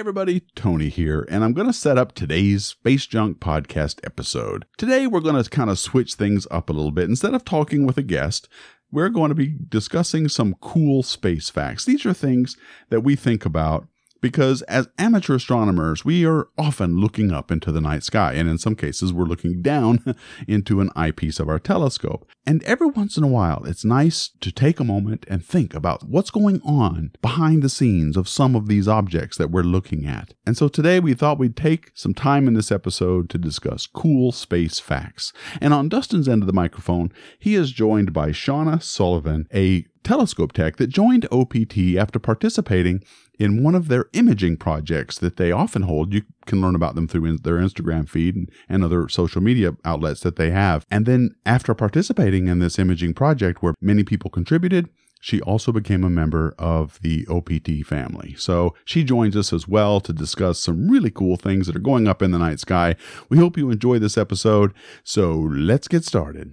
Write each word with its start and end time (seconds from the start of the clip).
everybody, 0.00 0.40
Tony 0.54 0.88
here, 0.88 1.26
and 1.28 1.44
I'm 1.44 1.52
going 1.52 1.66
to 1.66 1.74
set 1.74 1.98
up 1.98 2.14
today's 2.14 2.64
Space 2.64 3.04
Junk 3.04 3.38
podcast 3.38 4.00
episode. 4.02 4.64
Today, 4.78 5.06
we're 5.06 5.20
going 5.20 5.40
to 5.40 5.50
kind 5.50 5.68
of 5.68 5.78
switch 5.78 6.14
things 6.14 6.46
up 6.50 6.70
a 6.70 6.72
little 6.72 6.90
bit. 6.90 7.10
Instead 7.10 7.34
of 7.34 7.44
talking 7.44 7.84
with 7.84 7.98
a 7.98 8.02
guest, 8.02 8.48
we're 8.90 9.10
going 9.10 9.28
to 9.28 9.34
be 9.34 9.58
discussing 9.68 10.26
some 10.28 10.56
cool 10.62 11.02
space 11.02 11.50
facts. 11.50 11.84
These 11.84 12.06
are 12.06 12.14
things 12.14 12.56
that 12.88 13.02
we 13.02 13.14
think 13.14 13.44
about 13.44 13.88
because 14.20 14.62
as 14.62 14.88
amateur 14.98 15.36
astronomers, 15.36 16.04
we 16.04 16.24
are 16.26 16.48
often 16.58 16.98
looking 16.98 17.32
up 17.32 17.50
into 17.50 17.72
the 17.72 17.80
night 17.80 18.02
sky, 18.02 18.34
and 18.34 18.48
in 18.48 18.58
some 18.58 18.74
cases, 18.74 19.12
we're 19.12 19.24
looking 19.24 19.62
down 19.62 20.16
into 20.48 20.80
an 20.80 20.90
eyepiece 20.96 21.40
of 21.40 21.48
our 21.48 21.58
telescope. 21.58 22.26
And 22.46 22.62
every 22.64 22.88
once 22.88 23.16
in 23.16 23.24
a 23.24 23.28
while, 23.28 23.64
it's 23.64 23.84
nice 23.84 24.30
to 24.40 24.52
take 24.52 24.80
a 24.80 24.84
moment 24.84 25.24
and 25.28 25.44
think 25.44 25.74
about 25.74 26.08
what's 26.08 26.30
going 26.30 26.60
on 26.62 27.12
behind 27.22 27.62
the 27.62 27.68
scenes 27.68 28.16
of 28.16 28.28
some 28.28 28.54
of 28.54 28.66
these 28.66 28.88
objects 28.88 29.36
that 29.38 29.50
we're 29.50 29.62
looking 29.62 30.06
at. 30.06 30.34
And 30.46 30.56
so 30.56 30.68
today, 30.68 31.00
we 31.00 31.14
thought 31.14 31.38
we'd 31.38 31.56
take 31.56 31.92
some 31.94 32.14
time 32.14 32.48
in 32.48 32.54
this 32.54 32.72
episode 32.72 33.30
to 33.30 33.38
discuss 33.38 33.86
cool 33.86 34.32
space 34.32 34.78
facts. 34.78 35.32
And 35.60 35.72
on 35.72 35.88
Dustin's 35.88 36.28
end 36.28 36.42
of 36.42 36.46
the 36.46 36.52
microphone, 36.52 37.12
he 37.38 37.54
is 37.54 37.72
joined 37.72 38.12
by 38.12 38.30
Shawna 38.30 38.82
Sullivan, 38.82 39.46
a 39.54 39.84
telescope 40.02 40.52
tech 40.52 40.76
that 40.76 40.88
joined 40.88 41.26
OPT 41.30 41.96
after 41.98 42.18
participating 42.18 43.02
in 43.38 43.62
one 43.62 43.74
of 43.74 43.88
their 43.88 44.06
imaging 44.12 44.56
projects 44.56 45.18
that 45.18 45.36
they 45.36 45.50
often 45.50 45.82
hold. 45.82 46.12
You 46.12 46.22
can 46.46 46.60
learn 46.60 46.74
about 46.74 46.94
them 46.94 47.08
through 47.08 47.38
their 47.38 47.56
Instagram 47.56 48.08
feed 48.08 48.50
and, 48.68 48.84
other 48.84 49.08
social 49.08 49.42
media 49.42 49.76
outlets 49.84 50.20
that 50.20 50.36
they 50.36 50.50
have. 50.50 50.86
And 50.90 51.06
then 51.06 51.34
after 51.44 51.74
participating 51.74 52.48
in 52.48 52.58
this 52.58 52.78
imaging 52.78 53.14
project 53.14 53.62
where 53.62 53.74
many 53.80 54.04
people 54.04 54.30
contributed, 54.30 54.88
she 55.20 55.40
also 55.42 55.70
became 55.70 56.02
a 56.02 56.10
member 56.10 56.54
of 56.58 56.98
the 57.02 57.26
OPT 57.28 57.86
family. 57.86 58.34
So 58.38 58.74
she 58.84 59.04
joins 59.04 59.36
us 59.36 59.52
as 59.52 59.68
well 59.68 60.00
to 60.00 60.12
discuss 60.12 60.58
some 60.58 60.88
really 60.88 61.10
cool 61.10 61.36
things 61.36 61.66
that 61.66 61.76
are 61.76 61.80
going 61.80 62.08
up 62.08 62.22
in 62.22 62.30
the 62.30 62.38
night 62.38 62.58
sky. 62.58 62.96
We 63.28 63.36
hope 63.36 63.58
you 63.58 63.70
enjoy 63.70 63.98
this 63.98 64.16
episode. 64.16 64.72
So 65.04 65.34
let's 65.34 65.88
get 65.88 66.04
started. 66.04 66.52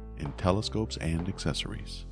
in 0.21 0.31
telescopes 0.33 0.97
and 0.97 1.27
accessories. 1.27 2.05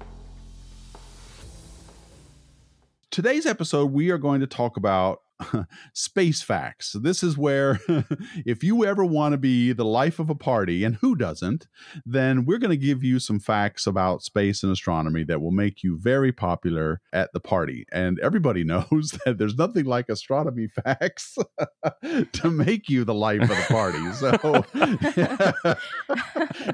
Today's 3.12 3.46
episode, 3.46 3.92
we 3.92 4.10
are 4.12 4.18
going 4.18 4.42
to 4.42 4.48
talk 4.48 4.78
about 4.78 5.22
space 5.94 6.42
facts. 6.42 6.96
This 7.00 7.24
is 7.24 7.38
where, 7.38 7.80
if 8.46 8.64
you 8.64 8.86
ever 8.86 9.06
want 9.06 9.34
to 9.34 9.38
be 9.38 9.72
the 9.72 9.86
life 9.86 10.20
of 10.20 10.30
a 10.30 10.36
party, 10.36 10.84
and 10.84 10.96
who 10.98 11.16
doesn't, 11.16 11.68
then 12.06 12.46
we're 12.46 12.58
going 12.58 12.70
to 12.70 12.78
give 12.78 13.04
you 13.04 13.20
some 13.20 13.40
facts 13.40 13.88
about 13.88 14.24
space 14.24 14.64
and 14.64 14.72
astronomy 14.72 15.24
that 15.24 15.42
will 15.42 15.52
make 15.52 15.84
you 15.84 15.98
very 15.98 16.32
popular 16.32 17.02
at 17.14 17.32
the 17.34 17.40
party. 17.40 17.86
And 17.92 18.20
everybody 18.20 18.64
knows 18.70 19.18
that 19.26 19.38
there's 19.38 19.56
nothing 19.56 19.86
like 19.86 20.10
astronomy 20.10 20.68
facts 20.68 21.38
to 22.34 22.50
make 22.50 22.90
you 22.90 23.04
the 23.04 23.14
life 23.14 23.42
of 23.42 23.50
the 23.50 23.66
party. 23.68 24.12
So 24.14 24.64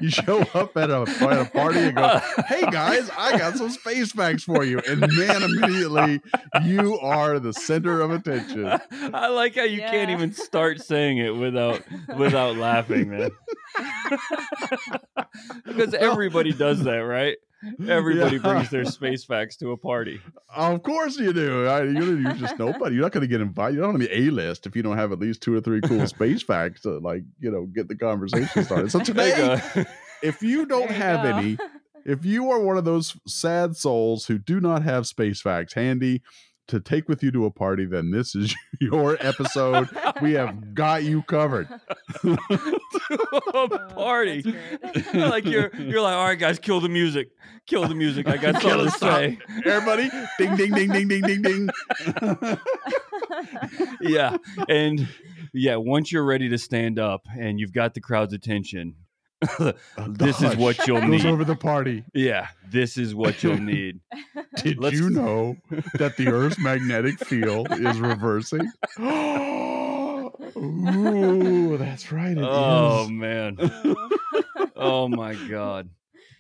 you 0.02 0.10
show 0.10 0.42
up 0.54 0.76
at 0.78 0.90
a, 0.90 1.02
at 1.02 1.40
a 1.40 1.50
party 1.52 1.80
and 1.80 1.96
go, 1.96 2.20
hey 2.48 2.62
guys, 2.72 3.10
I 3.18 3.38
got 3.38 3.58
some 3.58 3.70
space 3.70 4.12
facts 4.12 4.44
for 4.44 4.64
you. 4.64 4.80
And 4.88 5.02
man, 5.02 5.44
immediately 5.44 6.22
you 6.64 7.00
are 7.00 7.40
the 7.40 7.54
center 7.54 8.02
of 8.02 8.12
attention. 8.12 8.55
I 9.14 9.28
like 9.28 9.56
how 9.56 9.64
you 9.64 9.80
yeah. 9.80 9.92
can't 9.92 10.10
even 10.10 10.34
start 10.34 10.82
saying 10.82 11.18
it 11.18 11.36
without 11.36 11.82
without 12.18 12.58
laughing, 12.58 13.10
man. 13.10 13.32
because 15.66 15.94
everybody 15.94 16.54
does 16.54 16.84
that, 16.84 17.00
right? 17.00 17.38
Everybody 17.88 18.36
yeah. 18.36 18.42
brings 18.42 18.70
their 18.70 18.86
space 18.86 19.26
facts 19.26 19.58
to 19.58 19.72
a 19.72 19.78
party. 19.78 20.22
Of 20.56 20.84
course 20.84 21.18
you 21.18 21.34
do. 21.34 21.66
I, 21.66 21.84
you're, 21.84 22.20
you're, 22.20 22.34
just 22.34 22.60
nobody. 22.60 22.94
You're 22.94 23.04
not 23.04 23.12
going 23.12 23.22
to 23.22 23.28
get 23.28 23.42
invited. 23.42 23.76
You 23.76 23.82
don't 23.82 23.94
want 23.94 24.04
to 24.04 24.08
be 24.08 24.28
a 24.28 24.30
list 24.30 24.68
if 24.68 24.76
you 24.76 24.84
don't 24.84 24.98
have 24.98 25.12
at 25.12 25.20
least 25.20 25.42
two 25.42 25.56
or 25.56 25.62
three 25.62 25.82
cool 25.82 26.06
space 26.06 26.44
facts 26.44 26.82
to 26.82 27.00
like 27.00 27.24
you 27.40 27.50
know 27.50 27.66
get 27.66 27.88
the 27.88 27.96
conversation 27.96 28.64
started. 28.64 28.92
So 28.92 29.00
today, 29.00 29.60
if 30.22 30.44
you 30.44 30.68
don't 30.68 30.90
you 30.90 30.96
have 30.96 31.24
go. 31.24 31.38
any, 31.38 31.58
if 32.06 32.24
you 32.24 32.52
are 32.52 32.60
one 32.60 32.78
of 32.78 32.86
those 32.86 33.18
sad 33.28 33.76
souls 33.76 34.28
who 34.28 34.38
do 34.38 34.60
not 34.60 34.84
have 34.84 35.08
space 35.08 35.42
facts 35.42 35.74
handy, 35.74 36.22
to 36.68 36.80
take 36.80 37.08
with 37.08 37.22
you 37.22 37.32
to 37.32 37.46
a 37.46 37.52
party, 37.52 37.86
then 37.86 38.12
this 38.12 38.36
is 38.36 38.56
your 38.80 39.18
episode. 39.20 39.90
we 40.22 40.34
have 40.34 40.74
got 40.74 41.04
you 41.04 41.22
covered. 41.24 41.68
To 43.06 43.14
a 43.14 43.40
oh, 43.54 43.68
party. 43.94 44.42
like 45.14 45.46
you're 45.46 45.70
you're 45.76 46.02
like, 46.02 46.16
all 46.16 46.26
right, 46.26 46.40
guys, 46.40 46.58
kill 46.58 46.80
the 46.80 46.90
music. 46.90 47.30
Kill 47.68 47.88
the 47.88 47.94
music. 47.94 48.28
I 48.28 48.38
got 48.38 48.62
something 48.62 48.86
to 48.86 48.92
say. 48.92 49.38
Everybody, 49.64 50.10
ding 50.40 50.56
ding 50.56 50.72
ding 50.72 50.92
ding 50.92 51.08
ding 51.08 51.22
ding 51.22 51.42
ding. 51.42 51.70
yeah. 54.02 54.38
And 54.70 55.08
yeah, 55.54 55.76
once 55.76 56.12
you're 56.12 56.26
ready 56.26 56.50
to 56.50 56.58
stand 56.58 56.98
up 56.98 57.28
and 57.38 57.60
you've 57.60 57.74
got 57.74 57.94
the 57.94 58.02
crowd's 58.02 58.34
attention, 58.34 58.96
this 60.08 60.42
is 60.42 60.56
what 60.56 60.88
you'll 60.88 61.02
need. 61.02 61.26
over 61.26 61.44
the 61.44 61.56
party. 61.56 62.04
Yeah, 62.14 62.48
this 62.70 62.98
is 62.98 63.14
what 63.14 63.44
you'll 63.44 63.58
need. 63.62 64.00
Did 64.58 64.80
Let's... 64.80 64.96
you 64.98 65.10
know 65.10 65.58
that 65.96 66.18
the 66.18 66.28
Earth's 66.28 66.60
magnetic 66.60 67.20
field 67.20 67.72
is 67.72 68.00
reversing? 68.00 68.72
Ooh, 70.58 71.78
that's 71.78 72.12
right. 72.12 72.38
oh 72.40 73.04
is. 73.04 73.10
man. 73.12 73.58
oh 74.76 75.08
my 75.08 75.36
god. 75.50 75.90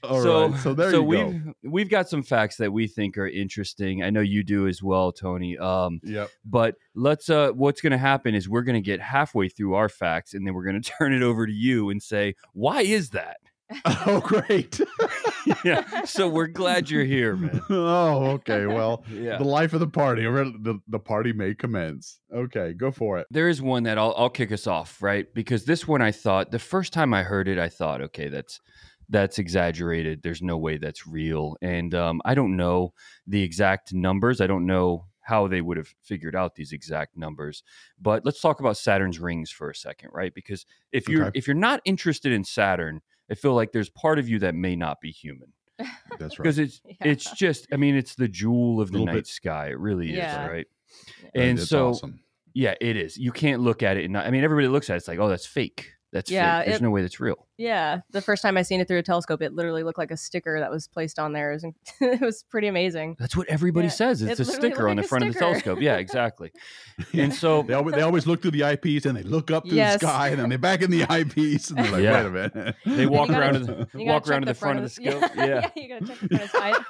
All 0.06 0.22
so, 0.22 0.48
right. 0.48 0.60
so 0.60 0.74
there 0.74 0.92
so 0.92 0.98
you 0.98 1.04
we've, 1.04 1.46
go. 1.46 1.54
We've 1.64 1.90
got 1.90 2.10
some 2.10 2.24
facts 2.24 2.58
that 2.58 2.72
we 2.72 2.88
think 2.88 3.18
are 3.18 3.28
interesting. 3.28 4.04
I 4.04 4.10
know 4.10 4.22
you 4.22 4.44
do 4.44 4.68
as 4.68 4.82
well, 4.82 5.12
Tony. 5.12 5.58
Um, 5.58 6.00
yep. 6.04 6.30
But 6.46 6.76
let's. 6.96 7.30
Uh, 7.30 7.52
what's 7.52 7.82
going 7.82 7.92
to 7.92 7.98
happen 7.98 8.36
is 8.36 8.50
we're 8.50 8.64
going 8.64 8.76
to 8.76 8.82
get 8.82 9.02
halfway 9.02 9.50
through 9.50 9.76
our 9.76 9.90
facts, 9.90 10.34
and 10.34 10.46
then 10.46 10.54
we're 10.54 10.66
going 10.66 10.82
to 10.82 10.92
turn 10.98 11.14
it 11.14 11.22
over 11.22 11.46
to 11.46 11.54
you 11.54 11.90
and 11.90 12.02
say, 12.02 12.36
"Why 12.54 12.82
is 12.82 13.12
that?" 13.12 13.38
oh, 13.86 14.22
great. 14.24 14.80
yeah. 15.64 16.04
So 16.06 16.30
we're 16.30 16.48
glad 16.48 16.90
you're 16.90 17.04
here, 17.04 17.36
man. 17.36 17.62
Oh, 17.70 18.32
okay. 18.32 18.68
Well, 18.68 19.04
yeah. 19.10 19.38
the 19.38 19.44
life 19.44 19.74
of 19.74 19.80
the 19.80 19.88
party, 19.88 20.24
the, 20.24 20.80
the 20.88 21.00
party 21.00 21.34
may 21.34 21.56
commence. 21.56 22.20
Okay, 22.34 22.74
go 22.74 22.92
for 22.92 23.18
it. 23.18 23.28
There 23.32 23.50
is 23.50 23.62
one 23.62 23.84
that 23.84 23.98
I'll, 23.98 24.14
I'll 24.18 24.30
kick 24.30 24.52
us 24.52 24.68
off, 24.68 25.02
right? 25.02 25.26
Because 25.34 25.66
this 25.66 25.88
one 25.88 26.02
I 26.02 26.12
thought, 26.12 26.52
the 26.52 26.60
first 26.60 26.94
time 26.94 27.14
I 27.14 27.24
heard 27.24 27.48
it, 27.48 27.58
I 27.58 27.70
thought, 27.70 28.02
okay, 28.02 28.30
that's 28.30 28.60
that's 29.10 29.40
exaggerated. 29.40 30.22
There's 30.24 30.42
no 30.42 30.58
way 30.58 30.78
that's 30.78 31.08
real. 31.08 31.56
And 31.62 31.94
um, 31.94 32.22
I 32.26 32.36
don't 32.36 32.56
know 32.56 32.94
the 33.28 33.42
exact 33.42 33.94
numbers. 33.94 34.42
I 34.42 34.48
don't 34.48 34.66
know 34.66 35.06
how 35.26 35.48
they 35.48 35.60
would 35.60 35.78
have 35.78 35.94
figured 36.04 36.36
out 36.36 36.56
these 36.56 36.72
exact 36.72 37.18
numbers. 37.18 37.64
But 38.00 38.24
let's 38.26 38.40
talk 38.40 38.60
about 38.60 38.78
Saturn's 38.78 39.20
rings 39.20 39.50
for 39.50 39.72
a 39.72 39.76
second, 39.76 40.12
right? 40.14 40.34
Because 40.34 40.66
if 40.92 41.10
you're 41.10 41.26
okay. 41.26 41.38
if 41.38 41.48
you're 41.48 41.56
not 41.56 41.82
interested 41.84 42.32
in 42.32 42.44
Saturn, 42.44 43.02
I 43.30 43.34
feel 43.34 43.56
like 43.56 43.72
there's 43.72 43.90
part 43.90 44.20
of 44.20 44.30
you 44.30 44.40
that 44.40 44.54
may 44.54 44.76
not 44.76 45.02
be 45.02 45.12
human. 45.12 45.52
That's 46.20 46.38
right. 46.40 46.44
Because 46.44 46.60
it's 46.60 46.80
yeah. 46.86 46.96
it's 47.02 47.32
just 47.32 47.68
I 47.74 47.78
mean 47.78 47.96
it's 47.96 48.16
the 48.16 48.28
jewel 48.28 48.80
of 48.80 48.92
the 48.92 49.04
night 49.04 49.14
bit. 49.14 49.28
sky. 49.28 49.70
It 49.70 49.80
really 49.80 50.16
yeah. 50.16 50.46
is, 50.46 50.52
right? 50.52 50.68
And 51.34 51.60
so 51.60 51.90
awesome. 51.90 52.20
yeah, 52.54 52.76
it 52.80 52.96
is. 52.96 53.18
You 53.18 53.32
can't 53.32 53.62
look 53.62 53.81
at 53.81 53.98
it 53.98 54.04
and 54.04 54.13
not, 54.13 54.28
I 54.28 54.31
mean 54.31 54.44
everybody 54.44 54.68
looks 54.68 54.92
at 54.92 54.94
it, 54.94 54.98
it's 54.98 55.08
like, 55.08 55.19
oh, 55.19 55.28
that's 55.28 55.48
fake. 55.48 55.94
That's 56.15 56.31
yeah, 56.31 56.59
fake. 56.59 56.67
There's 56.67 56.79
it, 56.79 56.83
no 56.83 56.91
way 56.91 57.01
that's 57.01 57.19
real. 57.19 57.45
Yeah, 57.57 58.00
the 58.12 58.21
first 58.21 58.41
time 58.41 58.56
I 58.56 58.62
seen 58.62 58.79
it 58.79 58.88
through 58.88 59.00
a 59.00 59.03
telescope, 59.03 59.41
it 59.41 59.53
literally 59.53 59.83
looked 59.83 59.97
like 59.97 60.12
a 60.12 60.17
sticker 60.17 60.62
that 60.62 60.71
was 60.71 60.88
placed 60.88 61.19
on 61.19 61.33
there. 61.33 61.51
It 61.51 61.56
was, 61.56 61.65
it 62.00 62.21
was 62.21 62.44
pretty 62.44 62.67
amazing. 62.67 63.17
That's 63.19 63.35
what 63.35 63.50
everybody 63.50 63.88
yeah. 63.88 63.91
says. 63.91 64.21
It's, 64.21 64.39
it's 64.39 64.50
a 64.50 64.53
sticker 64.53 64.88
on 64.88 64.95
the 64.95 65.03
front 65.03 65.23
sticker. 65.23 65.27
of 65.27 65.33
the 65.33 65.39
telescope. 65.39 65.81
Yeah, 65.81 65.97
exactly. 65.97 66.53
and 67.13 67.33
so 67.33 67.63
they 67.63 67.73
always, 67.73 67.95
they 67.95 68.01
always 68.01 68.25
look 68.25 68.41
through 68.41 68.51
the 68.51 68.63
eyepiece 68.63 69.06
and 69.06 69.17
they 69.17 69.23
look 69.23 69.51
up 69.51 69.65
to 69.65 69.75
yes. 69.75 70.00
the 70.00 70.07
sky 70.07 70.29
and 70.29 70.39
then 70.39 70.47
they're 70.47 70.57
back 70.57 70.81
in 70.81 70.89
the 70.89 71.03
eyepiece 71.09 71.69
and 71.69 71.79
they're 71.79 71.91
like, 71.91 72.03
yeah. 72.03 72.23
wait 72.23 72.25
a 72.25 72.29
minute. 72.29 72.75
They 72.85 73.07
walk 73.07 73.27
gotta, 73.27 73.39
around 73.41 73.53
to 73.53 73.88
the 73.94 74.06
walk 74.06 74.29
around 74.29 74.44
to 74.44 74.45
the, 74.45 74.53
the 74.53 74.57
front, 74.57 74.77
front 74.77 74.79
of 74.79 74.83
the 74.85 74.89
scope. 74.89 75.31
Yeah, 75.35 75.45
yeah. 75.45 75.69
you 75.75 75.89
gotta 75.89 76.06
check 76.06 76.19
the 76.19 76.47
front 76.47 76.77
of 76.77 76.85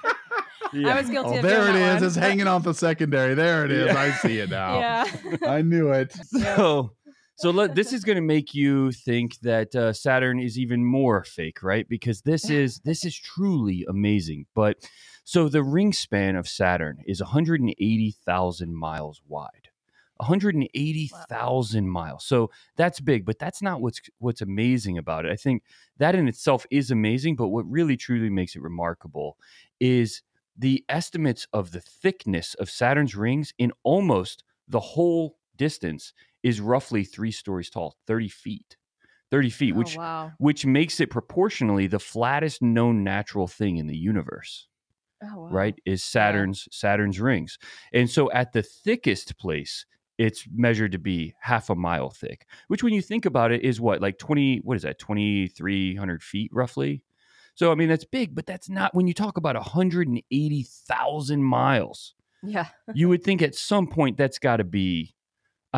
the 0.72 0.80
Yeah. 0.80 0.94
I 0.94 1.02
was 1.02 1.10
guilty 1.10 1.40
oh, 1.40 1.42
there 1.42 1.68
it 1.68 1.76
is. 1.76 2.02
One. 2.02 2.04
It's 2.04 2.16
hanging 2.16 2.48
off 2.48 2.64
the 2.64 2.76
secondary. 2.76 3.34
There 3.34 3.66
it 3.66 3.72
is. 3.72 3.88
Yeah. 3.88 4.00
I 4.00 4.12
see 4.12 4.38
it 4.38 4.52
now. 4.52 4.80
Yeah. 4.80 5.06
I 5.48 5.64
knew 5.64 5.92
it. 5.92 6.14
So 6.14 6.92
so 7.38 7.50
let, 7.50 7.76
this 7.76 7.92
is 7.92 8.04
going 8.04 8.16
to 8.16 8.22
make 8.22 8.54
you 8.54 8.92
think 8.92 9.40
that 9.42 9.76
uh, 9.76 9.92
Saturn 9.92 10.40
is 10.40 10.58
even 10.58 10.86
more 10.86 11.24
fake, 11.24 11.62
right? 11.62 11.88
Because 11.88 12.22
this 12.22 12.50
is 12.50 12.80
this 12.80 13.04
is 13.04 13.18
truly 13.18 13.86
amazing. 13.90 14.46
But 14.56 14.90
so 15.24 15.50
the 15.50 15.64
ring 15.64 15.92
span 15.92 16.36
of 16.36 16.48
Saturn 16.48 17.00
is 17.06 17.22
180,000 17.22 18.76
miles 18.76 19.22
wide. 19.28 19.70
180,000 20.18 21.90
miles. 21.90 22.26
So 22.26 22.50
that's 22.78 23.02
big, 23.02 23.26
but 23.26 23.38
that's 23.38 23.62
not 23.62 23.82
what's 23.82 24.00
what's 24.20 24.42
amazing 24.42 24.98
about 24.98 25.26
it. 25.26 25.32
I 25.32 25.36
think 25.36 25.64
that 25.98 26.16
in 26.16 26.30
itself 26.30 26.66
is 26.72 26.90
amazing, 26.90 27.36
but 27.36 27.50
what 27.50 27.70
really 27.70 27.98
truly 27.98 28.30
makes 28.30 28.56
it 28.56 28.62
remarkable 28.62 29.38
is 29.80 30.22
the 30.58 30.86
estimates 30.88 31.48
of 31.52 31.72
the 31.72 31.82
thickness 31.82 32.54
of 32.56 32.70
Saturn's 32.70 33.16
rings 33.16 33.54
in 33.58 33.74
almost 33.84 34.44
the 34.70 34.80
whole 34.80 35.36
distance 35.58 36.14
is 36.44 36.62
roughly 36.62 37.04
three 37.04 37.32
stories 37.32 37.70
tall, 37.70 37.96
30 38.08 38.30
feet. 38.30 38.78
30 39.32 39.50
feet, 39.50 39.72
Oh, 39.72 39.76
which 39.76 40.00
wow. 40.00 40.38
which 40.38 40.66
makes 40.66 41.00
it 41.00 41.10
proportionally 41.10 41.88
the 41.88 42.00
flattest 42.00 42.62
known 42.62 43.04
natural 43.04 43.48
thing 43.48 43.78
in 43.78 43.88
the 43.88 43.98
universe 43.98 44.68
Oh, 45.22 45.40
wow. 45.42 45.50
right 45.50 45.76
is 45.86 46.04
saturn's 46.04 46.68
saturn's 46.72 47.20
rings 47.20 47.58
and 47.94 48.10
so 48.10 48.32
at 48.32 48.52
the 48.54 48.64
thickest 48.64 49.38
place 49.38 49.86
it's 50.18 50.46
measured 50.52 50.92
to 50.92 50.98
be 50.98 51.34
half 51.42 51.70
a 51.70 51.76
mile 51.76 52.10
thick 52.10 52.48
which 52.68 52.82
when 52.82 52.94
you 52.94 53.02
think 53.02 53.26
about 53.26 53.52
it 53.52 53.62
is 53.62 53.80
what 53.80 54.02
like 54.02 54.18
20 54.18 54.58
what 54.60 54.76
is 54.76 54.84
that 54.84 54.98
2300 54.98 56.24
feet 56.24 56.50
roughly 56.52 57.04
so 57.54 57.72
i 57.72 57.76
mean 57.76 57.90
that's 57.90 58.06
big 58.06 58.34
but 58.34 58.48
that's 58.48 58.70
not 58.70 58.94
when 58.96 59.06
you 59.08 59.14
talk 59.14 59.38
about 59.38 59.56
180000 59.56 61.44
miles 61.44 62.16
Yeah. 62.42 62.70
you 62.94 63.10
would 63.10 63.24
think 63.26 63.42
at 63.42 63.56
some 63.56 63.88
point 63.88 64.18
that's 64.18 64.40
got 64.40 64.58
to 64.58 64.64
be 64.64 65.16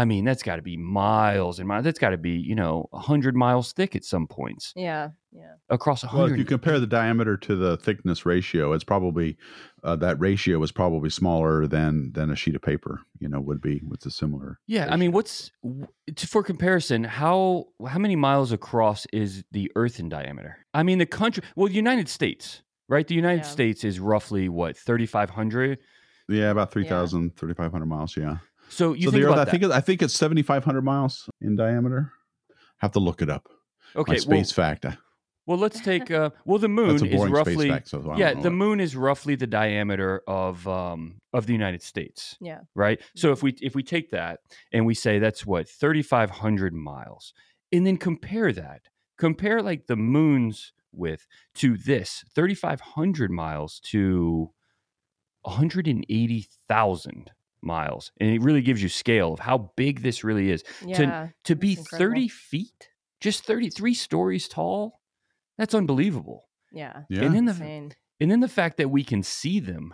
i 0.01 0.05
mean 0.05 0.23
that's 0.25 0.43
got 0.43 0.57
to 0.57 0.61
be 0.61 0.77
miles 0.77 1.59
and 1.59 1.67
miles 1.67 1.83
that's 1.83 1.99
got 1.99 2.11
to 2.11 2.17
be 2.17 2.31
you 2.31 2.55
know 2.55 2.87
100 2.91 3.35
miles 3.35 3.73
thick 3.73 3.95
at 3.95 4.03
some 4.03 4.27
points 4.27 4.71
Yeah. 4.75 5.09
Yeah. 5.31 5.53
across 5.69 6.03
a 6.03 6.09
Well, 6.13 6.25
if 6.31 6.37
you 6.37 6.45
compare 6.45 6.79
the 6.79 6.87
diameter 6.87 7.37
to 7.37 7.55
the 7.55 7.77
thickness 7.77 8.25
ratio, 8.25 8.73
it's 8.73 8.83
probably 8.83 9.37
uh, 9.83 9.95
that 9.97 10.19
ratio 10.19 10.61
is 10.63 10.71
probably 10.71 11.09
smaller 11.09 11.67
than 11.67 12.11
than 12.13 12.31
a 12.31 12.35
sheet 12.35 12.55
of 12.55 12.61
paper. 12.63 13.01
You 13.19 13.29
know, 13.29 13.39
would 13.41 13.61
be 13.61 13.81
with 13.87 14.03
a 14.05 14.09
similar. 14.11 14.57
Yeah, 14.65 14.87
I 14.89 14.95
mean, 14.95 15.11
what's 15.11 15.51
w- 15.63 15.85
t- 16.15 16.25
for 16.25 16.41
comparison? 16.41 17.03
How 17.03 17.65
how 17.87 17.99
many 17.99 18.15
miles 18.15 18.51
across 18.51 19.05
is 19.13 19.43
the 19.51 19.71
Earth 19.75 19.99
in 19.99 20.09
diameter? 20.09 20.57
I 20.73 20.81
mean, 20.81 20.97
the 20.97 21.05
country. 21.05 21.43
Well, 21.55 21.67
the 21.67 21.75
United 21.85 22.09
States, 22.09 22.63
right? 22.89 23.07
The 23.07 23.13
United 23.15 23.43
Yeah. 23.43 23.51
States 23.57 23.83
is 23.83 23.99
roughly 23.99 24.49
what 24.49 24.75
thirty 24.75 25.05
five 25.05 25.29
hundred. 25.29 25.77
Yeah, 26.29 26.49
about 26.51 26.71
3,000, 26.73 27.37
3,500 27.37 27.85
miles. 27.85 28.17
Yeah. 28.17 28.37
So 28.69 28.93
you 28.93 29.03
so 29.05 29.11
think 29.11 29.21
the 29.23 29.27
Earth, 29.27 29.33
about 29.33 29.47
I 29.47 29.51
think 29.51 29.63
it- 29.63 29.71
I 29.71 29.81
think 29.81 30.01
it's 30.01 30.13
seventy 30.13 30.41
five 30.43 30.63
hundred 30.65 30.83
miles 30.83 31.29
in 31.41 31.55
diameter. 31.55 32.11
Have 32.77 32.91
to 32.93 32.99
look 32.99 33.21
it 33.21 33.29
up. 33.29 33.47
okay, 33.95 34.13
My 34.13 34.17
space 34.17 34.55
well, 34.57 34.67
fact. 34.67 34.85
uh, 34.85 34.91
well, 35.47 35.57
let's 35.57 35.79
take. 35.79 36.11
Uh, 36.11 36.29
well, 36.45 36.59
the 36.59 36.67
moon 36.67 36.89
That's 36.97 37.03
a 37.03 37.05
is 37.07 37.29
roughly. 37.31 37.55
space 37.55 37.71
fact. 37.71 37.87
So 37.87 38.13
yeah, 38.17 38.33
the 38.33 38.47
it. 38.49 38.51
moon 38.51 38.79
is 38.81 38.95
roughly 38.95 39.35
the 39.35 39.47
diameter 39.47 40.21
of 40.27 40.67
um 40.67 41.21
of 41.33 41.45
the 41.47 41.53
United 41.53 41.81
States. 41.81 42.35
Yeah. 42.41 42.59
right? 42.75 42.99
So 43.15 43.31
if 43.31 43.41
we 43.41 43.55
if 43.61 43.73
we 43.73 43.81
take 43.83 44.09
that 44.11 44.41
and 44.73 44.85
we 44.85 44.93
say 44.93 45.19
that's 45.19 45.45
what 45.45 45.69
3500 45.69 46.73
miles 46.73 47.33
and 47.71 47.87
then 47.87 47.97
compare 47.97 48.51
that 48.51 48.89
compare 49.17 49.61
like 49.61 49.87
the 49.87 49.95
moon's 49.95 50.73
width 50.91 51.25
to 51.55 51.77
this 51.77 52.23
3500 52.35 53.31
miles 53.31 53.79
to 53.85 54.51
180,000 55.43 57.31
miles 57.61 58.11
and 58.19 58.29
it 58.29 58.41
really 58.41 58.61
gives 58.61 58.81
you 58.81 58.89
scale 58.89 59.33
of 59.33 59.39
how 59.39 59.71
big 59.75 60.01
this 60.01 60.23
really 60.23 60.51
is 60.51 60.63
Yeah. 60.85 61.29
to 61.45 61.55
be 61.55 61.71
incredible. 61.71 61.97
30 62.15 62.27
feet 62.27 62.89
just 63.19 63.45
33 63.45 63.93
stories 63.93 64.47
tall 64.47 65.01
that's 65.57 65.73
unbelievable 65.73 66.47
Yeah. 66.71 67.03
Yeah. 67.09 67.23
and 67.23 67.35
then 67.35 67.45
the 67.45 67.51
Insane. 67.51 67.93
and 68.19 68.29
then 68.31 68.39
the 68.41 68.47
fact 68.47 68.77
that 68.77 68.89
we 68.89 69.03
can 69.03 69.23
see 69.23 69.59
them 69.59 69.93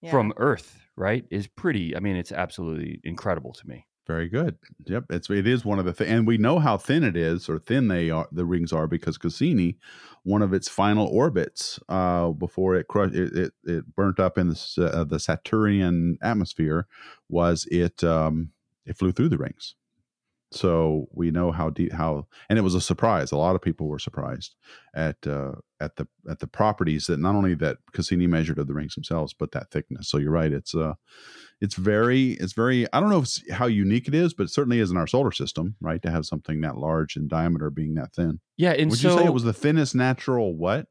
Yeah. 0.00 0.10
from 0.10 0.32
Earth, 0.36 0.80
right, 0.96 1.24
is 1.30 1.46
pretty. 1.48 1.96
I 1.96 2.00
mean, 2.00 2.14
it's 2.16 2.30
absolutely 2.32 3.00
incredible 3.04 3.52
to 3.54 3.66
me. 3.66 3.86
Very 4.06 4.28
good. 4.28 4.58
Yep, 4.84 5.04
it's 5.08 5.30
it 5.30 5.46
is 5.46 5.64
one 5.64 5.78
of 5.78 5.86
the 5.86 5.92
th- 5.94 6.10
and 6.10 6.26
we 6.26 6.36
know 6.36 6.58
how 6.58 6.76
thin 6.76 7.02
it 7.04 7.16
is 7.16 7.48
or 7.48 7.58
thin 7.58 7.88
they 7.88 8.10
are 8.10 8.28
the 8.30 8.44
rings 8.44 8.70
are 8.70 8.86
because 8.86 9.16
Cassini, 9.16 9.78
one 10.24 10.42
of 10.42 10.52
its 10.52 10.68
final 10.68 11.06
orbits 11.06 11.80
uh, 11.88 12.28
before 12.28 12.74
it 12.74 12.86
crushed 12.86 13.14
it, 13.14 13.32
it 13.34 13.52
it 13.64 13.96
burnt 13.96 14.20
up 14.20 14.36
in 14.36 14.48
the 14.48 14.90
uh, 14.92 15.04
the 15.04 15.18
Saturnian 15.18 16.18
atmosphere 16.20 16.86
was 17.30 17.66
it 17.70 18.04
um, 18.04 18.50
it 18.84 18.98
flew 18.98 19.10
through 19.10 19.30
the 19.30 19.38
rings. 19.38 19.74
So 20.54 21.08
we 21.12 21.30
know 21.30 21.52
how 21.52 21.70
deep 21.70 21.92
how 21.92 22.26
and 22.48 22.58
it 22.58 22.62
was 22.62 22.74
a 22.74 22.80
surprise. 22.80 23.32
A 23.32 23.36
lot 23.36 23.56
of 23.56 23.62
people 23.62 23.88
were 23.88 23.98
surprised 23.98 24.54
at 24.94 25.16
uh, 25.26 25.52
at 25.80 25.96
the 25.96 26.06
at 26.28 26.38
the 26.38 26.46
properties 26.46 27.06
that 27.06 27.18
not 27.18 27.34
only 27.34 27.54
that 27.54 27.78
Cassini 27.92 28.26
measured 28.26 28.58
of 28.58 28.66
the 28.66 28.74
rings 28.74 28.94
themselves, 28.94 29.34
but 29.34 29.52
that 29.52 29.70
thickness. 29.70 30.08
So 30.08 30.18
you're 30.18 30.30
right. 30.30 30.52
It's 30.52 30.74
uh 30.74 30.94
it's 31.60 31.76
very 31.76 32.32
it's 32.32 32.52
very 32.52 32.86
i 32.92 33.00
don't 33.00 33.10
know 33.10 33.22
if 33.22 33.56
how 33.56 33.66
unique 33.66 34.08
it 34.08 34.14
is 34.14 34.34
but 34.34 34.44
it 34.44 34.50
certainly 34.50 34.80
is 34.80 34.90
in 34.90 34.96
our 34.96 35.06
solar 35.06 35.32
system 35.32 35.76
right 35.80 36.02
to 36.02 36.10
have 36.10 36.26
something 36.26 36.60
that 36.60 36.76
large 36.76 37.16
in 37.16 37.28
diameter 37.28 37.70
being 37.70 37.94
that 37.94 38.12
thin 38.14 38.40
Yeah, 38.56 38.72
and 38.72 38.90
would 38.90 38.98
so 38.98 39.10
you 39.12 39.18
say 39.18 39.24
it 39.24 39.32
was 39.32 39.44
the 39.44 39.52
thinnest 39.52 39.94
natural 39.94 40.54
what 40.54 40.88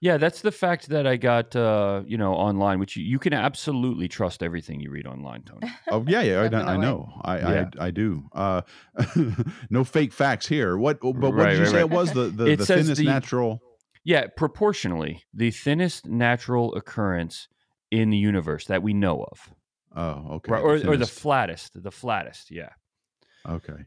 yeah, 0.00 0.16
that's 0.18 0.42
the 0.42 0.52
fact 0.52 0.88
that 0.90 1.06
I 1.06 1.16
got, 1.16 1.56
uh, 1.56 2.02
you 2.06 2.18
know, 2.18 2.34
online, 2.34 2.78
which 2.78 2.96
you, 2.96 3.04
you 3.04 3.18
can 3.18 3.32
absolutely 3.32 4.08
trust 4.08 4.42
everything 4.42 4.80
you 4.80 4.90
read 4.90 5.06
online, 5.06 5.42
Tony. 5.42 5.66
oh 5.90 6.04
yeah 6.06 6.22
yeah 6.22 6.40
i, 6.42 6.74
I 6.74 6.76
know 6.76 7.08
I, 7.24 7.38
Yeah. 7.38 7.70
I 7.80 7.86
i 7.86 7.90
do 7.90 8.28
uh 8.34 8.62
no 9.70 9.84
fake 9.84 10.12
facts 10.12 10.46
here 10.46 10.76
what 10.76 11.00
but 11.00 11.14
what 11.14 11.32
Right, 11.32 11.50
did 11.50 11.58
you 11.58 11.62
right, 11.64 11.68
say 11.70 11.76
right. 11.76 11.80
it 11.82 11.90
was 11.90 12.12
the 12.12 12.24
the, 12.30 12.44
It 12.50 12.56
the 12.58 12.66
says 12.66 12.84
thinnest 12.86 13.00
the- 13.00 13.06
natural 13.06 13.60
yeah, 14.04 14.26
proportionally, 14.36 15.24
the 15.34 15.50
thinnest 15.50 16.06
natural 16.06 16.72
occurrence 16.76 17.48
in 17.90 18.10
the 18.10 18.16
universe 18.16 18.66
that 18.66 18.80
we 18.82 18.92
know 18.94 19.24
of, 19.32 19.52
oh 19.96 20.34
okay 20.36 20.52
right, 20.52 20.62
or, 20.62 20.74
or 20.88 20.96
the 20.96 21.06
flattest, 21.08 21.82
the 21.82 21.90
flattest. 21.90 22.50
Yeah, 22.52 22.70
Okay. 23.48 23.84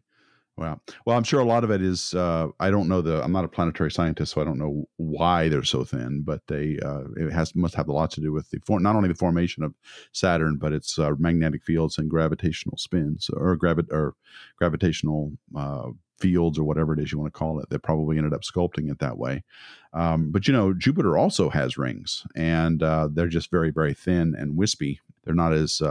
Wow. 0.60 0.82
Well, 1.06 1.16
I'm 1.16 1.24
sure 1.24 1.40
a 1.40 1.46
lot 1.46 1.64
of 1.64 1.72
it 1.72 1.82
is. 1.82 2.14
Uh, 2.14 2.50
I 2.60 2.70
don't 2.70 2.90
know 2.90 3.02
the. 3.02 3.24
I'm 3.24 3.32
not 3.32 3.46
a 3.46 3.48
planetary 3.48 3.90
scientist, 3.90 4.34
so 4.34 4.42
I 4.42 4.44
don't 4.44 4.60
know 4.60 4.90
why 4.98 5.48
they're 5.48 5.64
so 5.64 5.86
thin. 5.86 6.22
But 6.22 6.46
they. 6.48 6.78
Uh, 6.84 7.04
it 7.16 7.32
has 7.32 7.56
must 7.56 7.76
have 7.76 7.88
a 7.88 7.94
lot 7.94 8.12
to 8.12 8.22
do 8.22 8.34
with 8.34 8.50
the 8.50 8.60
for, 8.66 8.78
not 8.82 8.98
only 8.98 9.08
the 9.08 9.16
formation 9.16 9.64
of 9.64 9.74
Saturn, 10.12 10.58
but 10.58 10.74
its 10.74 11.00
uh, 11.00 11.12
magnetic 11.18 11.64
fields 11.64 11.98
and 11.98 12.10
gravitational 12.10 12.76
spins, 12.76 13.30
or 13.32 13.56
gravi- 13.56 13.90
or 13.90 14.16
gravitational 14.58 15.32
uh, 15.56 15.92
fields, 16.18 16.60
or 16.60 16.66
whatever 16.66 16.92
it 16.92 17.00
is 17.00 17.14
you 17.14 17.20
want 17.20 17.34
to 17.34 17.40
call 17.40 17.62
it. 17.62 17.70
They 17.70 17.78
probably 17.78 18.18
ended 18.18 18.34
up 18.34 18.42
sculpting 18.42 18.92
it 18.92 19.00
that 19.00 19.18
way. 19.18 19.46
Um, 19.94 20.30
but 20.30 20.46
you 20.46 20.52
know, 20.52 20.74
Jupiter 20.74 21.18
also 21.18 21.50
has 21.50 21.78
rings, 21.78 22.26
and 22.36 22.84
uh, 22.84 23.08
they're 23.10 23.28
just 23.28 23.50
very, 23.50 23.72
very 23.72 23.94
thin 23.94 24.36
and 24.38 24.58
wispy. 24.58 25.00
They're 25.24 25.34
not 25.34 25.54
as. 25.54 25.82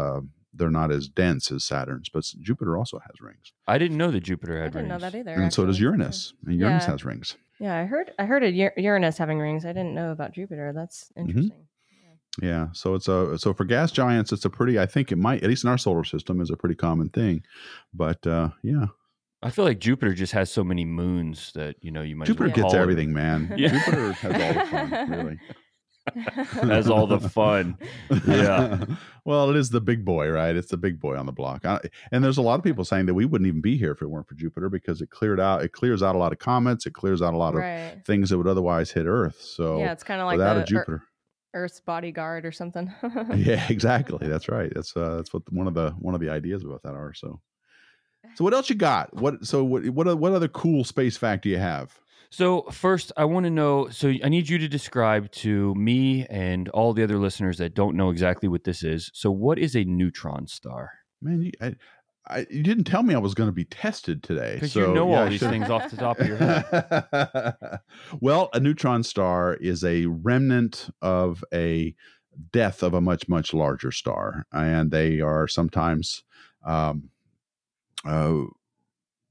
They're 0.59 0.71
not 0.71 0.91
as 0.93 1.09
dense 1.09 1.51
as 1.51 1.65
Saturn's, 1.65 2.09
but 2.09 2.25
Jupiter 2.41 2.77
also 2.77 2.99
has 2.99 3.21
rings 3.21 3.53
I 3.67 3.79
didn't 3.79 3.97
know 3.97 4.11
that 4.11 4.21
Jupiter 4.25 4.55
had 4.55 4.61
I 4.61 4.65
had 4.65 4.73
didn't 4.73 4.89
rings. 4.91 5.03
know 5.03 5.11
that 5.11 5.17
either. 5.19 5.33
and 5.43 5.53
so 5.53 5.65
does 5.65 5.81
Uranus. 5.81 6.35
And 6.47 6.59
Uranus 6.59 6.85
Yeah. 6.85 6.91
has 6.93 7.05
rings. 7.05 7.37
Yeah, 7.61 7.77
I 7.77 7.87
heard. 7.87 8.13
I 8.19 8.25
heard 8.27 8.45
of 8.45 8.55
Uranus 8.55 9.19
having 9.19 9.39
rings. 9.39 9.65
I 9.65 9.73
didn't 9.73 9.95
know 9.95 10.13
about 10.13 10.33
Jupiter. 10.35 10.73
That's 10.75 11.11
Mm-hmm. 11.17 11.29
interesting. 11.31 11.65
Yeah. 12.41 12.69
So 12.73 12.95
it's 12.95 13.09
a 13.09 13.37
so 13.39 13.53
for 13.53 13.65
gas 13.65 13.91
giants, 13.91 14.31
it's 14.33 14.45
a 14.45 14.51
pretty. 14.51 14.79
I 14.79 14.87
think 14.87 15.11
it 15.11 15.17
might 15.19 15.43
at 15.43 15.49
least 15.49 15.65
in 15.65 15.71
our 15.71 15.79
solar 15.79 16.05
system 16.05 16.41
is 16.41 16.51
a 16.51 16.57
pretty 16.57 16.77
common 16.77 17.09
thing. 17.09 17.43
But 17.93 18.25
uh, 18.29 18.51
yeah, 18.63 18.87
I 19.43 19.51
feel 19.51 19.65
like 19.65 19.81
Jupiter 19.81 20.15
just 20.15 20.33
has 20.35 20.49
so 20.51 20.63
many 20.63 20.85
moons 20.85 21.51
that 21.57 21.75
you 21.81 21.91
know 21.91 22.03
you 22.03 22.15
might. 22.15 22.27
Jupiter 22.27 22.47
well 22.49 22.55
gets 22.55 22.65
call 22.67 22.75
it- 22.77 22.83
everything, 22.83 23.13
man. 23.13 23.53
Yeah. 23.59 23.71
Jupiter 23.71 24.13
has 24.13 24.33
all 24.33 24.55
the 24.55 24.71
fun, 24.71 25.11
really. 25.11 25.41
Has 26.35 26.89
all 26.89 27.07
the 27.07 27.21
fun. 27.21 27.77
Yeah. 28.27 28.85
well, 29.25 29.51
it 29.51 29.57
is 29.57 29.71
the 29.71 29.81
big 29.81 30.05
boy, 30.05 30.29
right? 30.29 30.55
It's 30.57 30.71
the 30.71 30.77
big 30.77 31.01
boy 31.01 31.17
on 31.17 31.27
the 31.27 31.33
block. 31.33 31.65
I, 31.65 31.81
and 32.13 32.23
there's 32.23 32.39
a 32.39 32.43
lot 32.43 32.59
of 32.59 32.65
people 32.65 32.85
saying 32.85 33.07
that 33.07 33.15
we 33.15 33.25
wouldn't 33.25 33.49
even 33.49 33.61
be 33.61 33.77
here 33.77 33.93
if 33.93 34.03
it 34.03 34.07
weren't 34.09 34.29
for 34.29 34.35
Jupiter 34.35 34.69
because 34.69 35.01
it 35.01 35.11
cleared 35.11 35.41
out. 35.41 35.63
It 35.63 35.73
clears 35.73 36.03
out 36.03 36.15
a 36.15 36.19
lot 36.19 36.33
of 36.33 36.39
comets. 36.39 36.87
It 36.87 36.95
clears 36.95 37.23
out 37.23 37.35
a 37.35 37.37
lot 37.37 37.55
of 37.55 37.61
right. 37.61 38.01
things 38.05 38.31
that 38.31 38.39
would 38.39 38.47
otherwise 38.47 38.91
hit 38.91 39.07
Earth. 39.07 39.41
So 39.41 39.79
yeah, 39.79 39.93
it's 39.93 40.05
kind 40.05 40.21
of 40.21 40.27
like 40.27 40.39
without 40.39 40.55
the 40.55 40.63
a 40.63 40.67
Jupiter. 40.67 40.93
Ear- 40.93 41.03
Earth's 41.55 41.81
bodyguard 41.81 42.45
or 42.45 42.53
something. 42.53 42.93
yeah 43.35 43.67
exactly 43.71 44.29
that's 44.29 44.49
right 44.49 44.71
that's 44.75 44.95
uh 44.97 45.17
that's 45.17 45.33
what 45.33 45.43
one 45.51 45.67
of 45.67 45.75
the 45.75 45.91
one 45.93 46.15
of 46.15 46.21
the 46.21 46.29
ideas 46.29 46.63
about 46.63 46.83
that 46.83 46.95
are 46.95 47.15
so 47.15 47.41
so 48.35 48.45
what 48.45 48.53
else 48.53 48.69
you 48.69 48.77
got 48.77 49.13
what 49.15 49.45
so 49.47 49.65
what 49.65 49.89
what, 49.89 50.19
what 50.19 50.33
other 50.33 50.49
cool 50.49 50.85
space 50.85 51.17
fact 51.17 51.45
do 51.45 51.49
you 51.49 51.57
have 51.59 51.99
So 52.31 52.63
first, 52.71 53.13
I 53.17 53.25
want 53.25 53.45
to 53.45 53.51
know. 53.51 53.89
So 53.89 54.13
I 54.23 54.29
need 54.29 54.49
you 54.49 54.59
to 54.59 54.69
describe 54.69 55.31
to 55.33 55.75
me 55.75 56.27
and 56.27 56.69
all 56.71 56.93
the 56.93 57.03
other 57.03 57.19
listeners 57.19 57.59
that 57.59 57.75
don't 57.75 57.97
know 57.97 58.11
exactly 58.11 58.49
what 58.49 58.65
this 58.65 58.83
is. 58.83 59.11
So, 59.15 59.31
what 59.31 59.59
is 59.59 59.75
a 59.75 59.85
neutron 59.85 60.47
star? 60.47 60.93
man 61.23 61.43
you, 61.43 61.53
I, 61.61 61.75
I, 62.27 62.47
you 62.51 62.63
didn't 62.63 62.85
tell 62.85 63.03
me 63.03 63.15
i 63.15 63.19
was 63.19 63.35
going 63.35 63.49
to 63.49 63.55
be 63.55 63.65
tested 63.65 64.23
today 64.23 64.55
Because 64.55 64.73
so, 64.73 64.89
you 64.89 64.95
know 64.95 65.11
yeah, 65.11 65.21
all 65.21 65.29
these 65.29 65.41
things 65.41 65.71
off 65.71 65.91
the 65.91 65.97
top 65.97 66.19
of 66.21 66.27
your 66.27 66.37
head. 66.37 67.81
well 68.21 68.51
a 68.53 68.61
neutron 68.61 69.03
star 69.03 69.55
is 69.55 69.85
a 69.85 70.07
remnant 70.07 70.91
of 71.03 71.45
a 71.53 71.95
death 72.53 72.83
of 72.83 72.95
a 72.95 73.01
much 73.01 73.29
much 73.29 73.53
larger 73.53 73.91
star 73.91 74.47
and 74.53 74.91
they 74.91 75.21
are 75.21 75.49
sometimes 75.49 76.23
um, 76.65 77.11
uh, 78.05 78.43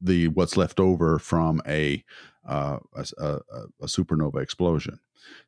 the 0.02 0.28
what's 0.30 0.58
left 0.58 0.80
over 0.80 1.20
from 1.20 1.62
a, 1.68 2.04
uh, 2.48 2.80
a, 2.96 3.06
a, 3.20 3.40
a 3.82 3.86
supernova 3.86 4.42
explosion 4.42 5.00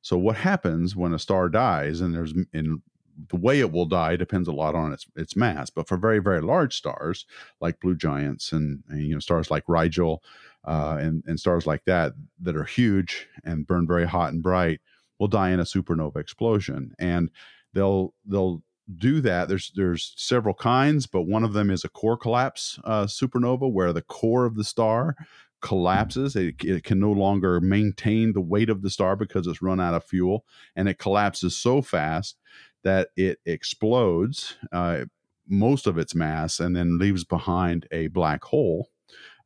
so 0.02 0.18
what 0.18 0.36
happens 0.36 0.96
when 0.96 1.14
a 1.14 1.20
star 1.20 1.50
dies 1.50 2.02
and 2.02 2.14
there's 2.14 2.34
in 2.54 2.82
the 3.28 3.36
way 3.36 3.60
it 3.60 3.72
will 3.72 3.86
die 3.86 4.16
depends 4.16 4.48
a 4.48 4.54
lot 4.54 4.76
on 4.76 4.94
its 4.94 5.06
its 5.16 5.36
mass. 5.36 5.70
But 5.70 5.88
for 5.88 5.98
very 5.98 6.20
very 6.20 6.42
large 6.42 6.76
stars 6.76 7.26
like 7.60 7.80
blue 7.80 7.96
giants 7.96 8.52
and, 8.52 8.84
and 8.90 9.04
you 9.04 9.14
know 9.14 9.20
stars 9.20 9.52
like 9.52 9.64
Rigel 9.68 10.24
uh, 10.66 10.98
and 11.00 11.24
and 11.28 11.40
stars 11.40 11.68
like 11.68 11.86
that 11.86 12.14
that 12.42 12.56
are 12.56 12.64
huge 12.64 13.28
and 13.44 13.68
burn 13.68 13.88
very 13.88 14.08
hot 14.08 14.34
and 14.34 14.42
bright 14.42 14.80
will 15.20 15.28
die 15.28 15.50
in 15.50 15.60
a 15.60 15.64
supernova 15.64 16.18
explosion. 16.18 16.94
And 16.98 17.30
they'll 17.74 18.14
they'll 18.26 18.64
do 18.96 19.22
that. 19.22 19.50
There's 19.50 19.72
there's 19.76 20.14
several 20.16 20.56
kinds, 20.56 21.06
but 21.06 21.24
one 21.24 21.44
of 21.44 21.54
them 21.54 21.70
is 21.70 21.84
a 21.84 21.90
core 21.90 22.18
collapse 22.18 22.80
uh, 22.84 23.06
supernova 23.06 23.72
where 23.72 23.94
the 23.94 24.02
core 24.02 24.46
of 24.46 24.56
the 24.56 24.64
star 24.64 25.16
collapses. 25.62 26.36
It, 26.36 26.56
it 26.64 26.84
can 26.84 27.00
no 27.00 27.12
longer 27.12 27.60
maintain 27.60 28.34
the 28.34 28.42
weight 28.42 28.70
of 28.70 28.82
the 28.82 28.90
star 28.90 29.16
because 29.16 29.48
it's 29.48 29.62
run 29.62 29.80
out 29.80 29.94
of 29.94 30.04
fuel, 30.04 30.46
and 30.76 30.88
it 30.88 31.00
collapses 31.00 31.56
so 31.56 31.82
fast 31.82 32.38
that 32.84 33.10
it 33.16 33.40
explodes 33.46 34.56
uh, 34.72 35.06
most 35.48 35.88
of 35.88 35.98
its 35.98 36.16
mass 36.16 36.60
and 36.60 36.76
then 36.76 36.98
leaves 36.98 37.24
behind 37.24 37.88
a 37.92 38.08
black 38.08 38.44
hole. 38.46 38.90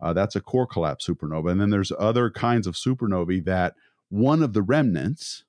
Uh, 0.02 0.14
that's 0.14 0.36
a 0.36 0.42
core 0.42 0.68
collapse 0.68 1.08
supernova. 1.08 1.52
And 1.52 1.62
then 1.62 1.70
there's 1.70 1.92
other 1.98 2.30
kinds 2.30 2.68
of 2.68 2.76
supernovae 2.76 3.44
that 3.46 3.76
one 4.10 4.44
of 4.44 4.54
the 4.54 4.62
remnants 4.62 5.46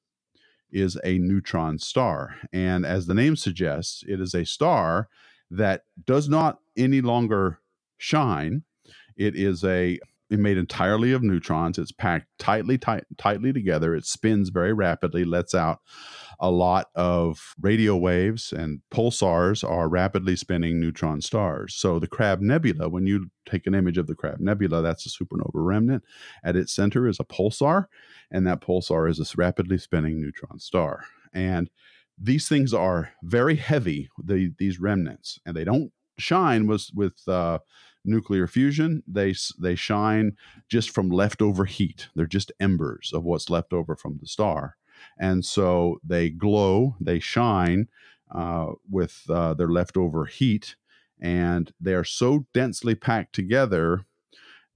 is 0.71 0.99
a 1.05 1.19
neutron 1.19 1.79
star. 1.79 2.37
And 2.53 2.87
as 2.87 3.07
the 3.07 3.15
name 3.15 3.37
suggests, 3.37 4.05
it 4.07 4.21
is 4.21 4.35
a 4.35 4.45
star 4.45 5.09
that 5.51 5.85
does 6.05 6.29
not 6.29 6.61
any 6.77 7.01
longer 7.01 7.59
shine. 7.99 8.63
It 9.17 9.37
is 9.37 9.65
a 9.65 9.99
made 10.39 10.59
entirely 10.59 11.13
of 11.13 11.23
neutrons. 11.23 11.79
It's 11.79 11.93
packed 11.93 12.27
tightly, 12.39 12.79
tight, 12.79 13.05
tightly 13.19 13.53
together. 13.53 13.95
It 13.95 14.07
spins 14.07 14.49
very 14.49 14.73
rapidly, 14.73 15.25
lets 15.25 15.55
out 15.55 15.81
a 16.41 16.51
lot 16.51 16.87
of 16.95 17.55
radio 17.61 17.97
waves, 17.97 18.53
and 18.53 18.81
pulsars 18.91 19.69
are 19.69 19.89
rapidly 19.89 20.37
spinning 20.37 20.81
neutron 20.81 21.21
stars. 21.21 21.75
So 21.75 21.99
the 21.99 22.09
Crab 22.09 22.41
Nebula, 22.41 22.89
when 22.89 23.07
you 23.07 23.31
take 23.49 23.67
an 23.67 23.75
image 23.75 23.99
of 23.99 24.07
the 24.07 24.15
Crab 24.15 24.41
Nebula, 24.41 24.83
that's 24.83 25.07
a 25.07 25.09
supernova 25.09 25.51
remnant. 25.55 26.05
At 26.43 26.57
its 26.57 26.75
center 26.75 27.07
is 27.09 27.21
a 27.21 27.25
pulsar, 27.25 27.87
and 28.31 28.47
that 28.47 28.61
pulsar 28.61 29.09
is 29.09 29.21
a 29.21 29.37
rapidly 29.37 29.79
spinning 29.79 30.21
neutron 30.21 30.59
star. 30.59 31.05
And 31.33 31.71
these 32.19 32.49
things 32.49 32.73
are 32.73 33.11
very 33.23 33.57
heavy, 33.57 34.09
the, 34.23 34.53
these 34.59 34.81
remnants, 34.81 35.39
and 35.45 35.57
they 35.57 35.65
don't 35.65 35.93
shine 36.19 36.67
with 36.67 36.91
with 36.95 37.27
uh, 37.27 37.59
nuclear 38.05 38.47
fusion. 38.47 39.03
They 39.07 39.35
they 39.59 39.75
shine 39.75 40.37
just 40.69 40.91
from 40.91 41.11
leftover 41.11 41.65
heat. 41.65 42.09
They're 42.15 42.27
just 42.27 42.53
embers 42.61 43.13
of 43.13 43.25
what's 43.25 43.51
left 43.51 43.73
over 43.73 43.97
from 43.97 44.19
the 44.21 44.27
star, 44.27 44.77
and 45.19 45.45
so 45.45 46.01
they 46.05 46.31
glow, 46.31 46.97
they 47.01 47.19
shine 47.19 47.89
uh, 48.31 48.73
with 48.91 49.23
uh, 49.29 49.55
their 49.55 49.69
leftover 49.69 50.27
heat, 50.27 50.77
and 51.21 51.73
they 51.81 51.95
are 51.95 52.05
so 52.05 52.47
densely 52.53 52.95
packed 52.95 53.35
together 53.35 54.07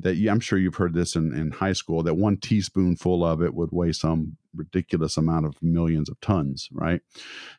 that 0.00 0.14
you, 0.14 0.30
I'm 0.30 0.40
sure 0.40 0.58
you've 0.58 0.76
heard 0.76 0.94
this 0.94 1.16
in, 1.16 1.34
in 1.34 1.50
high 1.50 1.72
school 1.72 2.02
that 2.04 2.14
one 2.14 2.36
teaspoonful 2.36 3.24
of 3.24 3.42
it 3.42 3.54
would 3.54 3.70
weigh 3.72 3.92
some 3.92 4.36
ridiculous 4.54 5.16
amount 5.16 5.46
of 5.46 5.60
millions 5.62 6.08
of 6.08 6.20
tons, 6.20 6.68
right? 6.72 7.00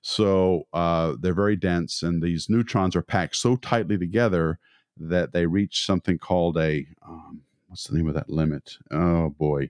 So 0.01 0.63
uh, 0.73 1.15
they're 1.19 1.33
very 1.33 1.57
dense, 1.57 2.01
and 2.01 2.23
these 2.23 2.49
neutrons 2.49 2.95
are 2.95 3.01
packed 3.01 3.35
so 3.35 3.55
tightly 3.57 3.97
together 3.97 4.59
that 4.99 5.33
they 5.33 5.45
reach 5.45 5.85
something 5.85 6.17
called 6.17 6.57
a 6.57 6.85
um, 7.07 7.41
what's 7.67 7.85
the 7.85 7.95
name 7.95 8.07
of 8.07 8.15
that 8.15 8.29
limit? 8.29 8.77
Oh 8.91 9.29
boy, 9.29 9.69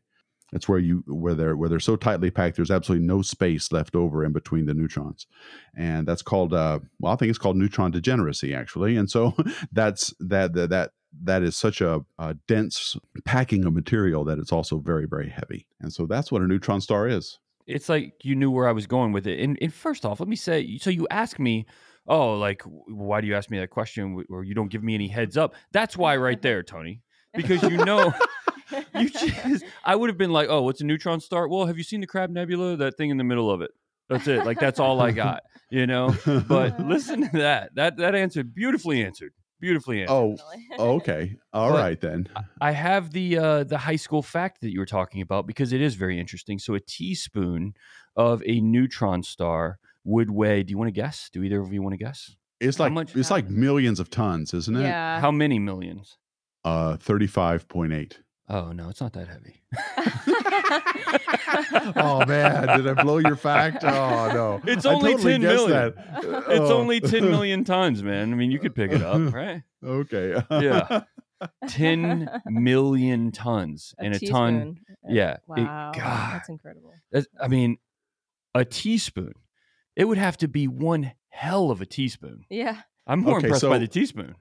that's 0.52 0.68
where 0.68 0.80
you 0.80 1.04
where 1.08 1.36
they're 1.36 1.56
where 1.56 1.70
they're 1.70 1.80
so 1.80 1.96
tightly 1.96 2.32
packed. 2.32 2.56
There's 2.56 2.72
absolutely 2.72 3.06
no 3.06 3.22
space 3.22 3.72
left 3.72 3.96
over 3.96 4.24
in 4.24 4.32
between 4.32 4.66
the 4.66 4.74
neutrons, 4.74 5.28
and 5.76 6.08
that's 6.08 6.22
called 6.22 6.54
uh, 6.54 6.80
well, 7.00 7.14
I 7.14 7.16
think 7.16 7.30
it's 7.30 7.40
called 7.40 7.58
neutron 7.58 7.92
degeneracy 7.92 8.54
actually. 8.54 8.98
And 8.98 9.10
so 9.10 9.36
that's 9.72 10.14
that 10.20 10.54
that 10.54 10.70
that 10.70 10.92
that 11.24 11.42
is 11.42 11.58
such 11.58 11.82
a, 11.82 12.06
a, 12.20 12.36
dense 12.48 12.96
packing 13.26 13.66
of 13.66 13.74
material 13.74 14.24
that 14.26 14.38
it's 14.38 14.52
also 14.52 14.78
very 14.80 15.08
very 15.08 15.30
heavy. 15.30 15.68
And 15.80 15.92
so 15.92 16.06
that's 16.06 16.32
what 16.32 16.42
a 16.42 16.48
neutron 16.48 16.82
star 16.82 17.08
is. 17.08 17.40
It's 17.68 17.90
like 17.90 18.14
you 18.24 18.36
knew 18.36 18.50
where 18.50 18.68
I 18.68 18.72
was 18.72 18.88
going 18.88 19.12
with 19.12 19.28
it. 19.28 19.40
And, 19.40 19.58
and 19.62 19.72
first 19.72 20.04
off, 20.04 20.20
let 20.20 20.28
me 20.28 20.36
say, 20.36 20.78
so 20.78 20.90
you 20.90 21.08
ask 21.12 21.38
me 21.38 21.68
oh, 22.10 22.34
like, 22.34 22.64
why 22.66 23.22
do 23.22 23.28
you 23.28 23.36
ask 23.36 23.50
me 23.50 23.60
that 23.60 23.70
question 23.70 24.24
or 24.30 24.44
you 24.44 24.54
don't 24.54 24.70
give 24.70 24.84
me 24.84 24.96
any 24.96 25.08
heads 25.08 25.38
up? 25.38 25.54
That's 25.72 25.96
why, 25.96 26.18
right 26.18 26.42
there, 26.42 26.64
Tony, 26.64 27.02
because 27.34 27.64
you 27.64 27.78
know. 27.78 28.14
you 28.96 29.10
just, 29.10 29.64
I 29.84 29.96
would 29.96 30.10
have 30.10 30.18
been 30.18 30.32
like, 30.32 30.50
oh, 30.50 30.64
what's 30.64 30.82
a 30.82 30.86
neutron 30.86 31.20
star? 31.20 31.48
Well, 31.48 31.66
have 31.66 31.78
you 31.78 31.84
seen 31.84 32.02
the 32.02 32.08
Crab 32.08 32.30
Nebula? 32.30 32.78
That 32.78 32.98
thing 32.98 33.10
in 33.10 33.18
the 33.18 33.24
middle 33.24 33.50
of 33.50 33.62
it. 33.62 33.72
That's 34.10 34.28
it. 34.28 34.46
Like 34.46 34.60
that's 34.60 34.80
all 34.80 35.00
I 35.02 35.12
got, 35.12 35.44
you 35.70 35.86
know. 35.86 36.16
But 36.26 36.80
listen 36.86 37.30
to 37.30 37.38
that. 37.38 37.76
That 37.76 37.98
that 37.98 38.16
answered 38.16 38.56
beautifully 38.56 39.04
answered. 39.04 39.34
Beautifully 39.60 40.02
answered. 40.02 40.14
Oh, 40.80 40.96
okay. 40.96 41.36
All 41.54 41.72
but 41.72 41.80
right 41.80 42.02
then. 42.02 42.28
I 42.60 42.72
have 42.72 43.12
the 43.12 43.38
uh, 43.38 43.64
the 43.66 43.78
high 43.78 43.98
school 43.98 44.24
fact 44.24 44.62
that 44.62 44.72
you 44.72 44.80
were 44.80 44.88
talking 44.88 45.22
about 45.22 45.46
because 45.46 45.72
it 45.74 45.82
is 45.82 45.94
very 45.94 46.20
interesting. 46.20 46.58
So 46.58 46.74
a 46.74 46.80
teaspoon 46.80 47.76
of 48.16 48.42
a 48.48 48.62
neutron 48.62 49.22
star 49.22 49.78
would 50.10 50.32
weigh. 50.32 50.64
Do 50.64 50.72
you 50.72 50.78
want 50.78 50.88
to 50.88 50.94
guess? 50.94 51.30
Do 51.32 51.44
either 51.44 51.62
of 51.62 51.72
you 51.72 51.82
want 51.82 51.94
to 51.94 51.98
guess? 51.98 52.36
It's 52.60 52.80
like 52.80 52.92
much, 52.92 53.16
it's 53.16 53.32
like 53.32 53.50
millions 53.50 54.00
of 54.00 54.10
tons, 54.10 54.54
isn't 54.54 54.76
it? 54.76 54.82
Yeah. 54.82 55.22
How 55.22 55.32
many 55.32 55.60
millions? 55.60 56.18
Uh, 56.66 56.98
thirty-five 56.98 57.70
point 57.70 57.94
eight. 57.94 58.20
Oh 58.50 58.74
no, 58.74 58.90
it's 58.90 59.00
not 59.00 59.14
that 59.14 59.28
heavy. 59.28 59.62
oh 61.96 62.26
man, 62.26 62.78
did 62.78 62.88
I 62.88 63.02
blow 63.02 63.20
your 63.20 63.38
fact? 63.38 63.84
Oh 63.84 64.32
no, 64.34 64.62
it's 64.66 64.86
only 64.86 65.14
totally 65.14 65.34
ten 65.34 65.42
million. 65.42 65.70
That. 65.70 65.94
It's 66.50 66.60
oh. 66.60 66.80
only 66.80 67.00
ten 67.00 67.26
million 67.32 67.64
tons, 67.64 68.04
man. 68.04 68.34
I 68.34 68.36
mean, 68.36 68.52
you 68.52 68.60
could 68.60 68.76
pick 68.76 68.92
it 68.92 69.02
up, 69.02 69.34
right? 69.34 69.64
Okay. 69.84 70.42
yeah. 70.52 71.04
10 71.70 72.30
million 72.48 73.32
tons 73.32 73.96
a 73.98 74.04
and 74.04 74.14
a 74.14 74.20
ton 74.20 74.76
yeah 75.08 75.38
wow 75.48 75.92
it, 75.94 75.98
God, 75.98 76.34
that's 76.34 76.50
incredible 76.50 76.94
that's, 77.14 77.28
i 77.42 77.48
mean 77.48 77.78
a 78.54 78.66
teaspoon 78.66 79.32
it 79.96 80.06
would 80.06 80.18
have 80.18 80.38
to 80.38 80.48
be 80.48 80.68
one 80.68 81.12
hell 81.30 81.72
of 81.72 81.82
a 81.82 81.86
teaspoon. 81.86 82.46
Yeah. 82.50 82.82
I'm 83.08 83.22
more 83.22 83.38
okay, 83.38 83.48
impressed 83.48 83.62
so, 83.62 83.70
by 83.70 83.80
the 83.80 83.88
teaspoon. 83.88 84.36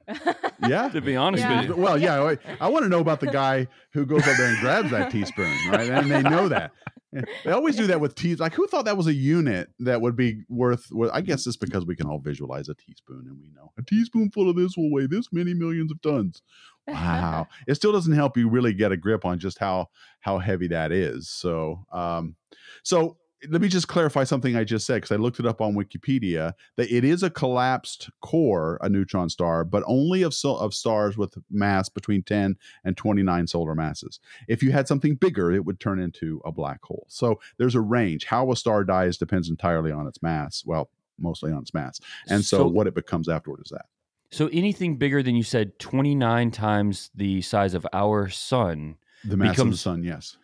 Yeah. 0.67 0.89
To 0.89 1.01
be 1.01 1.17
honest 1.17 1.45
yeah. 1.45 1.61
with 1.61 1.71
you. 1.71 1.77
Well, 1.77 1.97
yeah. 1.97 2.23
I, 2.23 2.37
I 2.61 2.69
want 2.69 2.83
to 2.83 2.89
know 2.89 2.99
about 2.99 3.21
the 3.21 3.29
guy 3.29 3.69
who 3.93 4.05
goes 4.05 4.27
up 4.27 4.37
there 4.37 4.49
and 4.49 4.59
grabs 4.59 4.91
that 4.91 5.11
teaspoon, 5.11 5.57
right? 5.71 5.89
And 5.89 6.11
they 6.11 6.21
know 6.23 6.49
that. 6.49 6.73
They 7.13 7.53
always 7.53 7.77
do 7.77 7.87
that 7.87 8.01
with 8.01 8.15
teas. 8.15 8.39
Like, 8.39 8.55
who 8.55 8.67
thought 8.67 8.85
that 8.85 8.97
was 8.97 9.07
a 9.07 9.15
unit 9.15 9.71
that 9.79 10.03
would 10.03 10.15
be 10.15 10.43
worth? 10.49 10.89
Well, 10.91 11.11
I 11.13 11.23
guess 11.23 11.47
it's 11.47 11.57
because 11.57 11.87
we 11.87 11.97
can 11.97 12.07
all 12.07 12.19
visualize 12.19 12.69
a 12.69 12.75
teaspoon, 12.75 13.25
and 13.27 13.39
we 13.41 13.49
know 13.55 13.73
a 13.79 13.83
teaspoonful 13.83 14.51
of 14.51 14.57
this 14.57 14.77
will 14.77 14.93
weigh 14.93 15.07
this 15.07 15.33
many 15.33 15.55
millions 15.55 15.91
of 15.91 16.03
tons. 16.03 16.43
Wow! 16.87 17.47
it 17.67 17.77
still 17.77 17.93
doesn't 17.93 18.13
help 18.13 18.37
you 18.37 18.51
really 18.51 18.75
get 18.75 18.93
a 18.93 18.97
grip 18.97 19.25
on 19.25 19.39
just 19.39 19.59
how 19.59 19.89
how 20.21 20.39
heavy 20.39 20.69
that 20.69 20.93
is. 20.93 21.31
So, 21.31 21.87
um, 21.93 22.37
so 22.83 23.17
let 23.49 23.61
me 23.61 23.69
just 23.69 23.89
clarify 23.89 24.25
something 24.25 24.57
I 24.57 24.65
just 24.65 24.87
said 24.87 24.97
because 24.97 25.13
I 25.13 25.17
looked 25.17 25.39
it 25.39 25.47
up 25.47 25.61
on 25.61 25.75
Wikipedia. 25.75 26.55
That 26.77 26.91
it 26.91 27.05
is 27.05 27.23
a 27.23 27.31
collapsed 27.31 28.11
core, 28.21 28.79
a 28.83 28.89
neutron 28.89 29.29
star, 29.29 29.65
but 29.65 29.85
only 29.87 30.23
of 30.23 30.35
of 30.45 30.75
stars 30.75 31.17
with 31.17 31.35
mass 31.51 31.89
between 31.89 32.23
10 32.23 32.57
and 32.85 32.97
29 32.97 33.47
solar 33.47 33.75
masses. 33.75 34.21
If 34.49 34.63
you 34.63 34.73
had 34.73 34.89
something 34.89 35.15
bigger, 35.15 35.53
it 35.53 35.65
would 35.65 35.81
turn 35.81 36.01
into 36.01 36.41
a 36.45 36.53
black 36.53 36.83
hole. 36.83 37.07
So 37.09 37.41
there's 37.59 37.75
a 37.75 37.81
range. 37.81 38.25
How 38.25 38.51
a 38.51 38.57
star 38.57 38.85
dies 38.85 39.17
depends 39.17 39.49
entirely 39.49 39.93
on 39.93 40.07
its 40.07 40.23
mass. 40.23 40.63
Well, 40.67 40.91
mostly 41.19 41.53
on 41.53 41.63
its 41.63 41.75
mass, 41.75 42.01
and 42.29 42.45
so, 42.45 42.59
so 42.59 42.67
what 42.69 42.87
it 42.87 42.95
becomes 42.95 43.29
afterward 43.29 43.61
is 43.65 43.71
that. 43.71 43.87
So 44.31 44.49
anything 44.53 44.97
bigger 44.97 45.23
than 45.23 45.37
you 45.37 45.43
said, 45.43 45.79
29 45.79 46.51
times 46.51 47.11
the 47.15 47.41
size 47.43 47.75
of 47.75 47.87
our 47.93 48.29
sun. 48.29 48.97
The 49.25 49.37
mass 49.37 49.53
becomes, 49.53 49.69
of 49.69 49.73
the 49.73 49.79
sun, 49.79 50.05
yes 50.05 50.37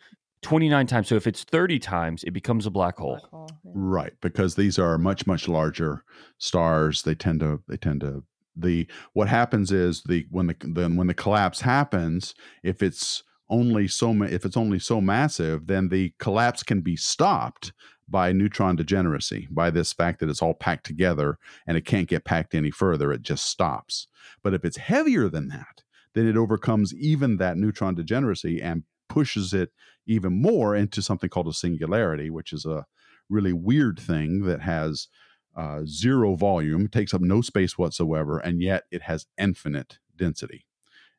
29 0.44 0.86
times. 0.86 1.08
So 1.08 1.16
if 1.16 1.26
it's 1.26 1.42
30 1.42 1.78
times, 1.78 2.22
it 2.24 2.32
becomes 2.32 2.66
a 2.66 2.70
black 2.70 2.98
hole. 2.98 3.18
Black 3.18 3.30
hole 3.30 3.50
yeah. 3.64 3.72
Right, 3.74 4.12
because 4.20 4.54
these 4.54 4.78
are 4.78 4.98
much 4.98 5.26
much 5.26 5.48
larger 5.48 6.04
stars. 6.38 7.02
They 7.02 7.14
tend 7.14 7.40
to 7.40 7.62
they 7.66 7.76
tend 7.76 8.02
to 8.02 8.22
the 8.56 8.86
what 9.14 9.28
happens 9.28 9.72
is 9.72 10.02
the 10.04 10.26
when 10.30 10.46
the 10.46 10.56
then 10.60 10.96
when 10.96 11.06
the 11.06 11.14
collapse 11.14 11.62
happens, 11.62 12.34
if 12.62 12.82
it's 12.82 13.24
only 13.48 13.88
so 13.88 14.22
if 14.22 14.44
it's 14.44 14.56
only 14.56 14.78
so 14.78 15.00
massive, 15.00 15.66
then 15.66 15.88
the 15.88 16.12
collapse 16.18 16.62
can 16.62 16.82
be 16.82 16.96
stopped 16.96 17.72
by 18.08 18.32
neutron 18.32 18.76
degeneracy, 18.76 19.48
by 19.50 19.70
this 19.70 19.92
fact 19.92 20.20
that 20.20 20.28
it's 20.28 20.42
all 20.42 20.54
packed 20.54 20.84
together 20.84 21.38
and 21.66 21.76
it 21.76 21.86
can't 21.86 22.08
get 22.08 22.24
packed 22.24 22.54
any 22.54 22.70
further, 22.70 23.12
it 23.12 23.22
just 23.22 23.46
stops. 23.46 24.08
But 24.42 24.52
if 24.52 24.62
it's 24.64 24.76
heavier 24.76 25.30
than 25.30 25.48
that, 25.48 25.82
then 26.12 26.28
it 26.28 26.36
overcomes 26.36 26.94
even 26.94 27.38
that 27.38 27.56
neutron 27.56 27.94
degeneracy 27.94 28.60
and 28.60 28.84
pushes 29.08 29.52
it 29.52 29.70
even 30.06 30.40
more 30.40 30.75
into 30.75 31.02
something 31.02 31.30
called 31.30 31.49
a 31.49 31.52
singularity, 31.52 32.30
which 32.30 32.52
is 32.52 32.64
a 32.64 32.87
really 33.28 33.52
weird 33.52 33.99
thing 33.99 34.44
that 34.44 34.61
has 34.61 35.08
uh, 35.56 35.82
zero 35.87 36.34
volume, 36.34 36.88
takes 36.88 37.14
up 37.14 37.20
no 37.20 37.40
space 37.40 37.78
whatsoever, 37.78 38.38
and 38.38 38.61
yet 38.61 38.84
it 38.90 39.02
has 39.02 39.26
infinite 39.38 39.99
density. 40.16 40.66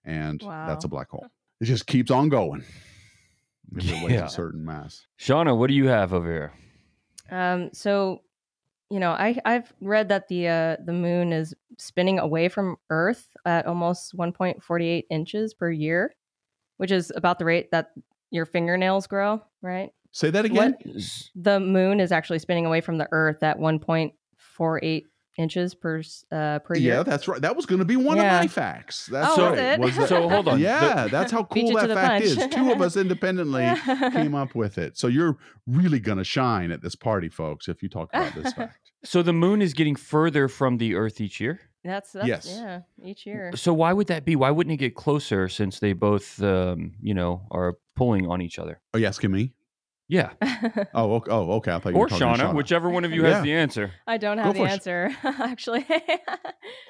And 0.04 0.42
wow. 0.44 0.68
that's 0.68 0.86
a 0.86 0.90
black 0.90 1.10
hole. 1.10 1.28
It 1.62 1.66
just 1.66 1.88
keeps 1.88 2.12
on 2.12 2.28
going. 2.28 2.66
If 3.78 3.90
it 3.90 4.12
yeah. 4.12 4.26
a 4.26 4.30
certain 4.30 4.66
mass. 4.66 5.08
Shawna, 5.18 5.58
what 5.58 5.68
do 5.68 5.74
you 5.74 5.88
have 5.88 6.12
over 6.12 6.30
here? 6.30 6.54
Um, 7.32 7.70
so 7.72 8.20
you 8.90 9.00
know, 9.00 9.12
I 9.12 9.38
I've 9.46 9.74
read 9.82 10.10
that 10.10 10.28
the 10.28 10.48
uh, 10.48 10.76
the 10.84 10.94
moon 10.94 11.34
is 11.34 11.54
spinning 11.78 12.20
away 12.20 12.50
from 12.50 12.78
Earth 12.90 13.30
at 13.46 13.66
almost 13.66 14.16
1.48 14.16 15.04
inches 15.10 15.54
per 15.54 15.72
year, 15.72 16.14
which 16.78 16.92
is 16.92 17.12
about 17.16 17.40
the 17.40 17.46
rate 17.46 17.72
that 17.72 17.92
your 18.32 18.46
fingernails 18.46 19.08
grow. 19.08 19.42
Right? 19.62 19.92
Say 20.12 20.30
that 20.32 20.46
again. 20.46 20.76
The 21.36 21.60
moon 21.60 22.00
is 22.00 22.12
actually 22.12 22.40
spinning 22.40 22.66
away 22.66 22.82
from 22.82 22.98
the 22.98 23.08
Earth 23.12 23.44
at 23.44 23.60
1.48 23.60 25.04
inches 25.38 25.76
per 25.76 26.02
uh, 26.32 26.60
per 26.60 26.76
year. 26.78 26.94
Yeah, 26.96 27.04
that's 27.04 27.28
right. 27.28 27.42
That 27.42 27.58
was 27.58 27.66
going 27.66 27.80
to 27.80 27.86
be 27.86 27.98
one 27.98 28.16
Yeah. 28.16 28.36
of 28.38 28.44
my 28.44 28.48
facts. 28.48 29.08
That's 29.08 29.38
Oh, 29.38 29.52
right. 29.54 29.78
was 29.78 29.92
it? 29.98 30.00
that- 30.00 30.08
So 30.10 30.30
hold 30.30 30.48
on. 30.48 30.60
Yeah, 30.62 31.08
that's 31.12 31.32
how 31.34 31.44
cool 31.44 31.74
that 31.74 31.90
fact 31.90 32.24
punch. 32.24 32.24
is. 32.24 32.48
Two 32.56 32.72
of 32.72 32.82
us 32.82 32.96
independently 32.96 33.70
came 34.14 34.34
up 34.34 34.56
with 34.56 34.78
it. 34.78 34.98
So 34.98 35.08
you're 35.08 35.38
really 35.68 36.00
going 36.00 36.20
to 36.20 36.24
shine 36.24 36.72
at 36.72 36.82
this 36.82 36.96
party, 36.96 37.28
folks, 37.28 37.68
if 37.68 37.84
you 37.84 37.90
talk 37.90 38.10
about 38.14 38.34
this 38.34 38.54
fact. 38.58 38.92
So 39.04 39.22
the 39.22 39.34
moon 39.34 39.62
is 39.62 39.74
getting 39.74 39.98
further 39.98 40.48
from 40.48 40.78
the 40.78 40.96
Earth 40.96 41.20
each 41.20 41.42
year. 41.42 41.60
That's, 41.86 42.12
that's 42.14 42.28
Yes. 42.28 42.48
yeah, 42.50 42.82
each 43.04 43.28
year. 43.28 43.52
So 43.56 43.72
why 43.74 43.94
would 43.94 44.08
that 44.08 44.26
be? 44.26 44.36
Why 44.36 44.50
wouldn't 44.50 44.74
it 44.74 44.78
get 44.78 44.96
closer 44.96 45.48
since 45.48 45.80
they 45.80 45.94
both, 45.94 46.42
um, 46.42 46.96
you 47.00 47.14
know, 47.14 47.48
are 47.52 47.78
pulling 47.96 48.28
on 48.28 48.42
each 48.42 48.58
other? 48.58 48.82
Are 48.94 49.00
you 49.00 49.06
asking 49.06 49.32
me? 49.32 49.54
Yeah, 50.08 50.30
Oh, 50.94 51.16
okay. 51.16 51.32
Oh, 51.32 51.52
okay. 51.54 51.72
I 51.72 51.80
thought 51.80 51.90
you 51.94 51.96
or 51.96 52.02
were 52.02 52.08
talking 52.10 52.28
to 52.38 52.44
Shawna, 52.44 52.54
whichever 52.56 52.90
one 52.92 53.06
of 53.06 53.12
you 53.12 53.24
Yeah. 53.24 53.34
has 53.36 53.44
the 53.44 53.54
answer. 53.54 53.92
I 54.06 54.18
don't 54.18 54.38
Go 54.38 54.44
have 54.44 54.54
the 54.54 54.60
for 54.60 54.68
it. 54.68 54.72
answer 54.72 55.16
actually. 55.24 55.86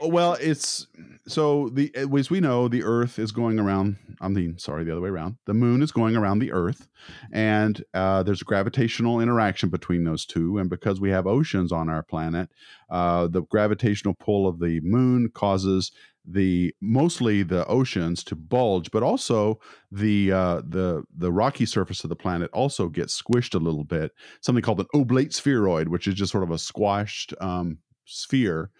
Oh, 0.01 0.09
Well, 0.09 0.33
it's 0.41 0.87
so 1.27 1.69
the 1.69 1.95
as 1.95 2.29
we 2.29 2.41
know, 2.41 2.67
the 2.67 2.83
Earth 2.83 3.17
is 3.17 3.31
going 3.31 3.57
around. 3.57 3.95
I 4.19 4.27
mean, 4.27 4.57
sorry, 4.57 4.83
the 4.83 4.91
other 4.91 4.99
way 5.01 5.09
around. 5.09 5.37
The 5.45 5.53
Moon 5.53 5.81
is 5.81 5.91
going 5.93 6.15
around 6.17 6.39
the 6.39 6.51
Earth, 6.51 6.87
and 7.31 7.81
uh, 7.93 8.23
there's 8.23 8.41
a 8.41 8.45
gravitational 8.45 9.21
interaction 9.21 9.69
between 9.69 10.03
those 10.03 10.25
two. 10.25 10.57
And 10.57 10.69
because 10.69 10.99
we 10.99 11.09
have 11.11 11.25
oceans 11.25 11.71
on 11.71 11.89
our 11.89 12.03
planet, 12.03 12.49
uh, 12.89 13.27
the 13.27 13.43
gravitational 13.43 14.13
pull 14.15 14.45
of 14.47 14.59
the 14.59 14.81
Moon 14.81 15.29
causes 15.33 15.91
the 16.27 16.73
mostly 16.81 17.43
the 17.43 17.65
oceans 17.67 18.23
to 18.25 18.35
bulge, 18.35 18.89
but 18.91 19.03
also 19.03 19.59
the 19.91 20.31
uh, 20.31 20.61
the 20.67 21.03
the 21.15 21.31
rocky 21.31 21.65
surface 21.65 22.03
of 22.03 22.09
the 22.09 22.15
planet 22.15 22.49
also 22.53 22.87
gets 22.87 23.21
squished 23.21 23.55
a 23.55 23.59
little 23.59 23.83
bit. 23.83 24.11
Something 24.41 24.63
called 24.63 24.79
an 24.79 24.87
oblate 24.93 25.33
spheroid, 25.33 25.89
which 25.89 26.07
is 26.07 26.15
just 26.15 26.31
sort 26.31 26.43
of 26.43 26.51
a 26.51 26.57
squashed 26.57 27.33
um, 27.39 27.79
sphere 28.05 28.71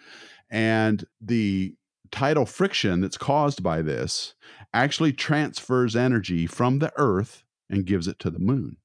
and 0.49 1.05
the 1.21 1.75
tidal 2.11 2.45
friction 2.45 3.01
that's 3.01 3.17
caused 3.17 3.63
by 3.63 3.81
this 3.81 4.35
actually 4.73 5.11
transfers 5.11 5.95
energy 5.95 6.45
from 6.45 6.79
the 6.79 6.93
earth 6.97 7.43
and 7.69 7.85
gives 7.85 8.07
it 8.07 8.19
to 8.19 8.29
the 8.29 8.39
moon 8.39 8.77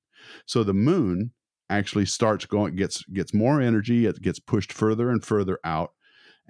so 0.46 0.64
the 0.64 0.74
moon 0.74 1.32
actually 1.68 2.06
starts 2.06 2.46
going 2.46 2.74
gets 2.74 3.04
gets 3.04 3.34
more 3.34 3.60
energy 3.60 4.06
it 4.06 4.20
gets 4.22 4.40
pushed 4.40 4.72
further 4.72 5.10
and 5.10 5.24
further 5.24 5.58
out 5.64 5.92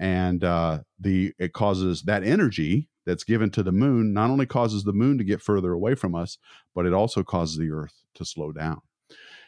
and 0.00 0.42
uh, 0.42 0.80
the 0.99 1.33
it 1.38 1.52
causes 1.52 2.02
that 2.02 2.25
energy 2.25 2.88
that's 3.07 3.25
given 3.25 3.50
to 3.50 3.62
the 3.62 3.73
moon 3.73 4.12
not 4.12 4.30
only 4.30 4.47
causes 4.47 4.83
the 4.83 4.92
moon 4.92 5.16
to 5.19 5.25
get 5.25 5.40
further 5.40 5.73
away 5.73 5.95
from 5.95 6.16
us 6.16 6.38
but 6.75 6.87
it 6.87 6.92
also 6.92 7.23
causes 7.23 7.57
the 7.57 7.71
earth 7.71 8.02
to 8.14 8.25
slow 8.25 8.50
down 8.50 8.80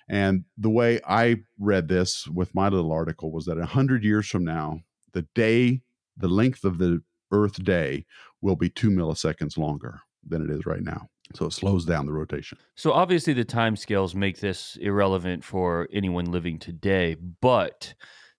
and 0.08 0.44
the 0.56 0.70
way 0.70 1.00
i 1.08 1.36
read 1.58 1.88
this 1.88 2.28
with 2.28 2.54
my 2.54 2.68
little 2.68 2.92
article 2.92 3.32
was 3.32 3.46
that 3.46 3.58
100 3.58 4.04
years 4.04 4.28
from 4.28 4.44
now 4.44 4.80
the 5.12 5.22
day, 5.34 5.82
the 6.16 6.28
length 6.28 6.64
of 6.64 6.78
the 6.78 7.02
Earth 7.30 7.62
day 7.62 8.04
will 8.40 8.56
be 8.56 8.68
two 8.68 8.90
milliseconds 8.90 9.56
longer 9.56 10.00
than 10.26 10.42
it 10.42 10.50
is 10.50 10.66
right 10.66 10.82
now. 10.82 11.08
So 11.34 11.46
it 11.46 11.52
slows 11.52 11.86
down 11.86 12.06
the 12.06 12.12
rotation. 12.12 12.58
So 12.74 12.92
obviously 12.92 13.32
the 13.32 13.44
timescales 13.44 14.14
make 14.14 14.40
this 14.40 14.76
irrelevant 14.80 15.44
for 15.44 15.88
anyone 15.92 16.26
living 16.26 16.58
today. 16.58 17.16
But 17.40 17.94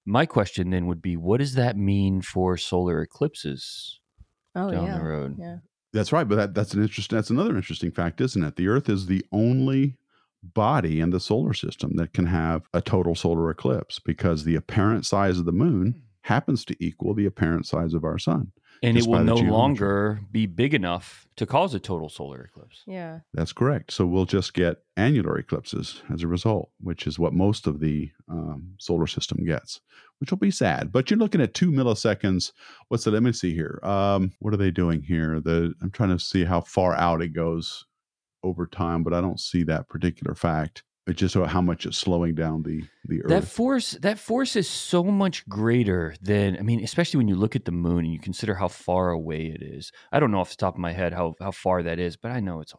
my 0.05 0.25
question 0.25 0.69
then 0.69 0.87
would 0.87 1.01
be, 1.01 1.15
what 1.15 1.39
does 1.39 1.55
that 1.55 1.77
mean 1.77 2.21
for 2.21 2.57
solar 2.57 3.01
eclipses 3.01 3.99
oh 4.55 4.71
down 4.71 4.85
yeah. 4.85 4.97
the 4.97 5.03
road? 5.03 5.35
Yeah. 5.39 5.57
That's 5.93 6.11
right, 6.11 6.27
but 6.27 6.35
that, 6.35 6.53
that's 6.55 6.73
an 6.73 6.81
interesting. 6.81 7.15
That's 7.15 7.29
another 7.29 7.55
interesting 7.55 7.91
fact, 7.91 8.19
isn't 8.19 8.43
it? 8.43 8.55
The 8.55 8.67
Earth 8.67 8.89
is 8.89 9.05
the 9.05 9.23
only 9.31 9.97
body 10.41 10.99
in 10.99 11.11
the 11.11 11.19
solar 11.19 11.53
system 11.53 11.95
that 11.95 12.13
can 12.13 12.25
have 12.25 12.63
a 12.73 12.81
total 12.81 13.15
solar 13.15 13.49
eclipse 13.49 13.99
because 13.99 14.43
the 14.43 14.55
apparent 14.55 15.05
size 15.05 15.39
of 15.39 15.45
the 15.45 15.51
moon 15.51 15.91
hmm. 15.91 15.99
happens 16.21 16.65
to 16.65 16.83
equal 16.83 17.13
the 17.13 17.25
apparent 17.25 17.65
size 17.65 17.93
of 17.93 18.03
our 18.03 18.17
sun. 18.17 18.51
And 18.83 18.97
it 18.97 19.07
will 19.07 19.23
no 19.23 19.35
geometry. 19.35 19.51
longer 19.51 20.19
be 20.31 20.45
big 20.45 20.73
enough 20.73 21.25
to 21.37 21.45
cause 21.45 21.73
a 21.73 21.79
total 21.79 22.09
solar 22.09 22.41
eclipse. 22.43 22.83
Yeah. 22.85 23.19
That's 23.33 23.53
correct. 23.53 23.93
So 23.93 24.05
we'll 24.05 24.25
just 24.25 24.53
get 24.53 24.83
annular 24.97 25.37
eclipses 25.37 26.01
as 26.13 26.21
a 26.21 26.27
result, 26.27 26.69
which 26.81 27.07
is 27.07 27.17
what 27.17 27.33
most 27.33 27.65
of 27.65 27.79
the 27.79 28.11
um, 28.29 28.73
solar 28.79 29.07
system 29.07 29.45
gets, 29.45 29.79
which 30.19 30.31
will 30.31 30.37
be 30.37 30.51
sad. 30.51 30.91
But 30.91 31.09
you're 31.09 31.17
looking 31.17 31.41
at 31.41 31.53
two 31.53 31.71
milliseconds. 31.71 32.51
What's 32.89 33.05
the? 33.05 33.11
Let 33.11 33.23
me 33.23 33.31
see 33.31 33.53
here. 33.53 33.79
Um, 33.83 34.33
what 34.39 34.53
are 34.53 34.57
they 34.57 34.71
doing 34.71 35.01
here? 35.01 35.39
The 35.39 35.73
I'm 35.81 35.91
trying 35.91 36.09
to 36.09 36.19
see 36.19 36.43
how 36.43 36.61
far 36.61 36.93
out 36.95 37.21
it 37.21 37.29
goes 37.29 37.85
over 38.43 38.67
time, 38.67 39.03
but 39.03 39.13
I 39.13 39.21
don't 39.21 39.39
see 39.39 39.63
that 39.63 39.87
particular 39.87 40.35
fact. 40.35 40.83
It's 41.05 41.19
just 41.19 41.35
how 41.35 41.61
much 41.61 41.85
it's 41.85 41.97
slowing 41.97 42.33
down 42.33 42.63
the 42.63 42.81
the 43.05 43.21
Earth. 43.23 43.29
That 43.29 43.43
force, 43.43 43.91
that 44.01 44.17
force 44.19 44.55
is 44.55 44.69
so 44.69 45.03
much 45.03 45.47
greater 45.49 46.15
than 46.21 46.57
I 46.57 46.61
mean, 46.61 46.81
especially 46.83 47.17
when 47.17 47.27
you 47.27 47.35
look 47.35 47.55
at 47.57 47.65
the 47.65 47.71
moon 47.73 48.05
and 48.05 48.13
you 48.13 48.19
consider 48.19 48.55
how 48.55 48.69
far 48.69 49.09
away 49.09 49.47
it 49.47 49.61
is. 49.61 49.91
I 50.13 50.19
don't 50.19 50.31
know 50.31 50.39
off 50.39 50.51
the 50.51 50.55
top 50.55 50.75
of 50.75 50.79
my 50.79 50.93
head 50.93 51.13
how 51.13 51.35
how 51.41 51.51
far 51.51 51.83
that 51.83 51.99
is, 51.99 52.15
but 52.15 52.31
I 52.31 52.39
know 52.39 52.61
it's 52.61 52.73
a, 52.73 52.77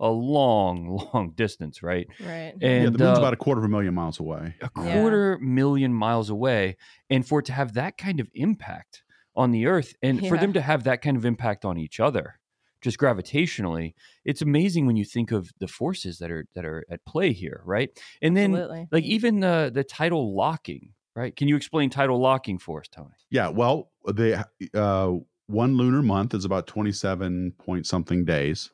a 0.00 0.10
long, 0.10 1.00
long 1.14 1.32
distance, 1.34 1.82
right? 1.82 2.06
Right. 2.20 2.52
yeah, 2.60 2.68
And 2.68 2.94
the 2.94 2.98
moon's 3.04 3.18
uh, 3.18 3.22
about 3.22 3.32
a 3.32 3.36
quarter 3.38 3.60
of 3.60 3.64
a 3.64 3.68
million 3.68 3.94
miles 3.94 4.20
away. 4.20 4.54
a 4.60 4.68
Yeah. 4.76 4.92
quarter 4.92 5.38
million 5.38 5.94
miles 5.94 6.28
away, 6.28 6.76
and 7.08 7.26
for 7.26 7.38
it 7.38 7.46
to 7.46 7.52
have 7.54 7.72
that 7.74 7.96
kind 7.96 8.20
of 8.20 8.28
impact 8.34 9.02
on 9.34 9.50
the 9.50 9.66
Earth, 9.66 9.94
and 10.02 10.20
for 10.28 10.36
them 10.36 10.52
to 10.52 10.60
have 10.60 10.84
that 10.84 11.00
kind 11.00 11.16
of 11.16 11.24
impact 11.24 11.64
on 11.64 11.78
each 11.78 12.00
other, 12.00 12.38
just 12.82 12.98
gravitationally, 12.98 13.94
it's 14.24 14.42
amazing 14.42 14.86
when 14.86 14.96
you 14.96 15.04
think 15.04 15.30
of 15.30 15.50
the 15.60 15.68
forces 15.68 16.18
that 16.18 16.30
are 16.30 16.46
that 16.54 16.64
are 16.64 16.84
at 16.90 17.04
play 17.06 17.32
here, 17.32 17.62
right? 17.64 17.90
And 18.20 18.36
then 18.36 18.54
Absolutely. 18.54 18.88
like 18.90 19.04
even 19.04 19.40
the 19.40 19.70
the 19.72 19.84
tidal 19.84 20.34
locking, 20.34 20.90
right? 21.14 21.34
Can 21.34 21.48
you 21.48 21.56
explain 21.56 21.88
tidal 21.88 22.20
locking 22.20 22.58
for 22.58 22.80
us, 22.80 22.88
Tony? 22.88 23.14
Yeah, 23.30 23.48
well, 23.48 23.90
the 24.04 24.46
uh, 24.74 25.12
one 25.46 25.76
lunar 25.76 26.02
month 26.02 26.34
is 26.34 26.44
about 26.44 26.66
27 26.66 27.52
point 27.58 27.86
something 27.86 28.24
days. 28.24 28.70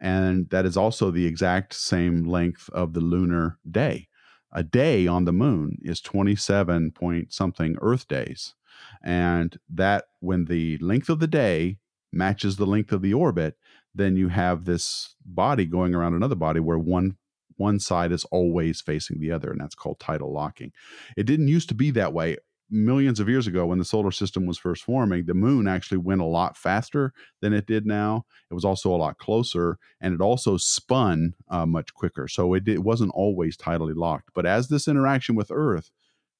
And 0.00 0.48
that 0.50 0.64
is 0.64 0.76
also 0.76 1.10
the 1.10 1.26
exact 1.26 1.74
same 1.74 2.24
length 2.24 2.70
of 2.70 2.92
the 2.92 3.00
lunar 3.00 3.58
day. 3.68 4.08
A 4.52 4.62
day 4.62 5.06
on 5.06 5.24
the 5.24 5.32
moon 5.32 5.78
is 5.82 6.00
27 6.00 6.92
point 6.92 7.32
something 7.32 7.76
Earth 7.80 8.06
days. 8.08 8.54
And 9.02 9.58
that, 9.70 10.04
when 10.20 10.44
the 10.44 10.78
length 10.78 11.08
of 11.08 11.18
the 11.18 11.26
day 11.26 11.78
matches 12.12 12.56
the 12.56 12.66
length 12.66 12.92
of 12.92 13.02
the 13.02 13.14
orbit, 13.14 13.56
then 13.94 14.16
you 14.16 14.28
have 14.28 14.64
this 14.64 15.14
body 15.24 15.66
going 15.66 15.94
around 15.94 16.14
another 16.14 16.34
body 16.34 16.60
where 16.60 16.78
one 16.78 17.16
one 17.56 17.80
side 17.80 18.12
is 18.12 18.24
always 18.26 18.80
facing 18.80 19.18
the 19.18 19.32
other 19.32 19.50
and 19.50 19.60
that's 19.60 19.74
called 19.74 19.98
tidal 19.98 20.32
locking. 20.32 20.72
It 21.16 21.24
didn't 21.24 21.48
used 21.48 21.68
to 21.68 21.74
be 21.74 21.90
that 21.90 22.12
way. 22.12 22.36
Millions 22.70 23.18
of 23.18 23.28
years 23.28 23.46
ago 23.46 23.66
when 23.66 23.78
the 23.78 23.84
solar 23.84 24.12
system 24.12 24.46
was 24.46 24.58
first 24.58 24.84
forming 24.84 25.24
the 25.24 25.34
moon 25.34 25.66
actually 25.66 25.98
went 25.98 26.20
a 26.20 26.26
lot 26.26 26.56
faster 26.56 27.12
than 27.40 27.52
it 27.52 27.66
did 27.66 27.86
now. 27.86 28.26
It 28.50 28.54
was 28.54 28.64
also 28.64 28.94
a 28.94 28.96
lot 28.96 29.18
closer 29.18 29.78
and 30.00 30.14
it 30.14 30.20
also 30.20 30.56
spun 30.56 31.34
uh, 31.48 31.66
much 31.66 31.94
quicker. 31.94 32.28
So 32.28 32.54
it, 32.54 32.68
it 32.68 32.84
wasn't 32.84 33.12
always 33.14 33.56
tidally 33.56 33.96
locked. 33.96 34.30
But 34.34 34.46
as 34.46 34.68
this 34.68 34.86
interaction 34.86 35.34
with 35.34 35.50
earth 35.50 35.90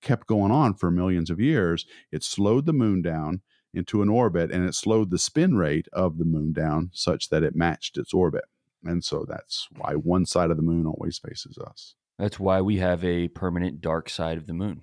kept 0.02 0.28
going 0.28 0.52
on 0.52 0.74
for 0.74 0.90
millions 0.92 1.30
of 1.30 1.40
years 1.40 1.84
it 2.12 2.22
slowed 2.22 2.66
the 2.66 2.72
moon 2.72 3.02
down 3.02 3.40
into 3.78 4.02
an 4.02 4.08
orbit 4.08 4.50
and 4.50 4.68
it 4.68 4.74
slowed 4.74 5.10
the 5.10 5.18
spin 5.18 5.56
rate 5.56 5.86
of 5.92 6.18
the 6.18 6.24
moon 6.24 6.52
down 6.52 6.90
such 6.92 7.28
that 7.30 7.42
it 7.42 7.56
matched 7.56 7.96
its 7.96 8.12
orbit 8.12 8.44
and 8.84 9.02
so 9.04 9.24
that's 9.28 9.68
why 9.76 9.92
one 9.94 10.26
side 10.26 10.50
of 10.50 10.56
the 10.56 10.62
moon 10.62 10.86
always 10.86 11.18
faces 11.18 11.56
us 11.58 11.94
That's 12.18 12.38
why 12.38 12.60
we 12.60 12.76
have 12.78 13.04
a 13.04 13.28
permanent 13.28 13.80
dark 13.80 14.08
side 14.10 14.36
of 14.38 14.46
the 14.46 14.52
moon. 14.54 14.82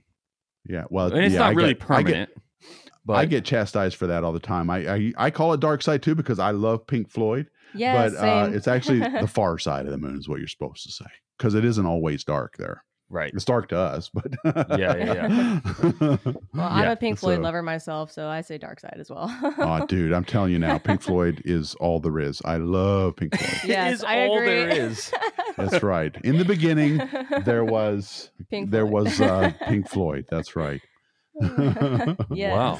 yeah 0.65 0.85
well 0.89 1.07
And 1.13 1.23
it's 1.25 1.33
yeah, 1.33 1.39
not 1.39 1.47
I 1.49 1.51
really 1.51 1.73
get- 1.75 1.91
I 1.91 2.01
get- 2.01 2.05
permanent. 2.05 2.29
but 3.05 3.13
I 3.13 3.25
get 3.25 3.45
chastised 3.45 3.95
for 3.97 4.07
that 4.07 4.23
all 4.23 4.33
the 4.33 4.39
time. 4.39 4.69
I 4.69 4.77
I, 4.95 5.13
I 5.17 5.29
call 5.31 5.53
it 5.53 5.59
dark 5.59 5.81
side 5.83 6.01
too 6.01 6.15
because 6.15 6.39
I 6.39 6.51
love 6.51 6.87
Pink 6.87 7.11
Floyd, 7.11 7.47
yeah. 7.75 8.09
but 8.09 8.15
uh, 8.17 8.49
it's 8.51 8.67
actually 8.67 8.99
the 9.21 9.27
far 9.27 9.59
side 9.59 9.85
of 9.85 9.91
the 9.91 9.97
moon 9.99 10.17
is 10.17 10.27
what 10.27 10.39
you're 10.39 10.47
supposed 10.47 10.83
to 10.83 10.91
say 10.91 11.11
because 11.37 11.53
it 11.53 11.63
isn't 11.65 11.85
always 11.85 12.23
dark 12.23 12.57
there. 12.57 12.83
Right. 13.15 13.31
It's 13.33 13.45
dark 13.45 13.69
to 13.69 13.77
us, 13.77 14.09
but 14.13 14.27
Yeah, 14.77 14.95
yeah, 14.95 15.59
well, 15.99 16.37
I'm 16.53 16.89
a 16.89 16.95
Pink 16.95 17.17
Floyd 17.17 17.37
so- 17.37 17.41
lover 17.41 17.63
myself, 17.63 18.11
so 18.11 18.27
I 18.27 18.41
say 18.41 18.57
Dark 18.59 18.79
Side 18.79 18.97
as 18.99 19.09
well. 19.09 19.25
oh, 19.57 19.85
dude, 19.89 20.13
I'm 20.13 20.25
telling 20.25 20.51
you 20.51 20.59
now, 20.59 20.77
Pink 20.77 21.01
Floyd 21.01 21.41
is 21.45 21.73
all 21.75 21.99
there 21.99 22.19
is. 22.19 22.41
I 22.45 22.57
love 22.57 23.15
Pink 23.15 23.35
Floyd. 23.35 23.61
Yes, 23.69 23.89
it 23.91 23.93
is 23.95 24.03
I 24.03 24.27
all 24.27 24.37
agree. 24.37 24.47
there 24.47 24.69
is. 24.69 25.11
That's 25.57 25.81
right. 25.81 26.15
In 26.23 26.37
the 26.37 26.45
beginning, 26.45 27.01
there 27.45 27.63
was 27.65 28.29
Pink 28.51 28.69
there 28.69 28.85
Floyd. 28.85 29.05
was 29.05 29.21
uh, 29.21 29.51
Pink 29.67 29.89
Floyd. 29.89 30.25
That's 30.29 30.55
right. 30.55 30.81
yes. 32.31 32.51
Wow. 32.51 32.79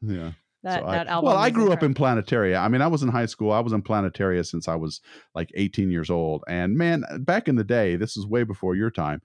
Yeah. 0.00 0.32
That, 0.62 0.80
So 0.80 0.86
I- 0.86 0.96
that 0.96 1.06
album. 1.08 1.28
well, 1.28 1.36
I 1.36 1.48
was 1.48 1.52
grew 1.52 1.72
up 1.72 1.82
in. 1.82 1.92
Planetaria. 1.94 2.58
I 2.58 2.68
mean, 2.68 2.80
I 2.80 2.86
was 2.86 3.02
in 3.02 3.08
high 3.10 3.26
school. 3.26 3.52
I 3.52 3.60
was 3.60 3.72
in 3.74 3.82
Planetaria 3.82 4.46
since 4.46 4.66
I 4.66 4.74
was 4.76 5.00
like 5.34 5.50
18 5.54 5.90
years 5.90 6.08
old. 6.10 6.42
And 6.48 6.76
man, 6.76 7.04
back 7.20 7.48
in 7.48 7.56
the 7.56 7.64
day, 7.64 7.96
this 7.96 8.16
is 8.16 8.26
way 8.26 8.44
before 8.44 8.74
your 8.74 8.90
time. 8.90 9.20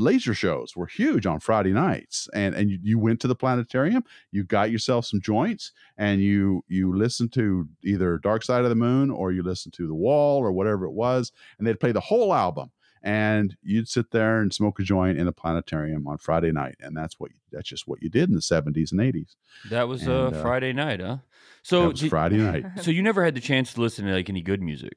Laser 0.00 0.34
shows 0.34 0.74
were 0.74 0.86
huge 0.86 1.26
on 1.26 1.38
Friday 1.40 1.72
nights, 1.72 2.28
and 2.34 2.54
and 2.54 2.70
you, 2.70 2.78
you 2.82 2.98
went 2.98 3.20
to 3.20 3.28
the 3.28 3.34
planetarium, 3.36 4.02
you 4.32 4.42
got 4.44 4.70
yourself 4.70 5.06
some 5.06 5.20
joints, 5.20 5.72
and 5.96 6.20
you 6.20 6.64
you 6.68 6.96
listened 6.96 7.32
to 7.34 7.68
either 7.84 8.18
Dark 8.18 8.42
Side 8.42 8.64
of 8.64 8.70
the 8.70 8.74
Moon 8.76 9.10
or 9.10 9.30
you 9.32 9.42
listened 9.42 9.74
to 9.74 9.86
The 9.86 9.94
Wall 9.94 10.38
or 10.40 10.50
whatever 10.52 10.84
it 10.86 10.92
was, 10.92 11.30
and 11.58 11.66
they'd 11.66 11.78
play 11.80 11.92
the 11.92 12.00
whole 12.00 12.32
album, 12.34 12.70
and 13.02 13.56
you'd 13.62 13.88
sit 13.88 14.10
there 14.10 14.40
and 14.40 14.52
smoke 14.52 14.80
a 14.80 14.82
joint 14.82 15.18
in 15.18 15.26
the 15.26 15.32
planetarium 15.32 16.06
on 16.08 16.18
Friday 16.18 16.52
night, 16.52 16.76
and 16.80 16.96
that's 16.96 17.20
what 17.20 17.30
that's 17.52 17.68
just 17.68 17.86
what 17.86 18.02
you 18.02 18.08
did 18.08 18.28
in 18.28 18.34
the 18.34 18.42
seventies 18.42 18.92
and 18.92 19.00
eighties. 19.00 19.36
That 19.70 19.88
was 19.88 20.02
And, 20.02 20.10
uh, 20.10 20.26
uh, 20.28 20.42
Friday 20.42 20.72
night, 20.72 21.00
huh? 21.00 21.16
That 21.16 21.20
So 21.62 21.88
was 21.90 22.00
did- 22.00 22.10
Friday 22.10 22.38
night. 22.38 22.64
so 22.82 22.90
you 22.90 23.02
never 23.02 23.24
had 23.24 23.34
the 23.34 23.40
chance 23.40 23.74
to 23.74 23.80
listen 23.80 24.06
to 24.06 24.12
like 24.12 24.28
any 24.30 24.42
good 24.42 24.62
music. 24.62 24.92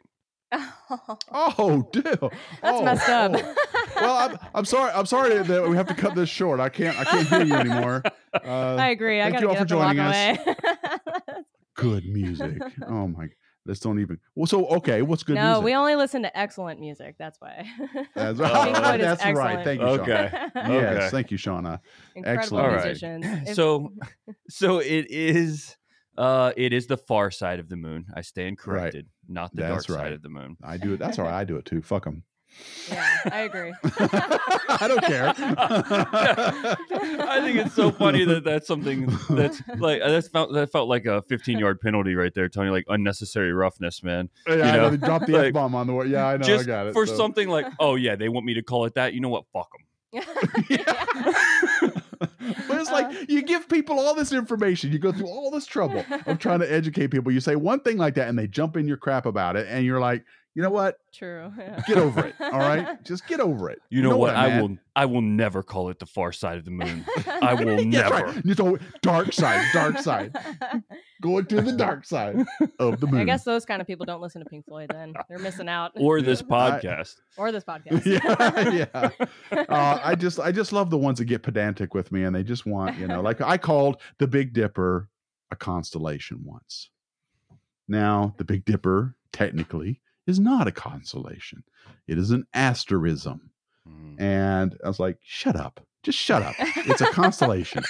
Oh, 1.31 1.87
dude, 1.91 2.03
That's 2.03 2.31
Oh, 2.61 2.83
messed 2.83 3.09
up. 3.09 3.31
oh. 3.35 3.82
Well, 4.03 4.29
I'm, 4.29 4.39
I'm 4.55 4.65
sorry. 4.65 4.91
I'm 4.93 5.05
sorry 5.05 5.37
that 5.41 5.69
we 5.69 5.75
have 5.75 5.87
to 5.87 5.93
cut 5.93 6.15
this 6.15 6.29
short. 6.29 6.59
I 6.59 6.69
can't. 6.69 6.97
I 6.99 7.03
can't 7.03 7.27
hear 7.27 7.43
you 7.43 7.53
anymore. 7.55 8.03
Uh, 8.33 8.75
I 8.75 8.89
agree. 8.89 9.21
I 9.21 9.25
thank 9.31 9.35
gotta 9.35 9.43
you 9.45 9.49
all 9.49 9.55
for 9.55 9.61
up 9.61 9.71
and 9.71 9.79
walk 9.79 9.95
joining 9.95 10.37
away. 10.39 11.43
good 11.75 12.05
music. 12.05 12.61
Oh 12.87 13.07
my. 13.07 13.27
Let's 13.65 13.79
don't 13.79 13.99
even. 13.99 14.19
Well, 14.35 14.45
so 14.45 14.65
okay. 14.67 15.01
What's 15.03 15.23
good 15.23 15.35
no, 15.35 15.43
music? 15.51 15.63
we 15.65 15.73
only 15.75 15.95
listen 15.95 16.23
to 16.23 16.37
excellent 16.37 16.81
music. 16.81 17.15
That's 17.17 17.39
why. 17.39 17.65
That's, 18.13 18.37
Pink 18.39 18.75
Floyd 18.75 18.99
is 18.99 19.05
that's 19.05 19.23
right. 19.23 19.59
excellent. 19.59 19.63
Thank 19.63 19.79
you, 19.81 19.87
Shawna. 19.87 19.99
Okay. 20.01 20.31
Yes, 20.55 20.97
Okay. 20.97 21.09
thank 21.11 21.31
you, 21.31 21.37
Shawna. 21.37 21.79
Incredible 22.15 22.39
Excellent. 22.41 22.65
All 22.65 22.71
right. 22.75 22.85
musicians. 22.85 23.25
If- 23.47 23.55
So 23.55 23.93
so 24.49 24.79
it 24.79 25.09
is 25.09 25.77
uh 26.17 26.51
it 26.57 26.73
is 26.73 26.87
the 26.87 26.97
far 26.97 27.31
side 27.31 27.59
of 27.59 27.69
the 27.69 27.77
moon. 27.77 28.07
I 28.13 28.21
stand 28.21 28.57
corrected, 28.57 29.07
not 29.29 29.55
the 29.55 29.61
That's 29.61 29.85
dark 29.85 29.97
right. 29.97 30.05
side 30.07 30.13
of 30.13 30.21
the 30.23 30.29
moon. 30.29 30.57
I 30.61 30.75
do 30.75 30.93
it. 30.93 30.97
That's 30.99 31.17
all 31.17 31.25
right. 31.25 31.39
I 31.39 31.43
do 31.45 31.55
it 31.55 31.63
too. 31.65 31.81
Fuck 31.81 32.03
them. 32.03 32.23
Yeah, 32.89 33.17
I 33.31 33.39
agree. 33.41 33.73
I 33.83 34.85
don't 34.87 35.03
care. 35.03 35.33
I 37.27 37.39
think 37.41 37.57
it's 37.57 37.73
so 37.73 37.91
funny 37.91 38.25
that 38.25 38.43
that's 38.43 38.67
something 38.67 39.05
that's 39.29 39.61
like 39.77 40.01
uh, 40.01 40.11
that's 40.11 40.27
felt 40.27 40.53
that 40.53 40.71
felt 40.71 40.89
like 40.89 41.05
a 41.05 41.21
15 41.23 41.59
yard 41.59 41.81
penalty 41.81 42.15
right 42.15 42.33
there, 42.33 42.49
Tony. 42.49 42.69
Like 42.69 42.85
unnecessary 42.87 43.53
roughness, 43.53 44.03
man. 44.03 44.29
Yeah, 44.47 44.53
I 44.53 44.57
know, 44.57 44.81
know, 44.83 44.89
they 44.91 44.97
dropped 44.97 45.27
the 45.27 45.33
like, 45.33 45.47
f 45.47 45.53
bomb 45.53 45.75
on 45.75 45.87
the 45.87 45.93
word. 45.93 46.09
Yeah, 46.09 46.27
I 46.27 46.37
know. 46.37 46.43
Just 46.43 46.65
I 46.65 46.67
got 46.67 46.87
it. 46.87 46.93
for 46.93 47.05
so- 47.05 47.15
something 47.15 47.47
like, 47.47 47.67
oh 47.79 47.95
yeah, 47.95 48.15
they 48.15 48.29
want 48.29 48.45
me 48.45 48.53
to 48.55 48.61
call 48.61 48.85
it 48.85 48.95
that. 48.95 49.13
You 49.13 49.21
know 49.21 49.29
what? 49.29 49.45
Fuck 49.53 49.69
them. 49.71 49.81
but 52.67 52.79
it's 52.79 52.91
like 52.91 53.05
uh. 53.05 53.25
you 53.27 53.41
give 53.41 53.67
people 53.67 53.99
all 53.99 54.13
this 54.13 54.31
information, 54.31 54.91
you 54.91 54.99
go 54.99 55.11
through 55.11 55.27
all 55.27 55.49
this 55.51 55.65
trouble 55.65 56.05
of 56.25 56.39
trying 56.39 56.59
to 56.59 56.71
educate 56.71 57.07
people. 57.07 57.31
You 57.31 57.39
say 57.39 57.55
one 57.55 57.79
thing 57.79 57.97
like 57.97 58.15
that, 58.15 58.27
and 58.27 58.37
they 58.37 58.47
jump 58.47 58.77
in 58.77 58.87
your 58.87 58.97
crap 58.97 59.25
about 59.25 59.55
it, 59.55 59.67
and 59.69 59.85
you're 59.85 59.99
like, 59.99 60.23
you 60.55 60.61
know 60.61 60.69
what? 60.69 60.97
True. 61.11 61.51
yeah. 61.57 61.81
Get 61.87 61.97
over 61.97 62.27
it. 62.27 62.35
All 62.39 62.59
right, 62.59 63.03
just 63.05 63.27
get 63.27 63.39
over 63.39 63.69
it. 63.71 63.81
You 63.89 64.01
know, 64.03 64.17
what? 64.17 64.35
I 64.35 64.61
will. 64.61 64.77
I 64.95 65.05
will 65.05 65.21
never 65.21 65.63
call 65.63 65.89
it 65.89 65.97
the 65.97 66.05
far 66.05 66.31
side 66.31 66.57
of 66.59 66.65
the 66.65 66.71
moon. 66.71 67.03
I 67.41 67.53
will 67.63 67.77
That's 67.77 67.85
never. 67.85 68.25
right. 68.25 68.45
You 68.45 68.53
know, 68.59 68.77
dark 69.01 69.33
side, 69.33 69.65
dark 69.73 69.97
side, 69.97 70.35
going 71.21 71.45
to 71.47 71.61
the 71.61 71.71
dark 71.71 72.05
side 72.05 72.45
of 72.77 72.99
the 72.99 73.07
moon. 73.07 73.21
I 73.21 73.23
guess 73.23 73.43
those 73.43 73.65
kind 73.65 73.81
of 73.81 73.87
people 73.87 74.05
don't 74.05 74.21
listen 74.21 74.43
to 74.43 74.49
Pink 74.49 74.65
Floyd. 74.65 74.91
Then 74.93 75.13
they're 75.29 75.39
missing 75.39 75.67
out. 75.69 75.91
Or 75.95 76.21
this 76.21 76.43
I- 76.51 76.79
podcast. 76.79 77.15
or 77.37 77.51
this 77.51 77.63
podcast. 77.63 78.05
yeah, 78.05 78.69
yeah. 79.51 79.63
Uh, 79.69 79.99
I 80.03 80.13
just, 80.13 80.39
I 80.39 80.51
just 80.51 80.71
love 80.71 80.91
the 80.91 80.97
ones 80.99 81.17
that 81.17 81.25
get 81.25 81.41
pedantic 81.41 81.95
with 81.95 82.11
me, 82.11 82.23
and 82.23 82.35
they 82.35 82.43
just 82.43 82.65
want, 82.67 82.97
you 82.99 83.07
know, 83.07 83.21
like 83.21 83.41
I 83.41 83.57
called 83.57 83.99
the 84.19 84.27
Big 84.27 84.53
Dipper 84.53 85.09
a 85.49 85.55
constellation 85.55 86.41
once. 86.43 86.89
Now, 87.87 88.35
the 88.37 88.43
Big 88.45 88.63
Dipper 88.65 89.15
technically 89.31 90.01
is 90.27 90.39
not 90.39 90.67
a 90.67 90.71
constellation; 90.71 91.63
it 92.07 92.17
is 92.17 92.31
an 92.31 92.45
asterism. 92.53 93.51
Mm. 93.87 94.21
And 94.21 94.77
I 94.83 94.87
was 94.87 94.99
like, 94.99 95.17
"Shut 95.21 95.55
up! 95.55 95.85
Just 96.03 96.17
shut 96.17 96.41
up! 96.41 96.55
It's 96.59 97.01
a 97.01 97.11
constellation." 97.11 97.83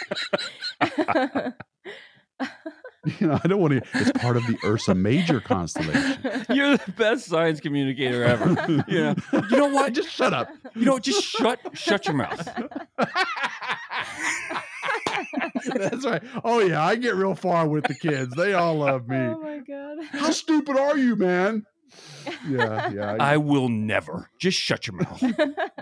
you 3.19 3.27
know, 3.27 3.39
I 3.43 3.47
don't 3.47 3.59
want 3.59 3.73
to. 3.73 3.81
It's 3.99 4.11
part 4.13 4.37
of 4.37 4.47
the 4.47 4.57
Ursa 4.63 4.95
Major 4.95 5.41
constellation. 5.41 6.45
You're 6.49 6.77
the 6.77 6.91
best 6.93 7.25
science 7.25 7.59
communicator 7.59 8.23
ever. 8.23 8.83
You 8.87 9.03
know, 9.03 9.15
you 9.33 9.57
know 9.57 9.67
what? 9.67 9.93
Just 9.93 10.09
shut 10.09 10.33
up. 10.33 10.49
You 10.73 10.85
know, 10.85 10.99
just 10.99 11.21
shut 11.23 11.59
shut 11.73 12.05
your 12.05 12.15
mouth. 12.15 12.47
That's 15.65 16.05
right. 16.05 16.23
Oh 16.43 16.59
yeah, 16.59 16.83
I 16.83 16.95
get 16.95 17.15
real 17.15 17.35
far 17.35 17.67
with 17.67 17.85
the 17.85 17.95
kids. 17.95 18.33
They 18.35 18.53
all 18.53 18.75
love 18.75 19.07
me. 19.07 19.17
oh 19.17 19.39
my 19.39 19.59
god. 19.59 20.05
How 20.11 20.31
stupid 20.31 20.77
are 20.77 20.97
you, 20.97 21.17
man? 21.17 21.65
Yeah, 22.47 22.89
yeah. 22.93 23.17
I 23.19 23.37
will 23.37 23.69
never. 23.69 24.29
Just 24.39 24.57
shut 24.57 24.87
your 24.87 24.97
mouth. 24.97 25.21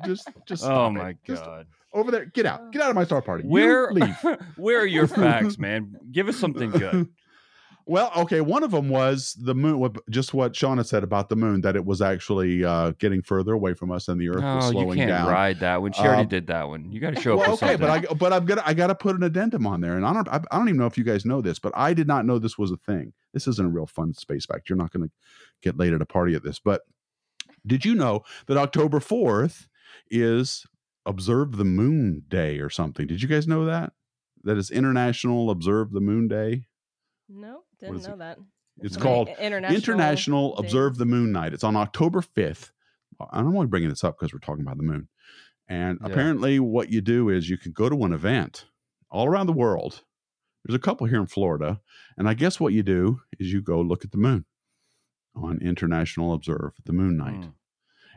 just, 0.06 0.30
just. 0.46 0.64
oh 0.66 0.90
my 0.90 1.10
it. 1.10 1.18
Just 1.26 1.44
god. 1.44 1.68
over 1.94 2.12
there. 2.12 2.26
Get 2.26 2.46
out. 2.46 2.72
Get 2.72 2.82
out 2.82 2.90
of 2.90 2.96
my 2.96 3.04
star 3.04 3.22
party. 3.22 3.44
You 3.44 3.50
Where 3.50 3.92
leave? 3.92 4.18
where 4.58 4.80
are 4.82 4.86
your 4.86 5.08
facts, 5.08 5.58
man? 5.60 5.96
Give 6.12 6.28
us 6.28 6.38
something 6.38 6.72
good. 6.72 7.08
Well, 7.86 8.12
okay. 8.16 8.42
One 8.42 8.64
of 8.64 8.72
them 8.72 8.90
was 8.90 9.36
the 9.40 9.56
moon. 9.56 9.94
Just 10.10 10.34
what 10.34 10.54
Shawna 10.54 10.86
said 10.86 11.04
about 11.04 11.30
the 11.30 11.36
moon, 11.36 11.62
that 11.62 11.76
it 11.76 11.86
was 11.86 12.02
actually 12.02 12.64
uh, 12.64 12.92
getting 13.00 13.22
further 13.22 13.54
away 13.54 13.74
from 13.74 13.92
us, 13.92 14.08
and 14.08 14.20
the 14.20 14.30
Earth 14.30 14.44
was 14.44 14.66
Oh, 14.68 14.72
slowing 14.72 14.90
you 14.90 14.96
can't 14.96 15.10
down. 15.10 15.28
ride 15.32 15.60
that 15.60 15.82
one. 15.82 15.92
She 15.92 16.02
already 16.02 16.22
Um, 16.24 16.28
did 16.28 16.48
that 16.48 16.68
one. 16.68 16.92
You 16.92 17.00
got 17.00 17.16
to 17.16 17.22
show 17.22 17.34
up 17.34 17.40
well, 17.40 17.52
with 17.52 17.64
okay, 17.64 17.76
but 17.76 17.90
I 17.90 18.14
but 18.14 18.32
I'm 18.34 18.46
gonna 18.46 18.64
I 18.66 18.74
got 18.74 18.88
to 18.88 18.96
put 18.96 19.16
an 19.16 19.24
addendum 19.24 19.66
on 19.68 19.82
there, 19.82 19.98
and 19.98 20.06
I 20.06 20.14
don't 20.14 20.28
I, 20.30 20.42
I 20.52 20.58
don't 20.58 20.70
even 20.70 20.80
know 20.80 20.86
if 20.86 20.98
you 20.98 21.04
guys 21.04 21.26
know 21.26 21.42
this, 21.42 21.60
but 21.60 21.72
I 21.76 21.94
did 21.94 22.08
not 22.08 22.26
know 22.26 22.40
this 22.40 22.58
was 22.58 22.72
a 22.72 22.78
thing. 22.78 23.14
This 23.34 23.48
isn't 23.48 23.66
a 23.66 23.70
real 23.70 23.88
fun 23.88 24.14
space 24.14 24.46
fact. 24.46 24.70
You're 24.70 24.78
not 24.78 24.92
going 24.92 25.08
to 25.08 25.12
get 25.62 25.78
late 25.78 25.94
at 25.94 26.02
a 26.02 26.06
party 26.06 26.36
at 26.36 26.44
this, 26.44 26.60
but 26.60 26.82
did 27.66 27.86
you 27.86 27.96
know 27.96 28.22
that 28.48 28.58
October 28.58 29.00
fourth 29.00 29.68
is 30.10 30.66
Observe 31.06 31.58
the 31.58 31.66
Moon 31.66 32.24
Day 32.28 32.60
or 32.60 32.70
something? 32.70 33.08
Did 33.08 33.22
you 33.22 33.28
guys 33.28 33.48
know 33.48 33.66
that? 33.66 33.94
That 34.44 34.58
is 34.58 34.72
International 34.72 35.50
Observe 35.50 35.92
the 35.92 36.02
Moon 36.02 36.28
Day. 36.28 36.66
No, 37.34 37.62
didn't 37.80 38.04
know 38.04 38.14
it? 38.14 38.20
that. 38.20 38.38
It's 38.82 38.96
Many 38.98 39.04
called 39.04 39.28
International, 39.30 39.76
International 39.76 40.58
Observe 40.58 40.98
the 40.98 41.06
Moon 41.06 41.32
Night. 41.32 41.54
It's 41.54 41.64
on 41.64 41.76
October 41.76 42.22
5th. 42.22 42.72
I'm 43.32 43.48
only 43.48 43.68
bringing 43.68 43.90
this 43.90 44.04
up 44.04 44.18
because 44.18 44.34
we're 44.34 44.40
talking 44.40 44.62
about 44.64 44.78
the 44.78 44.84
moon. 44.84 45.08
And 45.68 46.00
Yeah. 46.02 46.08
apparently, 46.08 46.60
what 46.60 46.90
you 46.90 47.02
do 47.02 47.30
is 47.30 47.50
you 47.50 47.58
can 47.58 47.72
go 47.72 47.90
to 47.90 48.04
an 48.04 48.14
event 48.14 48.66
all 49.10 49.28
around 49.28 49.48
the 49.48 49.54
world. 49.54 50.04
There's 50.64 50.76
a 50.76 50.80
couple 50.80 51.08
here 51.08 51.20
in 51.20 51.28
Florida. 51.28 51.82
And 52.18 52.28
I 52.28 52.34
guess 52.34 52.60
what 52.60 52.74
you 52.74 52.84
do 52.84 53.22
is 53.40 53.54
you 53.54 53.62
go 53.62 53.82
look 53.82 54.04
at 54.04 54.12
the 54.12 54.18
moon 54.18 54.46
on 55.36 55.60
International 55.62 56.34
Observe 56.34 56.74
the 56.86 56.94
Moon 56.94 57.18
Night. 57.18 57.42
Mm. 57.42 57.54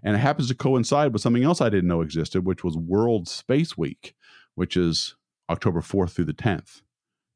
And 0.02 0.16
it 0.16 0.20
happens 0.20 0.48
to 0.48 0.54
coincide 0.54 1.12
with 1.12 1.22
something 1.22 1.44
else 1.44 1.60
I 1.60 1.70
didn't 1.70 1.88
know 1.88 2.00
existed, 2.02 2.44
which 2.44 2.62
was 2.64 2.76
World 2.76 3.28
Space 3.28 3.76
Week, 3.76 4.14
which 4.54 4.76
is 4.76 5.16
October 5.48 5.80
4th 5.80 6.12
through 6.12 6.26
the 6.26 6.34
10th. 6.34 6.82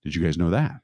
Did 0.02 0.14
you 0.14 0.22
guys 0.22 0.36
know 0.36 0.50
that? 0.50 0.80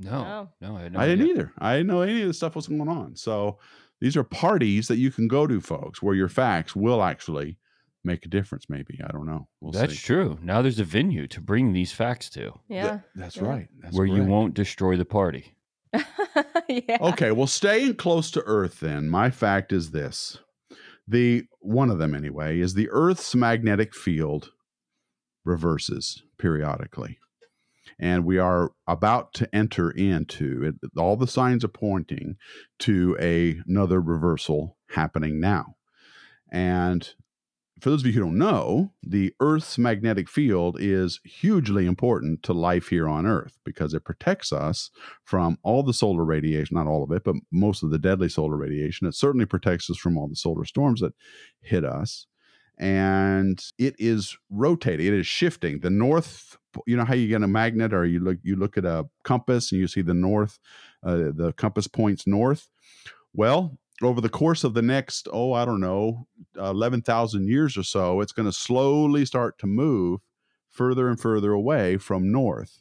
No, 0.00 0.22
No. 0.22 0.48
no, 0.60 0.76
I, 0.76 0.82
had 0.82 0.92
no 0.94 0.98
I 1.00 1.06
didn't 1.06 1.28
either. 1.28 1.52
I 1.58 1.74
didn't 1.76 1.88
know 1.88 2.00
any 2.00 2.22
of 2.22 2.28
the 2.28 2.34
stuff 2.34 2.56
was 2.56 2.66
going 2.66 2.88
on. 2.88 3.14
So 3.16 3.58
these 4.00 4.16
are 4.16 4.24
parties 4.24 4.88
that 4.88 4.96
you 4.96 5.10
can 5.10 5.28
go 5.28 5.46
to, 5.46 5.60
folks, 5.60 6.02
where 6.02 6.14
your 6.14 6.28
facts 6.28 6.74
will 6.74 7.02
actually 7.02 7.58
make 8.02 8.24
a 8.24 8.28
difference. 8.30 8.64
Maybe 8.70 8.98
I 9.06 9.12
don't 9.12 9.26
know. 9.26 9.46
We'll 9.60 9.72
That's 9.72 9.92
see. 9.92 9.98
true. 10.06 10.38
Now 10.42 10.62
there's 10.62 10.78
a 10.80 10.84
venue 10.84 11.26
to 11.28 11.40
bring 11.40 11.72
these 11.74 11.92
facts 11.92 12.30
to, 12.30 12.58
Yeah. 12.68 12.88
Th- 12.88 13.00
that's 13.14 13.36
yeah. 13.36 13.44
right. 13.44 13.68
That's 13.82 13.94
where 13.96 14.06
you 14.06 14.24
won't 14.24 14.54
destroy 14.54 14.96
the 14.96 15.04
party. 15.04 15.54
yeah. 16.68 16.96
Okay, 17.00 17.32
well, 17.32 17.46
staying 17.46 17.96
close 17.96 18.30
to 18.30 18.42
Earth. 18.46 18.80
Then 18.80 19.10
my 19.10 19.28
fact 19.30 19.72
is 19.72 19.90
this: 19.90 20.38
the 21.06 21.44
one 21.58 21.90
of 21.90 21.98
them 21.98 22.14
anyway 22.14 22.60
is 22.60 22.72
the 22.74 22.88
Earth's 22.90 23.34
magnetic 23.34 23.94
field 23.94 24.50
reverses 25.44 26.22
periodically. 26.38 27.18
And 27.98 28.24
we 28.24 28.38
are 28.38 28.72
about 28.86 29.34
to 29.34 29.54
enter 29.54 29.90
into 29.90 30.62
it. 30.62 30.90
All 30.98 31.16
the 31.16 31.26
signs 31.26 31.64
are 31.64 31.68
pointing 31.68 32.36
to 32.80 33.16
a, 33.20 33.60
another 33.66 34.00
reversal 34.00 34.76
happening 34.90 35.40
now. 35.40 35.76
And 36.52 37.08
for 37.80 37.90
those 37.90 38.02
of 38.02 38.06
you 38.06 38.12
who 38.12 38.20
don't 38.20 38.38
know, 38.38 38.92
the 39.02 39.32
Earth's 39.40 39.78
magnetic 39.78 40.28
field 40.28 40.76
is 40.78 41.20
hugely 41.24 41.86
important 41.86 42.42
to 42.42 42.52
life 42.52 42.88
here 42.88 43.08
on 43.08 43.26
Earth 43.26 43.58
because 43.64 43.94
it 43.94 44.04
protects 44.04 44.52
us 44.52 44.90
from 45.24 45.58
all 45.62 45.82
the 45.82 45.94
solar 45.94 46.24
radiation, 46.24 46.76
not 46.76 46.86
all 46.86 47.02
of 47.02 47.10
it, 47.10 47.24
but 47.24 47.36
most 47.50 47.82
of 47.82 47.90
the 47.90 47.98
deadly 47.98 48.28
solar 48.28 48.56
radiation. 48.56 49.06
It 49.06 49.14
certainly 49.14 49.46
protects 49.46 49.88
us 49.88 49.96
from 49.96 50.18
all 50.18 50.28
the 50.28 50.36
solar 50.36 50.64
storms 50.64 51.00
that 51.00 51.14
hit 51.62 51.84
us. 51.84 52.26
And 52.80 53.62
it 53.78 53.94
is 53.98 54.36
rotating, 54.48 55.06
it 55.06 55.12
is 55.12 55.26
shifting. 55.26 55.80
The 55.80 55.90
north, 55.90 56.56
you 56.86 56.96
know 56.96 57.04
how 57.04 57.14
you 57.14 57.28
get 57.28 57.42
a 57.42 57.46
magnet 57.46 57.92
or 57.92 58.06
you 58.06 58.20
look 58.20 58.38
you 58.42 58.56
look 58.56 58.78
at 58.78 58.86
a 58.86 59.06
compass 59.22 59.70
and 59.70 59.80
you 59.80 59.86
see 59.86 60.00
the 60.00 60.14
north, 60.14 60.58
uh, 61.04 61.30
the 61.34 61.52
compass 61.56 61.86
points 61.86 62.26
north. 62.26 62.70
Well, 63.34 63.78
over 64.02 64.20
the 64.20 64.30
course 64.30 64.64
of 64.64 64.74
the 64.74 64.82
next, 64.82 65.28
oh, 65.30 65.52
I 65.52 65.64
don't 65.64 65.80
know, 65.80 66.26
11,000 66.56 67.46
years 67.46 67.76
or 67.76 67.82
so, 67.82 68.20
it's 68.22 68.32
going 68.32 68.46
to 68.46 68.52
slowly 68.52 69.26
start 69.26 69.58
to 69.58 69.66
move 69.66 70.20
further 70.70 71.08
and 71.08 71.20
further 71.20 71.52
away 71.52 71.98
from 71.98 72.32
north. 72.32 72.80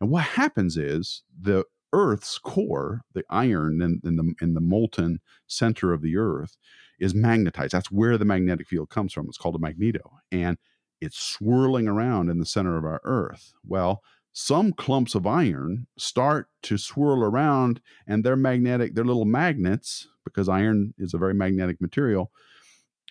And 0.00 0.10
what 0.10 0.22
happens 0.24 0.76
is 0.76 1.22
the 1.38 1.64
Earth's 1.92 2.38
core, 2.38 3.02
the 3.14 3.24
iron 3.30 3.82
in, 3.82 4.16
the 4.16 4.34
in 4.40 4.54
the 4.54 4.60
molten 4.60 5.20
center 5.46 5.92
of 5.92 6.02
the 6.02 6.16
Earth, 6.16 6.56
is 6.98 7.14
magnetized. 7.14 7.72
That's 7.72 7.90
where 7.90 8.18
the 8.18 8.24
magnetic 8.24 8.68
field 8.68 8.90
comes 8.90 9.12
from. 9.12 9.26
It's 9.26 9.38
called 9.38 9.56
a 9.56 9.60
magneto, 9.60 10.18
and 10.30 10.58
it's 11.00 11.18
swirling 11.18 11.88
around 11.88 12.28
in 12.28 12.38
the 12.38 12.46
center 12.46 12.76
of 12.76 12.84
our 12.84 13.00
Earth. 13.04 13.52
Well, 13.66 14.02
some 14.32 14.72
clumps 14.72 15.14
of 15.14 15.26
iron 15.26 15.86
start 15.98 16.48
to 16.62 16.76
swirl 16.78 17.24
around, 17.24 17.80
and 18.06 18.22
their 18.22 18.36
magnetic, 18.36 18.94
their 18.94 19.04
little 19.04 19.24
magnets, 19.24 20.06
because 20.24 20.48
iron 20.48 20.94
is 20.98 21.14
a 21.14 21.18
very 21.18 21.34
magnetic 21.34 21.80
material, 21.80 22.30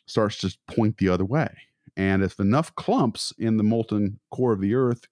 starts 0.05 0.37
to 0.39 0.55
point 0.73 0.97
the 0.97 1.09
other 1.09 1.25
way. 1.25 1.49
And 1.97 2.23
if 2.23 2.39
enough 2.39 2.73
clumps 2.75 3.33
in 3.37 3.57
the 3.57 3.63
molten 3.63 4.19
core 4.31 4.53
of 4.53 4.61
the 4.61 4.75
Earth 4.75 5.07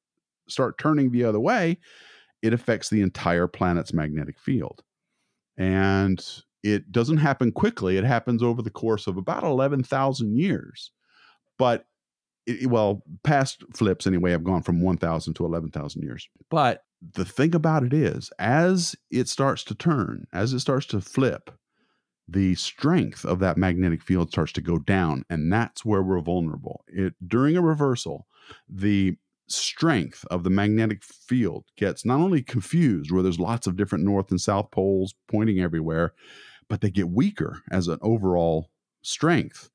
start 0.48 0.78
turning 0.78 1.12
the 1.12 1.26
other 1.26 1.40
way, 1.40 1.80
it 2.41 2.54
affects 2.54 2.89
the 2.89 3.02
entire 3.02 3.47
planet's 3.47 3.93
magnetic 3.93 4.39
field. 4.39 4.84
And 5.58 6.23
it 6.63 6.91
doesn't 6.91 7.17
happen 7.17 7.52
quickly, 7.52 7.97
it 7.97 8.04
happens 8.04 8.43
over 8.43 8.62
the 8.62 8.69
course 8.69 9.08
of 9.08 9.17
about 9.17 9.43
11,000 9.43 10.38
years. 10.38 10.91
But 11.58 11.86
it, 12.45 12.69
well, 12.69 13.04
past 13.23 13.63
flips 13.76 14.08
anyway 14.08 14.32
have 14.32 14.43
gone 14.43 14.63
from 14.63 14.82
1,000 14.82 15.34
to 15.36 15.45
11,000 15.45 16.02
years. 16.02 16.28
But 16.50 16.84
the 17.13 17.26
thing 17.26 17.54
about 17.54 17.84
it 17.84 17.93
is, 17.93 18.32
as 18.39 18.95
it 19.12 19.28
starts 19.28 19.63
to 19.65 19.76
turn, 19.76 20.28
as 20.34 20.54
it 20.54 20.60
starts 20.60 20.86
to 20.88 21.02
flip, 21.02 21.52
the 22.28 22.56
strength 22.56 23.23
of 23.23 23.39
that 23.39 23.58
magnetic 23.58 24.02
field 24.02 24.30
starts 24.30 24.52
to 24.54 24.62
go 24.62 24.78
down, 24.80 25.23
and 25.30 25.52
that's 25.52 25.86
where 25.86 26.04
we're 26.04 26.21
vulnerable. 26.21 26.84
It 26.88 27.13
during 27.26 27.56
a 27.56 27.62
reversal, 27.62 28.28
the 28.67 29.17
strength 29.48 30.26
of 30.30 30.44
the 30.44 30.50
magnetic 30.50 31.04
field 31.04 31.66
gets 31.78 32.06
not 32.06 32.20
only 32.20 32.42
confused, 32.42 33.12
where 33.12 33.24
there's 33.24 33.40
lots 33.40 33.68
of 33.68 33.76
different 33.78 34.04
north 34.04 34.30
and 34.32 34.42
south 34.42 34.72
poles 34.72 35.16
pointing 35.28 35.60
everywhere, 35.60 36.14
but 36.70 36.82
they 36.82 36.90
get 36.92 37.10
weaker 37.10 37.62
as 37.72 37.88
an 37.88 37.98
overall 38.02 38.70
strength. 39.02 39.70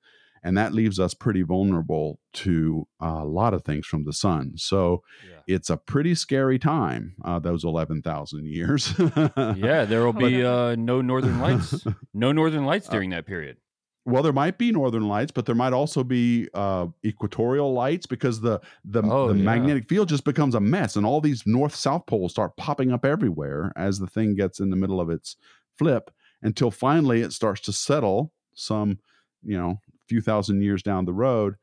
And 0.44 0.58
that 0.58 0.74
leaves 0.74 0.98
us 0.98 1.14
pretty 1.14 1.42
vulnerable 1.42 2.18
to 2.32 2.88
a 3.00 3.24
lot 3.24 3.54
of 3.54 3.62
things 3.64 3.86
from 3.86 4.04
the 4.04 4.12
sun. 4.12 4.54
So 4.56 5.04
Yeah. 5.30 5.54
it's 5.54 5.70
a 5.70 5.76
pretty 5.76 6.16
scary 6.16 6.58
time, 6.58 7.14
uh, 7.24 7.38
those 7.38 7.62
11,000 7.64 8.46
years. 8.46 8.92
yeah, 9.56 9.84
there 9.84 10.04
will 10.04 10.12
be 10.30 10.44
uh, 10.44 10.74
no 10.74 11.00
northern 11.00 11.38
lights. 11.40 11.86
No 12.12 12.32
northern 12.32 12.64
lights 12.66 12.88
Uh, 12.88 12.92
during 12.92 13.10
that 13.10 13.24
period. 13.24 13.56
Well, 14.04 14.24
there 14.24 14.32
might 14.32 14.58
be 14.58 14.72
northern 14.72 15.06
lights, 15.06 15.30
but 15.30 15.46
there 15.46 15.54
might 15.54 15.72
also 15.72 16.02
be 16.02 16.48
uh, 16.54 16.88
equatorial 17.04 17.72
lights 17.72 18.04
because 18.04 18.40
the 18.40 18.60
the, 18.84 19.02
Oh, 19.02 19.30
the 19.30 19.34
yeah. 19.34 19.36
magnetic 19.36 19.88
field 19.88 20.08
just 20.08 20.24
becomes 20.24 20.56
a 20.56 20.60
mess, 20.60 20.96
and 20.96 21.06
all 21.06 21.20
these 21.20 21.46
north 21.46 21.74
south 21.74 22.06
poles 22.06 22.32
start 22.32 22.56
popping 22.56 22.90
up 22.90 23.04
everywhere 23.04 23.72
as 23.76 24.00
the 24.00 24.08
thing 24.08 24.34
gets 24.34 24.58
in 24.58 24.70
the 24.70 24.76
middle 24.76 25.00
of 25.00 25.08
its 25.08 25.36
flip, 25.78 26.10
until 26.42 26.70
finally 26.72 27.20
it 27.20 27.32
starts 27.32 27.60
to 27.62 27.72
settle 27.72 28.32
some, 28.54 28.98
you 29.44 29.56
know, 29.56 29.80
few 30.08 30.20
thousand 30.20 30.62
years 30.62 30.82
down 30.82 31.04
the 31.04 31.12
road 31.12 31.54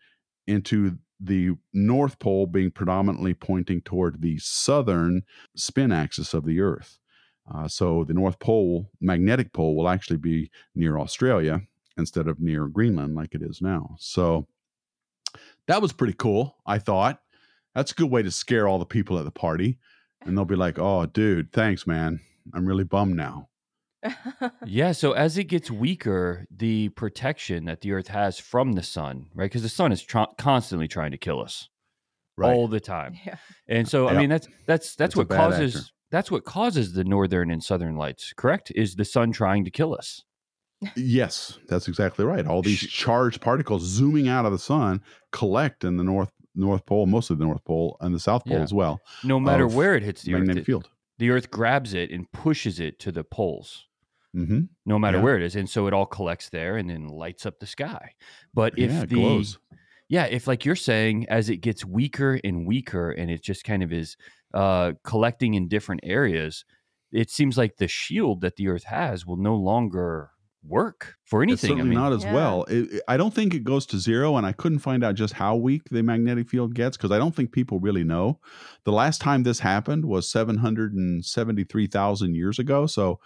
into 0.47 0.97
the 1.19 1.52
north 1.73 2.19
pole 2.19 2.47
being 2.47 2.71
predominantly 2.71 3.34
pointing 3.34 3.82
toward 3.82 4.21
the 4.21 4.38
southern 4.39 5.23
spin 5.56 5.91
axis 5.91 6.34
of 6.34 6.45
the 6.45 6.62
Earth. 6.62 6.99
Uh, 7.54 7.67
so 7.67 8.04
the 8.04 8.13
North 8.13 8.39
Pole, 8.39 8.89
magnetic 9.02 9.54
pole, 9.54 9.75
will 9.75 9.89
actually 9.89 10.17
be 10.17 10.52
near 10.75 10.99
Australia 10.99 11.62
instead 11.99 12.27
of 12.27 12.39
near 12.39 12.67
Greenland 12.67 13.13
like 13.15 13.35
it 13.35 13.41
is 13.43 13.62
now. 13.62 13.95
So 13.99 14.47
that 15.67 15.81
was 15.81 15.93
pretty 15.93 16.13
cool, 16.17 16.55
I 16.65 16.79
thought. 16.79 17.21
That's 17.75 17.91
a 17.91 17.95
good 17.95 18.09
way 18.09 18.23
to 18.23 18.31
scare 18.31 18.67
all 18.67 18.79
the 18.79 18.85
people 18.85 19.19
at 19.19 19.25
the 19.25 19.31
party. 19.31 19.77
And 20.25 20.35
they'll 20.38 20.45
be 20.45 20.55
like, 20.55 20.79
oh, 20.79 21.05
dude, 21.05 21.51
thanks, 21.53 21.85
man. 21.85 22.19
I'm 22.53 22.65
really 22.65 22.83
bummed 22.83 23.15
now. 23.15 23.49
Yeah, 24.65 24.93
so 24.93 25.12
as 25.12 25.38
it 25.38 25.45
gets 25.45 25.69
weaker, 25.69 26.45
the 26.55 26.89
protection 26.89 27.65
that 27.65 27.81
the 27.81 27.91
Earth 27.91 28.07
has 28.07 28.39
from 28.39 28.73
the 28.73 28.83
sun, 28.83 29.27
right? 29.35 29.45
Because 29.45 29.62
the 29.62 29.69
sun 29.69 29.91
is 29.91 30.01
tr- 30.01 30.23
constantly 30.38 30.88
trying 30.88 31.12
to 31.12 31.17
kill 31.17 31.41
us 31.41 31.67
Right. 32.38 32.53
all 32.55 32.69
the 32.69 32.79
time, 32.79 33.15
yeah. 33.25 33.35
and 33.67 33.85
so 33.85 34.07
I 34.07 34.13
mean 34.13 34.29
that's 34.29 34.47
that's 34.65 34.95
that's 34.95 35.09
It's 35.12 35.15
a 35.15 35.19
what 35.19 35.29
causes 35.29 35.75
actor. 35.75 35.88
that's 36.09 36.31
what 36.31 36.45
causes 36.45 36.93
the 36.93 37.03
northern 37.03 37.51
and 37.51 37.62
southern 37.62 37.97
lights. 37.97 38.31
Correct? 38.38 38.71
Is 38.75 38.95
the 38.95 39.03
sun 39.03 39.33
trying 39.33 39.65
to 39.65 39.71
kill 39.71 39.93
us? 39.93 40.23
Yes, 40.96 41.60
that's 41.68 41.88
exactly 41.88 42.26
right. 42.26 42.46
All 42.48 42.62
these 42.62 42.80
charged 42.80 43.42
particles 43.42 43.84
zooming 43.84 44.28
out 44.28 44.46
of 44.46 44.52
the 44.52 44.60
sun 44.60 45.02
collect 45.32 45.84
in 45.84 45.98
the 45.98 46.04
North 46.04 46.32
North 46.56 46.86
Pole, 46.86 47.06
mostly 47.06 47.36
the 47.36 47.46
North 47.46 47.63
Pole, 47.63 47.96
and 48.02 48.13
the 48.13 48.20
South 48.20 48.44
Pole 48.46 48.58
Yeah. 48.58 48.63
as 48.63 48.74
well. 48.74 49.00
No 49.24 49.39
matter 49.39 49.68
where 49.68 49.96
it 49.96 50.04
hits 50.04 50.24
the 50.24 50.34
Earth, 50.34 50.39
magnetic 50.39 50.62
it- 50.63 50.65
field. 50.65 50.89
the 51.18 51.30
Earth 51.30 51.52
grabs 51.52 51.94
it 51.94 52.12
and 52.12 52.30
pushes 52.32 52.80
it 52.80 53.00
to 53.00 53.12
the 53.12 53.24
poles. 53.24 53.86
hmm 54.34 54.62
no 54.86 55.00
matter 55.00 55.18
Yeah. 55.18 55.24
where 55.24 55.36
it 55.38 55.42
is. 55.42 55.56
And 55.56 55.68
so 55.68 55.88
it 55.88 55.94
all 55.94 56.06
collects 56.06 56.50
there 56.50 56.78
and 56.78 56.88
then 56.88 57.08
lights 57.08 57.48
up 57.48 57.60
the 57.60 57.65
sky. 57.65 58.12
But 58.54 58.78
if 58.78 58.92
yeah, 58.92 59.06
the 59.06 59.15
glows. 59.15 59.58
yeah, 60.08 60.26
if 60.26 60.46
like 60.48 60.65
you're 60.65 60.76
saying, 60.76 61.28
as 61.30 61.50
it 61.50 61.58
gets 61.58 61.84
weaker 61.84 62.39
and 62.44 62.68
weaker 62.68 63.10
and 63.10 63.32
it 63.32 63.42
just 63.42 63.63
kind 63.63 63.82
of 63.82 63.92
is 63.92 64.18
uh 64.54 64.94
collecting 65.04 65.56
in 65.56 65.68
different 65.68 66.02
areas, 66.04 66.63
it 67.12 67.32
seems 67.32 67.58
like 67.58 67.78
the 67.78 67.88
shield 67.88 68.42
that 68.42 68.56
the 68.58 68.68
earth 68.68 68.84
has 68.84 69.26
will 69.26 69.38
no 69.38 69.56
longer 69.56 70.30
work 70.67 71.15
for 71.24 71.41
It's 71.41 71.50
anything. 71.50 71.69
I 71.69 71.72
certainly 71.80 71.89
mean, 71.95 72.00
not 72.00 72.13
as 72.13 72.24
Yeah. 72.24 72.34
well. 72.34 72.63
It, 72.65 72.93
it- 72.93 73.04
I 73.08 73.17
don't 73.17 73.34
think 73.34 73.54
it 73.54 73.63
goes 73.63 73.86
to 73.88 73.98
zero, 73.98 74.36
and 74.36 74.45
I 74.45 74.52
couldn't 74.52 74.80
find 74.80 75.04
out 75.04 75.15
just 75.15 75.34
how 75.34 75.56
weak 75.56 75.89
the 75.89 76.04
magnetic 76.04 76.50
field 76.50 76.74
gets 76.76 76.98
because 76.98 77.12
I 77.12 77.17
don't 77.17 77.36
think 77.36 77.52
people 77.52 77.80
really 77.80 78.04
know. 78.04 78.39
The 78.84 78.91
last 78.91 79.22
time 79.22 79.43
this 79.43 79.60
happened 79.60 80.06
was 80.06 80.30
773,000 80.30 82.36
years 82.36 82.60
ago. 82.60 82.86
So, 82.88 83.19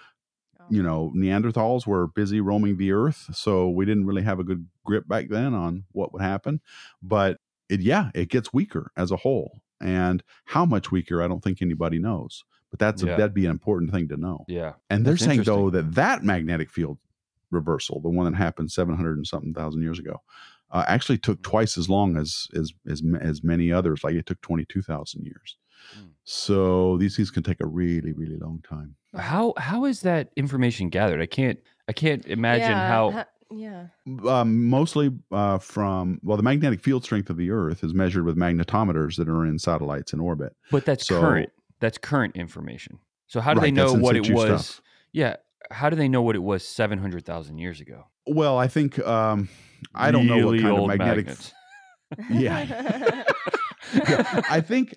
oh. 0.60 0.64
you 0.70 0.84
know, 0.84 1.12
Neanderthals 1.16 1.88
were 1.88 2.08
busy 2.08 2.42
roaming 2.42 2.78
the 2.78 2.92
earth. 2.92 3.30
So 3.34 3.70
we 3.70 3.86
didn't 3.86 4.06
really 4.06 4.24
have 4.24 4.40
a 4.40 4.44
good 4.44 4.68
grip 4.86 5.08
back 5.08 5.30
then 5.30 5.54
on 5.54 5.86
what 5.92 6.14
would 6.14 6.22
happen. 6.22 6.62
But 7.02 7.38
it, 7.70 7.82
yeah, 7.82 8.12
it 8.14 8.30
gets 8.30 8.54
weaker 8.54 8.92
as 8.96 9.12
a 9.12 9.18
whole. 9.18 9.62
And 9.82 10.24
how 10.46 10.66
much 10.66 10.92
weaker, 10.92 11.22
I 11.22 11.28
don't 11.28 11.44
think 11.44 11.62
anybody 11.62 12.00
knows. 12.00 12.44
But 12.70 12.80
that's 12.80 13.04
a, 13.04 13.08
that'd 13.08 13.34
be 13.34 13.46
an 13.46 13.52
important 13.52 13.92
thing 13.92 14.08
to 14.08 14.18
know. 14.18 14.46
yeah. 14.48 14.74
And 14.90 15.06
they're 15.06 15.14
That's 15.14 15.26
saying 15.26 15.44
though 15.44 15.70
that 15.70 15.94
that 15.96 16.24
magnetic 16.24 16.72
field 16.72 16.98
reversal, 17.54 18.02
the 18.02 18.10
one 18.10 18.26
that 18.32 18.38
happened 18.38 18.72
700 18.72 19.18
and 19.18 19.26
something 19.28 19.54
thousand 19.54 19.82
years 19.82 20.00
ago, 20.00 20.22
uh, 20.72 20.84
actually 20.88 21.18
took 21.20 21.40
Mm. 21.40 21.44
twice 21.44 21.78
as 21.78 21.88
long 21.90 22.18
as 22.18 22.48
as 22.56 22.74
as 22.90 23.02
as 23.22 23.44
many 23.44 23.72
others. 23.72 24.04
Like 24.04 24.16
it 24.16 24.26
took 24.26 24.42
22,000 24.42 25.24
years. 25.26 25.58
Mm. 26.00 26.10
So 26.24 26.98
these 26.98 27.16
things 27.16 27.32
can 27.32 27.44
take 27.44 27.62
a 27.62 27.68
really 27.68 28.12
really 28.14 28.38
long 28.38 28.62
time. 28.68 28.96
How 29.16 29.54
how 29.58 29.86
is 29.86 30.02
that 30.02 30.32
information 30.36 30.90
gathered? 30.90 31.22
I 31.22 31.26
can't 31.28 31.60
I 31.88 31.94
can't 31.94 32.26
imagine 32.26 32.72
yeah, 32.72 32.88
how 32.88 33.12
ha- 33.12 33.26
yeah. 33.52 33.88
Um, 34.28 34.68
mostly 34.70 35.12
uh, 35.32 35.60
from 35.60 36.20
well, 36.24 36.38
the 36.38 36.44
magnetic 36.44 36.82
field 36.82 37.04
strength 37.04 37.30
of 37.30 37.38
the 37.38 37.52
Earth 37.52 37.84
is 37.84 37.94
measured 37.94 38.26
with 38.26 38.36
magnetometers 38.38 39.18
that 39.18 39.30
are 39.30 39.46
in 39.46 39.60
satellites 39.60 40.14
in 40.14 40.20
orbit. 40.20 40.56
but 40.72 40.86
that's 40.86 41.06
So- 41.08 41.20
current. 41.20 41.50
That's 41.80 41.98
current 41.98 42.38
information. 42.38 42.98
So 43.28 43.42
how 43.42 43.54
do 43.54 43.60
they 43.60 43.70
know 43.72 43.94
what 43.94 44.16
it 44.16 44.30
was? 44.32 44.66
stuff. 44.68 44.82
Yeah. 45.12 45.36
How 45.72 45.90
do 45.90 45.96
they 45.96 46.08
know 46.08 46.22
what 46.22 46.36
it 46.36 46.44
was 46.44 46.68
700,000 46.68 47.58
years 47.58 47.80
ago? 47.82 48.06
Well, 48.28 48.58
I 48.58 48.68
think 48.68 49.00
um, 49.00 49.50
I 49.94 50.12
don't 50.12 50.28
know 50.28 50.36
what 50.46 50.52
Really 50.54 50.62
kind 50.62 50.78
of 50.78 50.88
magnetic. 50.88 51.26
magnets. 51.28 51.54
Yeah. 52.30 53.24
yeah, 53.94 54.42
I 54.50 54.62
think 54.62 54.96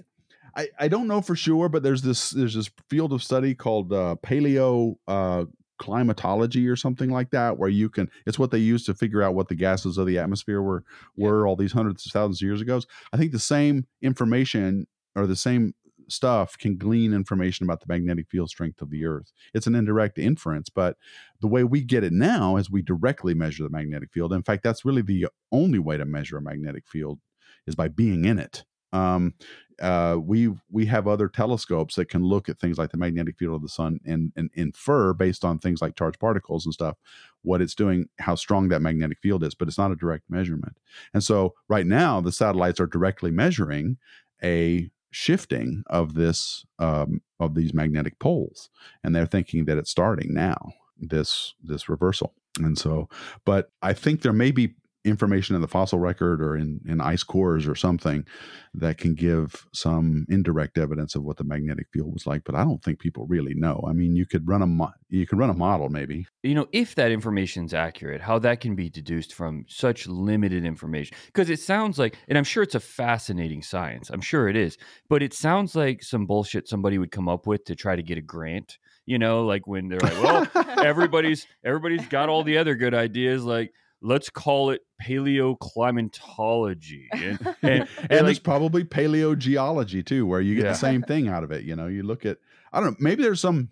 I, 0.54 0.68
I 0.78 0.88
don't 0.88 1.06
know 1.08 1.22
for 1.22 1.34
sure, 1.34 1.68
but 1.70 1.82
there's 1.82 2.02
this 2.02 2.30
there's 2.30 2.54
this 2.54 2.70
field 2.90 3.12
of 3.14 3.22
study 3.22 3.54
called 3.54 3.92
uh, 3.92 4.16
paleo 4.22 4.96
uh, 5.08 5.44
climatology 5.78 6.68
or 6.68 6.76
something 6.76 7.10
like 7.10 7.30
that, 7.30 7.58
where 7.58 7.68
you 7.70 7.88
can 7.88 8.10
it's 8.26 8.38
what 8.38 8.50
they 8.50 8.58
use 8.58 8.84
to 8.86 8.94
figure 8.94 9.22
out 9.22 9.34
what 9.34 9.48
the 9.48 9.54
gases 9.54 9.96
of 9.98 10.06
the 10.06 10.18
atmosphere 10.18 10.60
were 10.62 10.84
were 11.16 11.46
all 11.46 11.56
these 11.56 11.72
hundreds 11.72 12.04
of 12.06 12.12
thousands 12.12 12.42
of 12.42 12.46
years 12.46 12.60
ago. 12.60 12.80
I 13.12 13.16
think 13.16 13.32
the 13.32 13.38
same 13.38 13.86
information 14.02 14.86
or 15.14 15.26
the 15.26 15.36
same 15.36 15.74
stuff 16.08 16.56
can 16.58 16.76
glean 16.76 17.12
information 17.12 17.64
about 17.64 17.80
the 17.80 17.86
magnetic 17.88 18.28
field 18.28 18.48
strength 18.48 18.80
of 18.80 18.90
the 18.90 19.04
earth 19.04 19.32
it's 19.54 19.66
an 19.66 19.74
indirect 19.74 20.18
inference 20.18 20.68
but 20.68 20.96
the 21.40 21.48
way 21.48 21.64
we 21.64 21.80
get 21.80 22.04
it 22.04 22.12
now 22.12 22.56
is 22.56 22.70
we 22.70 22.82
directly 22.82 23.34
measure 23.34 23.62
the 23.62 23.70
magnetic 23.70 24.12
field 24.12 24.32
in 24.32 24.42
fact 24.42 24.62
that's 24.62 24.84
really 24.84 25.02
the 25.02 25.26
only 25.52 25.78
way 25.78 25.96
to 25.96 26.04
measure 26.04 26.36
a 26.36 26.42
magnetic 26.42 26.86
field 26.86 27.18
is 27.66 27.74
by 27.74 27.88
being 27.88 28.24
in 28.24 28.38
it. 28.38 28.64
Um, 28.92 29.34
uh, 29.82 30.16
we 30.18 30.50
we 30.70 30.86
have 30.86 31.06
other 31.06 31.28
telescopes 31.28 31.96
that 31.96 32.08
can 32.08 32.22
look 32.22 32.48
at 32.48 32.58
things 32.58 32.78
like 32.78 32.92
the 32.92 32.96
magnetic 32.96 33.36
field 33.36 33.56
of 33.56 33.60
the 33.60 33.68
sun 33.68 34.00
and, 34.06 34.32
and 34.34 34.48
infer 34.54 35.12
based 35.12 35.44
on 35.44 35.58
things 35.58 35.82
like 35.82 35.96
charged 35.96 36.18
particles 36.18 36.64
and 36.64 36.72
stuff 36.72 36.96
what 37.42 37.60
it's 37.60 37.74
doing, 37.74 38.08
how 38.18 38.34
strong 38.34 38.68
that 38.68 38.80
magnetic 38.80 39.18
field 39.20 39.44
is, 39.44 39.54
but 39.54 39.68
it's 39.68 39.76
not 39.76 39.92
a 39.92 39.96
direct 39.96 40.24
measurement. 40.30 40.78
And 41.12 41.22
so 41.22 41.54
right 41.68 41.86
now 41.86 42.22
the 42.22 42.32
satellites 42.32 42.80
are 42.80 42.86
directly 42.86 43.30
measuring 43.30 43.98
a 44.42 44.90
shifting 45.10 45.82
of 45.88 46.14
this 46.14 46.64
um, 46.78 47.22
of 47.40 47.54
these 47.54 47.74
magnetic 47.74 48.18
poles, 48.18 48.70
and 49.02 49.14
they're 49.14 49.26
thinking 49.26 49.64
that 49.66 49.78
it's 49.78 49.90
starting 49.90 50.32
now 50.32 50.72
this 50.98 51.54
this 51.62 51.88
reversal. 51.88 52.34
And 52.58 52.78
so, 52.78 53.08
but 53.44 53.70
I 53.82 53.92
think 53.92 54.22
there 54.22 54.32
may 54.32 54.50
be 54.50 54.74
information 55.06 55.54
in 55.54 55.62
the 55.62 55.68
fossil 55.68 55.98
record 55.98 56.42
or 56.42 56.56
in, 56.56 56.80
in 56.86 57.00
ice 57.00 57.22
cores 57.22 57.66
or 57.66 57.74
something 57.74 58.26
that 58.74 58.98
can 58.98 59.14
give 59.14 59.66
some 59.72 60.26
indirect 60.28 60.76
evidence 60.76 61.14
of 61.14 61.22
what 61.22 61.38
the 61.38 61.44
magnetic 61.44 61.86
field 61.92 62.12
was 62.12 62.26
like. 62.26 62.44
But 62.44 62.54
I 62.54 62.64
don't 62.64 62.82
think 62.82 62.98
people 62.98 63.26
really 63.26 63.54
know. 63.54 63.82
I 63.88 63.92
mean, 63.92 64.16
you 64.16 64.26
could 64.26 64.46
run 64.46 64.62
a 64.62 64.66
mo- 64.66 64.92
you 65.08 65.26
could 65.26 65.38
run 65.38 65.48
a 65.48 65.54
model 65.54 65.88
maybe. 65.88 66.26
You 66.42 66.54
know, 66.54 66.66
if 66.72 66.94
that 66.96 67.10
information 67.10 67.64
is 67.64 67.72
accurate, 67.72 68.20
how 68.20 68.38
that 68.40 68.60
can 68.60 68.74
be 68.74 68.90
deduced 68.90 69.32
from 69.32 69.64
such 69.68 70.06
limited 70.06 70.64
information. 70.64 71.16
Because 71.26 71.48
it 71.48 71.60
sounds 71.60 71.98
like, 71.98 72.16
and 72.28 72.36
I'm 72.36 72.44
sure 72.44 72.62
it's 72.62 72.74
a 72.74 72.80
fascinating 72.80 73.62
science. 73.62 74.10
I'm 74.10 74.20
sure 74.20 74.48
it 74.48 74.56
is, 74.56 74.76
but 75.08 75.22
it 75.22 75.32
sounds 75.32 75.74
like 75.74 76.02
some 76.02 76.26
bullshit 76.26 76.68
somebody 76.68 76.98
would 76.98 77.12
come 77.12 77.28
up 77.28 77.46
with 77.46 77.64
to 77.66 77.74
try 77.74 77.96
to 77.96 78.02
get 78.02 78.18
a 78.18 78.22
grant. 78.22 78.78
You 79.06 79.18
know, 79.18 79.46
like 79.46 79.68
when 79.68 79.88
they're 79.88 80.00
like, 80.00 80.22
well, 80.22 80.48
everybody's 80.84 81.46
everybody's 81.64 82.06
got 82.08 82.28
all 82.28 82.42
the 82.42 82.58
other 82.58 82.74
good 82.74 82.92
ideas, 82.92 83.44
like 83.44 83.72
let's 84.06 84.30
call 84.30 84.70
it 84.70 84.82
paleoclimatology 85.02 87.06
and, 87.12 87.22
and, 87.22 87.40
and, 87.62 87.88
and 87.98 88.08
there's 88.08 88.22
like 88.22 88.42
probably 88.42 88.84
paleogeology 88.84 90.04
too, 90.04 90.26
where 90.26 90.40
you 90.40 90.54
get 90.54 90.64
Yeah. 90.64 90.72
the 90.72 90.78
same 90.78 91.02
thing 91.02 91.28
out 91.28 91.44
of 91.44 91.50
it. 91.50 91.64
You 91.64 91.76
know, 91.76 91.86
you 91.86 92.02
look 92.02 92.24
at 92.24 92.38
I 92.72 92.80
don't 92.80 92.90
know, 92.92 92.96
maybe 93.00 93.22
there's 93.22 93.40
some 93.40 93.70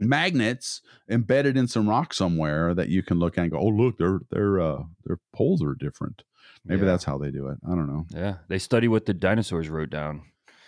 magnets 0.00 0.80
embedded 1.10 1.56
in 1.56 1.66
some 1.66 1.88
rock 1.88 2.14
somewhere 2.14 2.72
that 2.74 2.88
you 2.88 3.02
can 3.02 3.18
look 3.18 3.36
at 3.36 3.42
and 3.42 3.50
go, 3.50 3.58
oh 3.58 3.66
look, 3.68 3.98
their 3.98 4.20
their 4.30 4.60
uh 4.60 4.82
their 5.04 5.18
poles 5.34 5.62
are 5.62 5.74
different. 5.74 6.22
Maybe 6.64 6.80
Yeah. 6.82 6.86
that's 6.86 7.04
how 7.04 7.18
they 7.18 7.30
do 7.30 7.48
it. 7.48 7.58
I 7.66 7.70
don't 7.70 7.88
know. 7.88 8.06
yeah 8.14 8.36
they 8.48 8.58
study 8.58 8.88
what 8.88 9.06
the 9.06 9.14
dinosaurs 9.14 9.68
wrote 9.68 9.90
down 9.90 10.22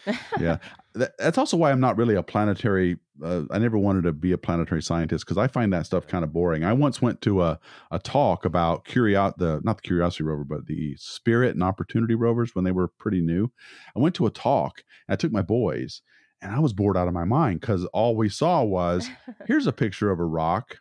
yeah. 0.40 0.58
That, 0.94 1.12
that's 1.18 1.38
also 1.38 1.56
why 1.56 1.70
i'm 1.70 1.78
not 1.80 1.96
really 1.96 2.16
a 2.16 2.22
planetary 2.22 2.96
uh, 3.22 3.42
i 3.50 3.58
never 3.58 3.78
wanted 3.78 4.02
to 4.02 4.12
be 4.12 4.32
a 4.32 4.38
planetary 4.38 4.82
scientist 4.82 5.24
because 5.24 5.38
i 5.38 5.46
find 5.46 5.72
that 5.72 5.86
stuff 5.86 6.06
kind 6.06 6.24
of 6.24 6.32
boring. 6.32 6.64
I 6.64 6.72
once 6.72 7.00
went 7.00 7.20
to 7.22 7.42
a, 7.42 7.60
a 7.92 7.98
talk 8.00 8.44
about 8.44 8.84
curio 8.84 9.32
the 9.36 9.60
not 9.62 9.76
the 9.76 9.82
curiosity 9.82 10.24
rover 10.24 10.44
but 10.44 10.66
the 10.66 10.96
spirit 10.98 11.54
and 11.54 11.62
opportunity 11.62 12.14
rovers 12.14 12.54
when 12.54 12.64
they 12.64 12.72
were 12.72 12.88
pretty 12.88 13.20
new. 13.20 13.52
I 13.94 14.00
went 14.00 14.14
to 14.16 14.26
a 14.26 14.30
talk 14.30 14.82
and 15.06 15.12
i 15.12 15.16
took 15.16 15.30
my 15.32 15.42
boys 15.42 16.02
and 16.42 16.52
i 16.52 16.58
was 16.58 16.72
bored 16.72 16.96
out 16.96 17.08
of 17.08 17.14
my 17.14 17.24
mind 17.24 17.60
because 17.60 17.84
all 17.86 18.16
we 18.16 18.28
saw 18.28 18.64
was 18.64 19.08
here's 19.46 19.66
a 19.68 19.72
picture 19.72 20.10
of 20.10 20.18
a 20.18 20.24
rock 20.24 20.78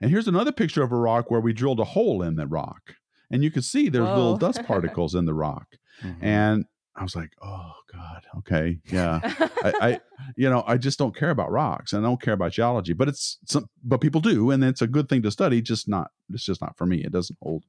and 0.00 0.10
here's 0.10 0.28
another 0.28 0.52
picture 0.52 0.82
of 0.82 0.92
a 0.92 0.96
rock 0.96 1.30
where 1.30 1.40
we 1.40 1.52
drilled 1.52 1.80
a 1.80 1.84
hole 1.84 2.22
in 2.22 2.36
the 2.36 2.46
rock. 2.46 2.96
And 3.30 3.42
you 3.42 3.50
can 3.50 3.62
see 3.62 3.88
there's 3.88 4.04
little 4.08 4.36
dust 4.36 4.62
particles 4.66 5.14
in 5.14 5.24
the 5.24 5.34
rock. 5.34 5.66
Mhm. 6.02 6.22
and 6.22 6.64
I 6.96 7.02
was 7.02 7.14
like, 7.14 7.30
oh 7.42 7.72
God, 7.92 8.26
okay, 8.38 8.78
yeah. 8.90 9.20
I, 9.22 9.72
I, 9.80 10.00
you 10.36 10.48
know, 10.48 10.64
I 10.66 10.78
just 10.78 10.98
don't 10.98 11.14
care 11.14 11.30
about 11.30 11.50
rocks 11.50 11.92
and 11.92 12.04
I 12.04 12.08
don't 12.08 12.20
care 12.20 12.34
about 12.34 12.52
geology, 12.52 12.94
but 12.94 13.08
it's 13.08 13.38
some, 13.46 13.68
but 13.84 14.00
people 14.00 14.20
do, 14.20 14.50
and 14.50 14.64
it's 14.64 14.82
a 14.82 14.86
good 14.86 15.08
thing 15.08 15.22
to 15.22 15.30
study. 15.30 15.60
Just 15.60 15.88
not, 15.88 16.10
it's 16.32 16.44
just 16.44 16.62
not 16.62 16.76
for 16.76 16.86
me. 16.86 17.04
It 17.04 17.12
doesn't 17.12 17.38
hold, 17.42 17.64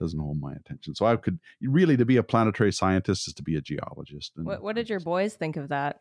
doesn't 0.00 0.18
hold 0.18 0.40
my 0.40 0.52
attention. 0.52 0.94
So 0.94 1.06
I 1.06 1.16
could 1.16 1.38
really 1.62 1.96
to 1.96 2.04
be 2.04 2.16
a 2.16 2.22
planetary 2.22 2.72
scientist 2.72 3.28
is 3.28 3.34
to 3.34 3.42
be 3.44 3.56
a 3.56 3.60
geologist. 3.60 4.32
and 4.36 4.44
what, 4.44 4.62
what 4.62 4.74
did 4.74 4.88
your 4.88 5.00
boys 5.00 5.34
think 5.34 5.56
of 5.56 5.68
that? 5.68 5.98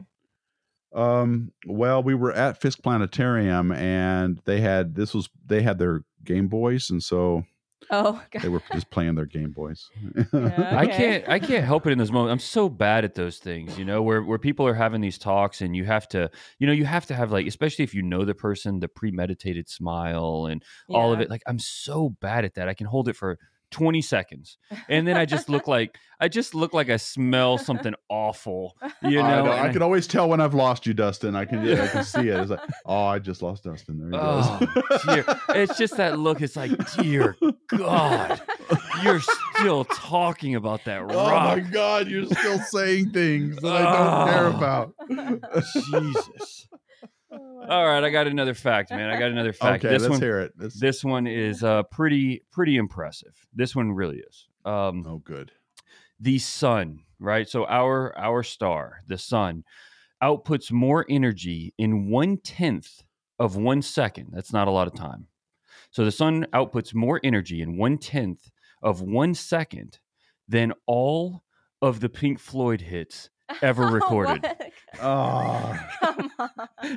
Um, 0.96 1.52
well, 1.66 2.04
we 2.04 2.14
were 2.14 2.34
at 2.34 2.62
Fisk 2.62 2.82
Planetarium, 2.84 3.72
and 3.72 4.40
they 4.46 4.62
had 4.62 4.96
this 4.96 5.14
was 5.14 5.28
they 5.46 5.62
had 5.64 5.80
their 5.80 6.04
Game 6.24 6.48
Boys, 6.48 6.90
and 6.92 7.02
so 7.02 7.46
Oh, 7.90 8.22
God. 8.32 8.42
they 8.42 8.50
were 8.50 8.62
just 8.72 8.90
playing 8.90 9.16
their 9.16 9.26
Game 9.26 9.52
Boys. 9.52 9.90
Yeah. 10.34 10.76
I 10.78 10.88
can't 10.88 11.30
I 11.30 11.40
can't 11.40 11.64
help 11.64 11.86
it 11.86 11.92
in 11.92 11.98
those 11.98 12.12
moments. 12.12 12.32
I'm 12.32 12.40
so 12.40 12.68
bad 12.70 13.06
at 13.06 13.16
those 13.16 13.38
things, 13.38 13.78
you 13.78 13.86
know, 13.86 14.02
where 14.02 14.22
where 14.22 14.40
people 14.40 14.66
are 14.68 14.74
having 14.74 15.02
these 15.02 15.18
talks 15.18 15.62
and 15.62 15.76
you 15.76 15.86
have 15.86 16.08
to, 16.10 16.30
you 16.60 16.68
know, 16.68 16.74
you 16.74 16.86
have 16.86 17.06
to 17.08 17.16
have 17.16 17.32
like 17.32 17.46
especially 17.48 17.84
if 17.84 17.94
you 17.94 18.02
know 18.02 18.26
the 18.26 18.34
person, 18.34 18.80
the 18.80 18.88
premeditated 18.88 19.70
smile 19.70 20.48
and 20.50 20.64
all 20.90 21.14
of 21.14 21.22
it. 21.22 21.30
Like 21.30 21.44
I'm 21.48 21.60
so 21.60 22.10
bad 22.22 22.46
at 22.46 22.56
that. 22.56 22.68
I 22.68 22.74
can 22.74 22.88
hold 22.88 23.08
it 23.08 23.16
for 23.16 23.38
20 23.74 24.02
seconds. 24.02 24.58
And 24.88 25.06
then 25.06 25.18
I 25.18 25.26
just 25.26 25.50
look 25.50 25.68
like 25.68 25.98
I 26.20 26.30
just 26.30 26.56
look 26.56 26.74
like 26.74 26.90
I 26.90 26.96
smell 26.96 27.58
something 27.58 27.94
awful. 28.08 28.78
You 29.02 29.20
I, 29.20 29.30
know, 29.32 29.46
know, 29.46 29.52
I 29.52 29.68
I- 29.68 29.74
can 29.74 29.82
always 29.82 30.08
tell 30.08 30.30
when 30.30 30.40
I've 30.40 30.54
lost 30.54 30.86
you, 30.86 30.94
Dustin. 30.94 31.36
I 31.36 31.44
can, 31.44 31.60
I 31.68 31.88
can 31.88 32.04
see 32.06 32.30
it. 32.30 32.40
It's 32.40 32.50
like, 32.52 32.62
oh, 32.86 33.06
I 33.08 33.20
just 33.20 33.42
lost 33.42 33.66
Dustin. 33.66 34.00
There 34.00 34.10
he 34.12 34.18
Oh. 34.26 35.36
It's 35.50 35.78
just 35.78 35.98
that 35.98 36.18
look. 36.20 36.42
It's 36.42 36.56
like, 36.56 36.72
dear 36.96 37.36
God, 37.68 38.42
you're 39.04 39.22
still 39.58 39.84
talking 39.86 40.56
about 40.56 40.86
that 40.86 41.02
oh 41.10 41.30
my. 41.30 41.60
God, 41.60 42.08
you're 42.08 42.26
still 42.28 42.60
saying 42.60 43.10
things 43.12 43.58
that 43.58 43.74
I 43.76 43.84
don't 43.84 44.34
care 44.34 44.46
Oh. 44.46 44.58
about. 44.58 44.94
Jesus. 45.92 46.63
All 47.70 47.86
right, 47.86 48.04
I 48.04 48.10
got 48.10 48.28
another 48.28 48.54
fact, 48.54 48.92
man. 48.92 49.10
I 49.10 49.18
got 49.18 49.32
another 49.32 49.54
fact. 49.54 49.86
Okay, 49.86 49.94
this 49.94 50.04
let's 50.04 50.12
one, 50.12 50.22
hear 50.22 50.40
it. 50.40 50.58
This, 50.58 50.80
this 50.80 51.04
one 51.04 51.28
is 51.28 51.64
uh, 51.64 51.84
pretty, 51.84 52.44
pretty 52.52 52.78
impressive. 52.78 53.34
This 53.54 53.76
one 53.76 53.92
really 53.92 54.18
is. 54.18 54.48
Um, 54.66 55.06
oh, 55.08 55.18
good. 55.18 55.52
the 56.20 56.40
sun, 56.40 57.00
right? 57.20 57.48
So 57.48 57.66
our 57.66 58.18
our 58.18 58.44
star, 58.44 59.02
the 59.08 59.18
sun, 59.18 59.64
outputs 60.22 60.72
more 60.72 61.06
energy 61.10 61.74
in 61.78 62.10
one 62.10 62.38
tenth 62.38 63.04
of 63.40 63.56
one 63.56 63.82
second. 63.82 64.30
That's 64.32 64.54
not 64.54 64.68
a 64.68 64.72
lot 64.72 64.88
of 64.88 64.96
time. 64.96 65.28
So 65.92 66.06
the 66.06 66.12
sun 66.12 66.48
outputs 66.54 66.94
more 66.94 67.20
energy 67.24 67.62
in 67.62 67.78
one 67.78 67.98
tenth 67.98 68.50
of 68.82 69.02
one 69.02 69.34
second 69.34 70.00
than 70.48 70.74
all 70.88 71.44
of 71.82 72.00
the 72.00 72.10
Pink 72.10 72.40
Floyd 72.40 72.82
hits 72.82 73.30
ever 73.62 73.84
oh, 73.88 73.92
recorded. 73.92 74.42
What? 74.44 74.72
Oh, 75.02 75.80
Come 76.02 76.32
on. 76.40 76.50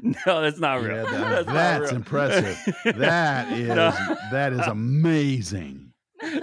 no, 0.26 0.40
that's 0.42 0.59
not 0.59 0.82
real. 0.82 0.96
Yeah, 0.96 1.02
that- 1.04 1.46
that's 1.46 1.46
that's 1.46 1.80
real. 1.92 1.96
impressive. 1.96 2.74
that 2.96 3.52
is 3.52 3.68
No. 3.68 3.92
that 4.32 4.52
is 4.52 4.61
amazing. 4.66 5.92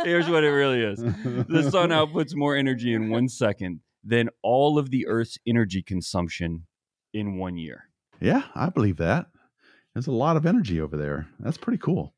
Here's 0.03 0.29
what 0.29 0.43
it 0.43 0.49
really 0.49 0.81
is. 0.81 0.99
the 0.99 1.67
sun 1.71 1.89
outputs 1.89 2.35
more 2.35 2.55
energy 2.55 2.93
in 2.93 3.09
one 3.09 3.27
second 3.27 3.79
than 4.03 4.29
all 4.43 4.77
of 4.77 4.91
the 4.91 5.07
Earth's 5.07 5.37
energy 5.47 5.81
consumption 5.81 6.67
in 7.13 7.37
one 7.37 7.57
year. 7.57 7.85
Yeah, 8.19 8.43
I 8.53 8.69
believe 8.69 8.97
that. 8.97 9.27
There's 9.95 10.07
a 10.07 10.11
lot 10.11 10.37
of 10.37 10.45
energy 10.45 10.79
over 10.79 10.95
there. 10.97 11.27
That's 11.39 11.57
pretty 11.57 11.77
cool. 11.79 12.13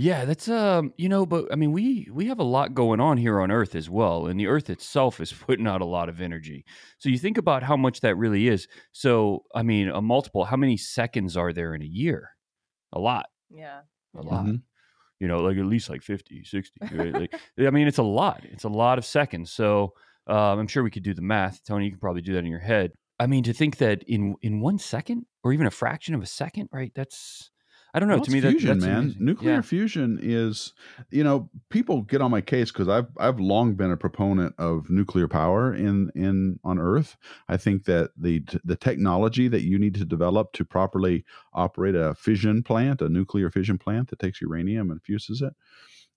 Yeah, 0.00 0.24
that's 0.26 0.48
um, 0.48 0.92
you 0.96 1.08
know, 1.08 1.26
but 1.26 1.52
I 1.52 1.56
mean, 1.56 1.72
we 1.72 2.08
we 2.12 2.26
have 2.26 2.38
a 2.38 2.44
lot 2.44 2.72
going 2.72 3.00
on 3.00 3.16
here 3.18 3.40
on 3.40 3.50
Earth 3.50 3.74
as 3.74 3.90
well, 3.90 4.26
and 4.26 4.38
the 4.38 4.46
Earth 4.46 4.70
itself 4.70 5.20
is 5.20 5.32
putting 5.46 5.66
out 5.66 5.80
a 5.80 5.84
lot 5.86 6.08
of 6.08 6.20
energy. 6.20 6.64
So 6.98 7.08
you 7.08 7.18
think 7.18 7.36
about 7.36 7.64
how 7.64 7.76
much 7.76 8.00
that 8.02 8.14
really 8.16 8.46
is. 8.46 8.68
So 8.92 9.44
I 9.54 9.62
mean, 9.62 9.88
a 9.88 10.00
multiple. 10.00 10.44
How 10.44 10.56
many 10.56 10.76
seconds 10.76 11.36
are 11.36 11.52
there 11.52 11.74
in 11.74 11.82
a 11.82 11.86
year? 11.86 12.30
A 12.92 13.00
lot, 13.00 13.26
Yeah. 13.50 13.80
a 14.16 14.22
lot. 14.22 14.46
Mhm. 14.46 14.62
You 15.18 15.26
know, 15.26 15.40
like 15.40 15.58
at 15.58 15.66
least 15.66 15.90
like 15.90 16.02
50, 16.02 16.44
60. 16.44 16.78
Right? 16.92 17.12
like, 17.12 17.34
I 17.58 17.70
mean, 17.70 17.88
it's 17.88 17.98
a 17.98 18.04
lot. 18.04 18.44
It's 18.44 18.64
a 18.64 18.68
lot 18.68 18.98
of 18.98 19.04
seconds. 19.04 19.50
So 19.50 19.94
um, 20.28 20.60
I'm 20.60 20.68
sure 20.68 20.84
we 20.84 20.90
could 20.92 21.02
do 21.02 21.12
the 21.12 21.22
math. 21.22 21.64
Tony, 21.64 21.86
you 21.86 21.90
can 21.90 21.98
probably 21.98 22.22
do 22.22 22.34
that 22.34 22.38
in 22.44 22.46
your 22.46 22.60
head. 22.60 22.92
I 23.18 23.26
mean, 23.26 23.42
to 23.44 23.52
think 23.52 23.78
that 23.78 24.04
in 24.04 24.36
in 24.42 24.60
one 24.60 24.78
second 24.78 25.26
or 25.42 25.52
even 25.52 25.66
a 25.66 25.72
fraction 25.72 26.14
of 26.14 26.22
a 26.22 26.26
second, 26.26 26.68
right? 26.72 26.92
That's 26.94 27.50
I 27.94 28.00
don't 28.00 28.08
know. 28.08 28.16
Well, 28.16 28.24
to 28.24 28.30
me, 28.30 28.40
that, 28.40 28.50
fusion, 28.50 28.68
that's 28.78 28.84
man. 28.84 28.98
amazing. 29.04 29.24
Nuclear 29.24 29.54
Yeah. 29.54 29.60
fusion 29.62 30.18
is, 30.20 30.74
you 31.10 31.24
know, 31.24 31.50
people 31.70 32.02
get 32.02 32.20
on 32.20 32.30
my 32.30 32.40
case 32.42 32.70
because 32.70 32.88
I've 32.88 33.06
I've 33.18 33.40
long 33.40 33.74
been 33.76 33.90
a 33.90 33.96
proponent 33.96 34.54
of 34.58 34.90
nuclear 34.90 35.26
power 35.26 35.74
in 35.74 36.10
in 36.14 36.60
on 36.64 36.78
Earth. 36.78 37.16
I 37.48 37.56
think 37.56 37.84
that 37.84 38.10
the 38.16 38.44
the 38.64 38.76
technology 38.76 39.48
that 39.48 39.62
you 39.64 39.78
need 39.78 39.94
to 39.94 40.04
develop 40.04 40.52
to 40.54 40.64
properly 40.64 41.24
operate 41.54 41.94
a 41.94 42.14
fission 42.14 42.62
plant, 42.62 43.00
a 43.00 43.08
nuclear 43.08 43.50
fission 43.50 43.78
plant 43.78 44.10
that 44.10 44.18
takes 44.18 44.40
uranium 44.42 44.90
and 44.90 45.02
fuses 45.02 45.40
it, 45.40 45.54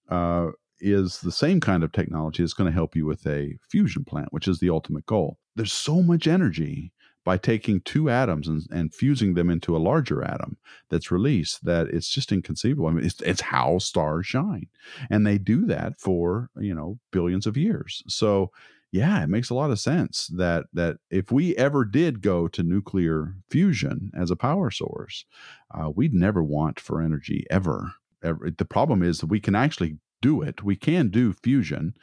uh, 0.09 0.47
is 0.79 1.21
the 1.21 1.31
same 1.31 1.59
kind 1.59 1.83
of 1.83 1.91
technology 1.91 2.43
that's 2.43 2.53
going 2.53 2.69
to 2.69 2.73
help 2.73 2.95
you 2.95 3.05
with 3.05 3.25
a 3.27 3.57
fusion 3.69 4.03
plant, 4.03 4.27
which 4.33 4.47
is 4.47 4.59
the 4.59 4.69
ultimate 4.69 5.05
goal. 5.05 5.37
There's 5.55 5.73
so 5.73 6.01
much 6.01 6.27
energy 6.27 6.91
by 7.23 7.37
taking 7.37 7.81
two 7.81 8.09
atoms 8.09 8.47
and, 8.47 8.63
and 8.71 8.93
fusing 8.93 9.33
them 9.33 9.49
into 9.49 9.75
a 9.75 9.79
larger 9.79 10.23
atom 10.23 10.57
that's 10.89 11.11
released 11.11 11.65
that 11.65 11.87
it's 11.87 12.09
just 12.09 12.31
inconceivable. 12.31 12.87
I 12.87 12.91
mean, 12.91 13.05
it's, 13.05 13.21
it's 13.21 13.41
how 13.41 13.77
stars 13.77 14.25
shine, 14.25 14.67
and 15.09 15.25
they 15.25 15.37
do 15.37 15.65
that 15.67 15.99
for 15.99 16.49
you 16.57 16.73
know 16.73 16.99
billions 17.11 17.45
of 17.45 17.57
years. 17.57 18.03
So, 18.07 18.51
yeah, 18.91 19.23
it 19.23 19.29
makes 19.29 19.49
a 19.49 19.55
lot 19.55 19.71
of 19.71 19.79
sense 19.79 20.27
that 20.35 20.65
that 20.73 20.97
if 21.09 21.31
we 21.31 21.55
ever 21.57 21.85
did 21.85 22.21
go 22.21 22.47
to 22.47 22.63
nuclear 22.63 23.35
fusion 23.49 24.11
as 24.17 24.31
a 24.31 24.35
power 24.35 24.71
source, 24.71 25.25
uh, 25.73 25.89
we'd 25.89 26.13
never 26.13 26.43
want 26.43 26.79
for 26.79 27.01
energy 27.01 27.45
ever. 27.49 27.93
ever. 28.23 28.49
The 28.49 28.65
problem 28.65 29.03
is 29.03 29.19
that 29.19 29.27
we 29.27 29.39
can 29.39 29.55
actually 29.55 29.97
do 30.21 30.41
it. 30.41 30.63
We 30.63 30.75
can 30.75 31.09
do 31.09 31.33
fusion. 31.33 31.95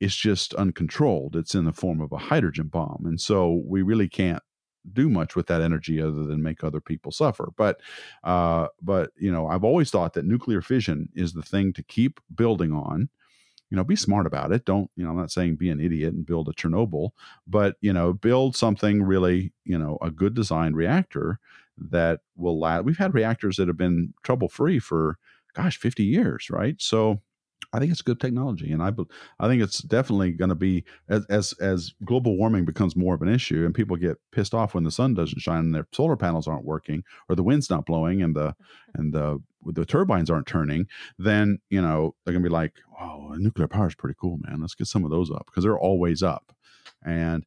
It's 0.00 0.16
just 0.16 0.54
uncontrolled. 0.54 1.36
It's 1.36 1.54
in 1.54 1.66
the 1.66 1.72
form 1.72 2.00
of 2.00 2.12
a 2.12 2.18
hydrogen 2.18 2.68
bomb, 2.68 3.04
and 3.04 3.20
so 3.20 3.62
we 3.66 3.82
really 3.82 4.08
can't 4.08 4.42
do 4.92 5.08
much 5.08 5.36
with 5.36 5.46
that 5.46 5.60
energy 5.60 6.00
other 6.00 6.24
than 6.24 6.42
make 6.42 6.62
other 6.62 6.80
people 6.80 7.12
suffer. 7.12 7.50
But 7.56 7.80
uh, 8.24 8.68
but 8.82 9.10
you 9.18 9.30
know, 9.30 9.48
I've 9.48 9.64
always 9.64 9.90
thought 9.90 10.14
that 10.14 10.24
nuclear 10.24 10.62
fission 10.62 11.08
is 11.14 11.32
the 11.32 11.42
thing 11.42 11.72
to 11.74 11.82
keep 11.82 12.20
building 12.34 12.72
on. 12.72 13.08
You 13.70 13.76
know, 13.76 13.84
be 13.84 13.96
smart 13.96 14.26
about 14.26 14.52
it. 14.52 14.64
Don't 14.64 14.90
you 14.96 15.04
know? 15.04 15.10
I'm 15.10 15.16
not 15.16 15.32
saying 15.32 15.56
be 15.56 15.70
an 15.70 15.80
idiot 15.80 16.14
and 16.14 16.24
build 16.24 16.48
a 16.48 16.52
Chernobyl, 16.52 17.10
but 17.46 17.76
you 17.80 17.92
know, 17.92 18.12
build 18.12 18.54
something 18.56 19.02
really, 19.02 19.52
you 19.64 19.78
know, 19.78 19.98
a 20.00 20.10
good 20.10 20.34
designed 20.34 20.76
reactor 20.76 21.40
that 21.76 22.20
will 22.36 22.58
last. 22.58 22.84
We've 22.84 22.96
had 22.96 23.14
reactors 23.14 23.56
that 23.56 23.68
have 23.68 23.76
been 23.76 24.14
trouble 24.22 24.48
free 24.48 24.78
for, 24.78 25.18
gosh, 25.54 25.78
50 25.78 26.04
years, 26.04 26.48
right? 26.48 26.76
So 26.78 27.20
I 27.72 27.78
think 27.78 27.90
it's 27.92 28.02
good 28.02 28.20
technology, 28.20 28.72
and 28.72 28.82
I 28.82 28.92
I 29.38 29.48
think 29.48 29.62
it's 29.62 29.80
definitely 29.80 30.32
going 30.32 30.48
to 30.48 30.54
be 30.54 30.84
as 31.08 31.26
as 31.26 31.52
as 31.54 31.92
global 32.04 32.36
warming 32.36 32.64
becomes 32.64 32.96
more 32.96 33.14
of 33.14 33.22
an 33.22 33.28
issue, 33.28 33.64
and 33.64 33.74
people 33.74 33.96
get 33.96 34.18
pissed 34.32 34.54
off 34.54 34.74
when 34.74 34.84
the 34.84 34.90
sun 34.90 35.14
doesn't 35.14 35.40
shine 35.40 35.60
and 35.60 35.74
their 35.74 35.86
solar 35.92 36.16
panels 36.16 36.46
aren't 36.46 36.64
working, 36.64 37.02
or 37.28 37.36
the 37.36 37.42
wind's 37.42 37.68
not 37.68 37.86
blowing, 37.86 38.22
and 38.22 38.34
the 38.34 38.48
mm-hmm. 38.50 39.00
and 39.00 39.12
the 39.12 39.42
the 39.72 39.84
turbines 39.84 40.30
aren't 40.30 40.46
turning. 40.46 40.86
Then 41.18 41.58
you 41.68 41.82
know 41.82 42.14
they're 42.24 42.32
going 42.32 42.42
to 42.42 42.48
be 42.48 42.52
like, 42.52 42.74
"Oh, 43.00 43.34
nuclear 43.36 43.68
power 43.68 43.88
is 43.88 43.94
pretty 43.94 44.16
cool, 44.20 44.38
man. 44.38 44.60
Let's 44.60 44.74
get 44.74 44.86
some 44.86 45.04
of 45.04 45.10
those 45.10 45.30
up 45.30 45.46
because 45.46 45.64
they're 45.64 45.78
always 45.78 46.22
up." 46.22 46.54
And 47.04 47.44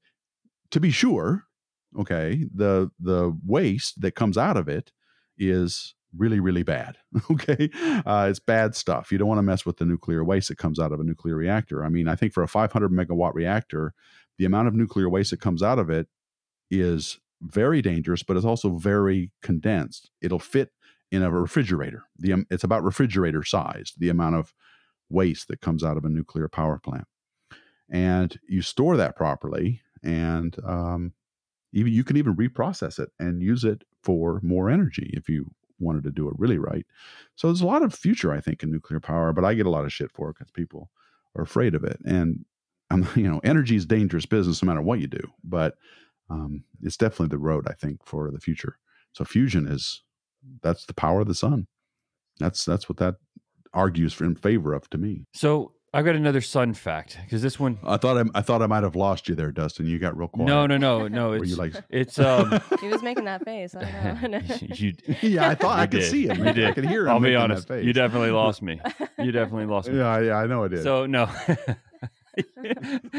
to 0.72 0.80
be 0.80 0.92
sure, 0.92 1.46
okay, 1.98 2.46
the 2.54 2.92
the 3.00 3.38
waste 3.46 4.02
that 4.02 4.16
comes 4.16 4.38
out 4.38 4.58
of 4.58 4.68
it 4.68 4.92
is 5.38 5.96
really 6.18 6.40
really 6.40 6.64
bad 6.64 6.98
okay? 7.32 7.70
Uh, 8.06 8.28
it's 8.30 8.40
bad 8.40 8.76
stuff. 8.76 9.12
You 9.12 9.18
don't 9.18 9.28
want 9.28 9.40
to 9.40 9.44
mess 9.44 9.66
with 9.66 9.78
the 9.78 9.86
nuclear 9.86 10.24
waste 10.24 10.50
that 10.50 10.58
comes 10.58 10.80
out 10.80 10.92
of 10.92 11.00
a 11.00 11.04
nuclear 11.04 11.36
reactor. 11.36 11.84
I 11.84 11.90
mean 11.90 12.08
i 12.08 12.16
think 12.16 12.34
for 12.34 12.44
a 12.44 12.48
500 12.48 12.92
megawatt 12.92 13.34
reactor 13.34 13.94
the 14.38 14.46
amount 14.46 14.68
of 14.68 14.74
nuclear 14.74 15.10
waste 15.10 15.32
that 15.32 15.42
comes 15.42 15.62
out 15.62 15.80
of 15.80 15.90
it 15.90 16.08
is 16.72 17.20
very 17.42 17.82
dangerous 17.82 18.24
but 18.24 18.38
it's 18.38 18.46
also 18.46 18.70
very 18.72 19.32
condensed. 19.42 20.10
It'll 20.22 20.40
fit 20.40 20.72
in 21.12 21.24
a 21.24 21.32
refrigerator. 21.32 22.04
The 22.18 22.34
um, 22.34 22.46
it's 22.50 22.64
about 22.64 22.84
refrigerator 22.84 23.44
sized 23.44 24.00
the 24.00 24.10
amount 24.10 24.36
of 24.36 24.54
waste 25.10 25.48
that 25.48 25.62
comes 25.62 25.84
out 25.84 25.98
of 25.98 26.06
a 26.06 26.10
nuclear 26.10 26.48
power 26.48 26.80
plant. 26.80 27.06
And 27.92 28.40
you 28.48 28.62
store 28.62 28.96
that 28.98 29.16
properly 29.16 29.82
and 30.04 30.56
um, 30.66 31.14
even 31.74 31.92
you 31.94 32.04
can 32.04 32.18
even 32.18 32.36
reprocess 32.36 33.00
it 33.00 33.10
and 33.20 33.42
use 33.42 33.64
it 33.64 33.84
for 34.04 34.40
more 34.44 34.70
energy 34.70 35.12
if 35.14 35.30
you 35.30 35.52
wanted 35.80 36.04
to 36.04 36.12
do 36.12 36.28
it 36.28 36.36
really 36.38 36.58
right. 36.58 36.86
So 37.36 37.48
there's 37.48 37.62
a 37.62 37.68
lot 37.68 37.84
of 37.84 37.94
future, 37.94 38.32
I 38.32 38.42
think, 38.42 38.64
in 38.64 38.72
nuclear 38.72 39.00
power, 39.00 39.34
but 39.34 39.46
I 39.46 39.54
get 39.54 39.66
a 39.66 39.72
lot 39.72 39.86
of 39.86 39.94
shit 39.94 40.12
for 40.12 40.30
it 40.30 40.38
because 40.38 40.52
people 40.52 40.90
are 41.36 41.44
afraid 41.44 41.76
of 41.76 41.84
it. 41.84 42.00
And 42.06 42.46
I'm, 42.90 43.08
you 43.16 43.30
know, 43.30 43.40
energy 43.44 43.76
is 43.76 43.86
dangerous 43.86 44.26
business 44.26 44.62
no 44.62 44.68
matter 44.68 44.82
what 44.82 45.00
you 45.00 45.08
do, 45.08 45.22
but 45.44 45.76
um, 46.30 46.64
it's 46.84 46.98
definitely 46.98 47.30
the 47.30 47.40
road 47.40 47.68
I 47.68 47.74
think 47.74 48.06
for 48.06 48.30
the 48.32 48.40
future. 48.40 48.78
So 49.14 49.26
fusion 49.26 49.68
is 49.68 50.04
that's 50.62 50.86
the 50.86 50.94
power 50.94 51.22
of 51.22 51.28
the 51.28 51.36
sun. 51.36 51.68
That's 52.40 52.64
that's 52.64 52.88
what 52.88 52.98
that 52.98 53.16
argues 53.74 54.14
for 54.14 54.26
in 54.26 54.36
favor 54.36 54.74
of 54.74 54.90
to 54.92 54.98
me. 54.98 55.26
So 55.34 55.74
I've 55.92 56.06
got 56.06 56.16
another 56.16 56.42
sun 56.42 56.74
fact 56.76 57.18
because 57.26 57.42
this 57.42 57.60
one. 57.60 57.80
I 57.84 57.98
thought 57.98 58.18
I, 58.18 58.24
I 58.38 58.42
thought 58.42 58.62
I 58.62 58.68
might 58.68 58.84
have 58.84 58.96
lost 58.96 59.28
you 59.28 59.34
there, 59.34 59.52
Dustin. 59.52 59.88
You 59.88 59.98
got 59.98 60.16
real 60.16 60.28
quiet. 60.28 60.48
No, 60.48 60.68
no, 60.68 60.78
no, 60.78 61.08
no. 61.08 61.30
Were 61.30 61.38
It's 61.38 61.50
you 61.50 61.56
like? 61.56 61.74
it's 61.90 62.20
um. 62.20 62.62
he 62.80 62.90
was 62.90 63.02
making 63.02 63.26
that 63.26 63.44
face. 63.44 63.74
I 63.76 64.18
don't 64.22 64.32
know. 64.32 64.42
you, 64.76 64.94
yeah, 65.22 65.50
I 65.50 65.56
thought 65.56 65.78
You 65.78 65.82
I 65.84 65.88
could 65.88 66.00
did. 66.02 66.12
see 66.12 66.28
him. 66.28 66.38
You 66.38 66.44
man. 66.44 66.50
I 66.50 66.54
did. 66.54 66.76
could 66.76 66.86
hear 66.86 67.04
him. 67.04 67.10
I'll 67.10 67.20
be 67.20 67.24
making 67.24 67.38
that 67.40 67.44
honest. 67.52 67.68
face. 67.68 67.86
You 67.86 67.94
definitely 67.94 68.32
lost 68.32 68.62
me. 68.62 68.80
You 69.18 69.32
definitely 69.32 69.66
lost 69.66 69.90
me. 69.90 69.98
Yeah, 69.98 70.20
yeah, 70.20 70.36
I 70.36 70.46
know 70.46 70.64
I 70.64 70.68
did. 70.68 70.84
So 70.84 71.06
no. 71.08 71.28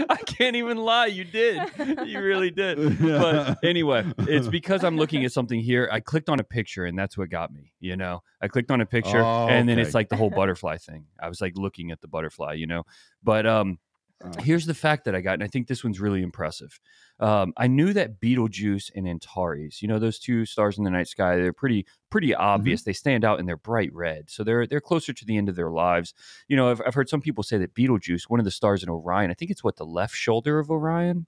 I 0.09 0.17
can't 0.27 0.57
even 0.57 0.77
lie. 0.79 1.07
You 1.07 1.25
did. 1.25 1.61
You 2.07 2.21
really 2.21 2.51
did. 2.51 2.99
But 3.01 3.59
anyway, 3.65 4.05
it's 4.19 4.49
because 4.49 4.85
I'm 4.85 4.97
looking 4.97 5.25
at 5.25 5.33
something 5.33 5.61
here. 5.61 5.89
I 5.93 6.01
clicked 6.01 6.29
on 6.29 6.41
a 6.41 6.45
picture 6.45 6.85
and 6.85 6.99
that's 6.99 7.17
what 7.19 7.31
got 7.31 7.53
me, 7.53 7.73
you 7.81 7.97
know. 7.97 8.23
I 8.41 8.49
clicked 8.49 8.71
on 8.71 8.81
a 8.81 8.87
picture 8.87 9.21
Oh, 9.23 9.49
and 9.49 9.69
then 9.69 9.79
okay. 9.79 9.87
it's 9.87 9.95
like 9.95 10.09
the 10.09 10.17
whole 10.17 10.31
butterfly 10.31 10.79
thing. 10.79 11.07
I 11.21 11.29
was 11.29 11.41
like 11.41 11.53
looking 11.57 11.91
at 11.91 12.01
the 12.01 12.09
butterfly, 12.09 12.55
you 12.55 12.67
know. 12.67 12.85
But 13.23 13.47
um 13.47 13.79
Oh. 14.23 14.31
here's 14.43 14.67
the 14.67 14.75
fact 14.75 15.07
that 15.07 15.15
I 15.15 15.23
got, 15.23 15.33
and 15.33 15.43
I 15.43 15.47
think 15.47 15.67
this 15.67 15.83
one's 15.83 15.99
really 15.99 16.23
impressive. 16.23 16.79
Um, 17.21 17.53
I 17.57 17.67
knew 17.67 17.93
that 17.93 18.19
Betelgeuse 18.19 18.91
and 18.95 19.07
Antares, 19.07 19.83
you 19.83 19.89
know, 19.89 19.99
those 19.99 20.19
two 20.19 20.47
stars 20.47 20.79
in 20.79 20.85
the 20.85 20.91
night 20.91 21.07
sky, 21.07 21.37
they're 21.37 21.53
pretty 21.53 21.87
pretty 22.09 22.29
Mm-hmm. 22.31 22.41
obvious. 22.43 22.83
They 22.83 22.93
stand 22.95 23.25
out 23.25 23.39
and 23.39 23.47
they're 23.49 23.57
bright 23.57 23.93
red, 23.93 24.31
so 24.31 24.43
they're 24.43 24.67
they're 24.67 24.81
closer 24.81 25.13
to 25.13 25.25
the 25.25 25.37
end 25.37 25.49
of 25.49 25.57
their 25.57 25.71
lives. 25.71 26.15
You 26.49 26.57
know, 26.57 26.71
I've, 26.71 26.81
I've 26.87 26.95
heard 26.95 27.09
some 27.09 27.21
people 27.21 27.45
say 27.45 27.59
that 27.59 27.75
Betelgeuse, 27.75 28.29
one 28.29 28.41
of 28.41 28.45
the 28.45 28.51
stars 28.51 28.83
in 28.83 28.89
Orion, 28.89 29.31
I 29.31 29.35
think 29.35 29.51
it's 29.51 29.63
what 29.63 29.77
the 29.77 29.85
left 29.85 30.15
shoulder 30.15 30.59
of 30.59 30.71
Orion. 30.71 31.27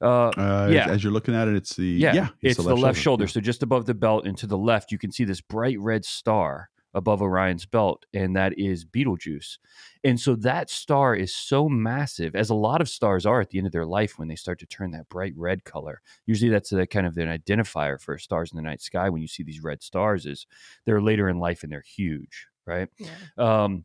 Uh, 0.00 0.28
uh, 0.28 0.68
yeah. 0.70 0.88
as, 0.88 1.02
you're 1.02 1.12
looking 1.12 1.34
at 1.34 1.48
it, 1.48 1.56
it's 1.56 1.74
the 1.74 1.84
yeah, 1.84 2.14
yeah, 2.14 2.28
it's, 2.40 2.56
the 2.56 2.76
left, 2.76 3.00
shoulder. 3.00 3.24
Yeah. 3.24 3.30
So 3.30 3.40
just 3.40 3.64
above 3.64 3.86
the 3.86 3.94
belt 3.94 4.26
and 4.26 4.38
to 4.38 4.46
the 4.46 4.56
left, 4.56 4.92
you 4.92 4.98
can 4.98 5.10
see 5.10 5.24
this 5.24 5.40
bright 5.40 5.80
red 5.80 6.04
star 6.04 6.70
above 6.94 7.20
Orion's 7.20 7.66
belt, 7.66 8.06
and 8.14 8.34
that 8.36 8.58
is 8.58 8.84
Betelgeuse. 8.84 9.58
And 10.04 10.18
so 10.18 10.34
that 10.36 10.70
star 10.70 11.14
is 11.14 11.34
so 11.34 11.68
massive, 11.68 12.34
as 12.34 12.50
a 12.50 12.54
lot 12.54 12.80
of 12.80 12.88
stars 12.88 13.26
are 13.26 13.40
at 13.40 13.50
the 13.50 13.58
end 13.58 13.66
of 13.66 13.72
their 13.72 13.86
life 13.86 14.18
when 14.18 14.28
they 14.28 14.36
start 14.36 14.58
to 14.60 14.66
turn 14.66 14.90
that 14.92 15.08
bright 15.08 15.34
red 15.36 15.64
color. 15.64 16.00
Usually, 16.26 16.50
that's 16.50 16.72
a 16.72 16.86
kind 16.86 17.06
of 17.06 17.16
an 17.18 17.28
identifier 17.28 18.00
for 18.00 18.18
stars 18.18 18.52
in 18.52 18.56
the 18.56 18.62
night 18.62 18.80
sky. 18.80 19.10
When 19.10 19.22
you 19.22 19.28
see 19.28 19.42
these 19.42 19.62
red 19.62 19.82
stars, 19.82 20.26
is 20.26 20.46
they're 20.86 21.02
later 21.02 21.28
in 21.28 21.38
life 21.38 21.62
and 21.62 21.72
they're 21.72 21.82
huge, 21.82 22.46
right? 22.66 22.88
Yeah. 22.98 23.10
Um, 23.36 23.84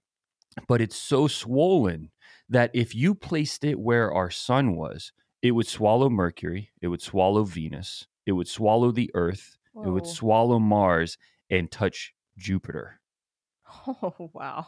but 0.68 0.82
it's 0.82 0.95
so 0.95 1.28
swollen 1.28 2.12
that 2.49 2.72
if 2.74 2.93
you 2.93 3.16
placed 3.16 3.64
it 3.64 3.80
where 3.80 4.14
our 4.14 4.30
sun 4.30 4.76
was, 4.76 5.12
it 5.41 5.51
would 5.51 5.68
swallow 5.68 6.10
Mercury, 6.10 6.72
it 6.82 6.88
would 6.88 7.01
swallow 7.01 7.43
Venus, 7.43 8.08
it 8.26 8.32
would 8.32 8.47
swallow 8.47 8.91
the 8.91 9.12
Earth, 9.14 9.58
it 9.84 9.89
would 9.89 10.06
swallow 10.06 10.60
Mars 10.60 11.18
and 11.49 11.72
touch 11.72 12.14
Jupiter. 12.38 13.00
Oh 13.88 14.30
wow. 14.34 14.68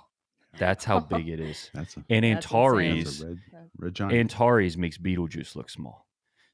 That's 0.58 0.86
how 0.86 1.00
big 1.10 1.28
it 1.28 1.40
is. 1.40 1.70
That's 1.74 1.98
a, 1.98 2.06
And 2.10 2.26
Antares, 2.26 3.20
that's 3.20 3.22
red, 3.22 3.70
red 3.78 3.96
giant. 3.96 4.14
Antares 4.14 4.78
makes 4.78 4.98
Betelgeuse 4.98 5.56
look 5.56 5.70
small. 5.70 6.08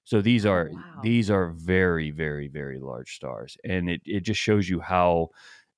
So 0.04 0.22
these 0.22 0.46
Oh, 0.46 0.52
are 0.52 0.70
wow. 0.74 1.02
these 1.04 1.30
are 1.30 1.52
very 1.52 2.10
very 2.12 2.48
very 2.48 2.80
large 2.80 3.16
stars, 3.16 3.58
and 3.64 3.90
it 3.90 4.02
it 4.06 4.22
just 4.22 4.40
shows 4.42 4.68
you 4.68 4.80
how 4.80 5.30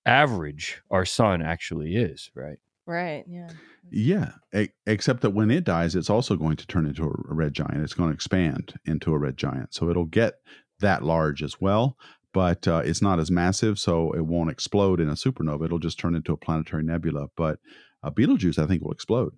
average 0.06 0.82
our 0.92 1.06
sun 1.06 1.42
actually 1.42 1.96
is, 1.96 2.32
right? 2.36 2.58
Right. 2.86 3.26
Yeah. 3.28 3.50
yeah, 3.92 4.32
e- 4.56 4.70
except 4.88 5.22
that 5.22 5.32
when 5.32 5.52
it 5.52 5.64
dies, 5.66 5.96
it's 5.96 6.10
also 6.10 6.36
going 6.36 6.56
to 6.58 6.68
turn 6.68 6.86
into 6.86 7.04
a 7.04 7.08
a 7.32 7.34
red 7.34 7.54
giant. 7.54 7.84
It's 7.84 7.94
going 7.94 8.10
to 8.10 8.14
expand 8.16 8.74
into 8.86 9.14
a 9.14 9.18
red 9.18 9.38
giant, 9.38 9.74
so 9.74 9.90
it'll 9.90 10.06
get 10.06 10.36
that 10.80 11.04
large 11.04 11.44
as 11.44 11.60
well. 11.62 11.98
But 12.34 12.68
uh, 12.68 12.82
it's 12.84 13.02
not 13.02 13.20
as 13.20 13.30
massive, 13.30 13.78
so 13.80 14.12
it 14.14 14.26
won't 14.26 14.50
explode 14.50 15.00
in 15.00 15.08
a 15.08 15.14
supernova. 15.14 15.66
It'll 15.66 15.80
just 15.80 16.00
turn 16.00 16.16
into 16.16 16.34
a 16.34 16.38
planetary 16.38 16.84
nebula. 16.84 17.28
But 17.38 17.60
uh, 18.04 18.10
Betelgeuse, 18.10 18.58
I 18.58 18.66
think, 18.66 18.82
will 18.84 18.92
explode. 18.92 19.34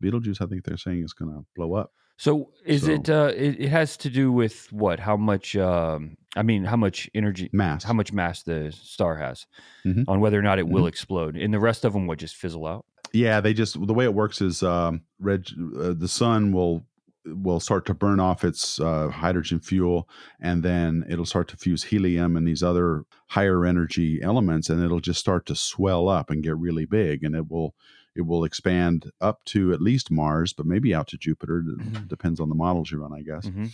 Betelgeuse, 0.00 0.40
I 0.40 0.46
think 0.46 0.64
they're 0.64 0.76
saying 0.76 1.04
is 1.04 1.12
going 1.12 1.30
to 1.32 1.44
blow 1.54 1.74
up. 1.74 1.92
So 2.18 2.50
is 2.66 2.82
So- 2.82 2.92
it, 2.92 3.08
uh, 3.08 3.32
it? 3.34 3.60
It 3.60 3.68
has 3.68 3.96
to 3.98 4.10
do 4.10 4.30
with 4.32 4.66
what? 4.72 5.00
How 5.00 5.16
much? 5.16 5.56
Um, 5.56 6.16
I 6.36 6.42
mean, 6.42 6.64
how 6.64 6.76
much 6.76 7.08
energy? 7.14 7.48
Mass. 7.52 7.84
How 7.84 7.92
much 7.94 8.12
mass 8.12 8.42
the 8.42 8.72
star 8.72 9.16
has 9.16 9.46
Mhm. 9.86 10.04
on 10.08 10.20
whether 10.20 10.38
or 10.38 10.42
not 10.42 10.58
it 10.58 10.68
will 10.68 10.84
Mhm. 10.84 10.88
explode, 10.88 11.36
and 11.36 11.54
the 11.54 11.60
rest 11.60 11.84
of 11.84 11.92
them 11.92 12.06
would 12.08 12.18
just 12.18 12.36
fizzle 12.36 12.66
out. 12.66 12.84
Yeah, 13.12 13.40
they 13.40 13.52
just 13.54 13.74
the 13.86 13.94
way 13.94 14.04
it 14.04 14.14
works 14.14 14.40
is 14.40 14.62
um, 14.62 15.02
red. 15.20 15.46
Uh, 15.78 15.92
the 15.94 16.08
sun 16.08 16.52
will 16.52 16.86
will 17.26 17.60
start 17.60 17.86
to 17.86 17.94
burn 17.94 18.18
off 18.20 18.44
its 18.44 18.80
uh, 18.80 19.08
hydrogen 19.08 19.60
fuel, 19.60 20.08
and 20.40 20.62
then 20.62 21.04
it'll 21.08 21.24
start 21.26 21.48
to 21.48 21.56
fuse 21.56 21.84
helium 21.84 22.36
and 22.36 22.46
these 22.46 22.62
other 22.62 23.04
higher 23.28 23.64
energy 23.64 24.20
elements, 24.22 24.68
and 24.68 24.82
it'll 24.82 25.00
just 25.00 25.20
start 25.20 25.46
to 25.46 25.54
swell 25.54 26.08
up 26.08 26.30
and 26.30 26.42
get 26.42 26.56
really 26.56 26.84
big, 26.84 27.22
and 27.24 27.34
it 27.34 27.50
will 27.50 27.74
it 28.14 28.22
will 28.26 28.44
expand 28.44 29.10
up 29.22 29.42
to 29.46 29.72
at 29.72 29.80
least 29.80 30.10
Mars, 30.10 30.52
but 30.52 30.66
maybe 30.66 30.94
out 30.94 31.08
to 31.08 31.16
Jupiter. 31.16 31.60
It 31.60 31.78
Mhm. 31.78 32.08
Depends 32.08 32.40
on 32.40 32.50
the 32.50 32.54
models 32.54 32.90
you 32.90 32.98
run, 32.98 33.12
I 33.14 33.22
guess. 33.22 33.46
Mhm. 33.46 33.70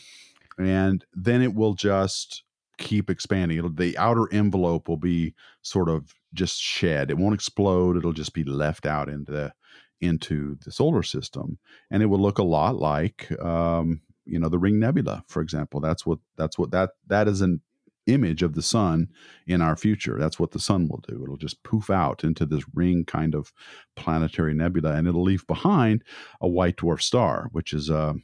And 0.59 1.05
then 1.13 1.43
it 1.43 1.55
will 1.55 1.75
just 1.75 2.45
keep 2.79 3.11
expanding. 3.11 3.59
It'll 3.59 3.71
the 3.73 3.99
outer 3.99 4.33
envelope 4.33 4.89
will 4.89 4.97
be 4.97 5.35
sort 5.63 5.89
of 5.89 6.15
just 6.35 6.61
shed. 6.61 7.11
It 7.11 7.19
won't 7.19 7.35
explode. 7.35 7.97
It'll 7.97 8.13
just 8.13 8.33
be 8.33 8.45
left 8.45 8.87
out 8.87 9.09
into 9.09 9.33
the 9.33 9.53
into 10.01 10.57
the 10.65 10.73
solar 10.73 11.03
system, 11.03 11.59
and 11.91 12.03
it 12.03 12.07
will 12.07 12.21
look 12.21 12.39
a 12.39 12.45
lot 12.45 12.77
like 12.77 13.31
um, 13.43 14.01
you 14.25 14.39
know 14.39 14.49
the 14.49 14.59
Ring 14.59 14.79
Nebula, 14.79 15.25
for 15.29 15.43
example. 15.43 15.81
That's 15.81 16.07
what 16.07 16.19
that's 16.37 16.59
what 16.59 16.71
that 16.71 16.91
that 17.07 17.29
is 17.29 17.41
an 17.41 17.61
image 18.07 18.43
of 18.43 18.55
the 18.55 18.63
sun 18.63 19.09
in 19.47 19.61
our 19.61 19.77
future. 19.77 20.17
That's 20.19 20.39
what 20.39 20.53
the 20.53 20.59
sun 20.59 20.89
will 20.89 21.03
do. 21.07 21.23
It'll 21.23 21.37
just 21.37 21.63
poof 21.63 21.91
out 21.91 22.25
into 22.25 22.47
this 22.47 22.65
ring 22.75 23.05
kind 23.05 23.35
of 23.35 23.53
planetary 23.97 24.55
nebula, 24.55 24.93
and 24.95 25.07
it'll 25.07 25.23
leave 25.23 25.47
behind 25.47 26.03
a 26.41 26.49
white 26.49 26.77
dwarf 26.77 27.03
star, 27.03 27.49
which 27.53 27.73
is 27.73 27.91
uh, 27.91 28.15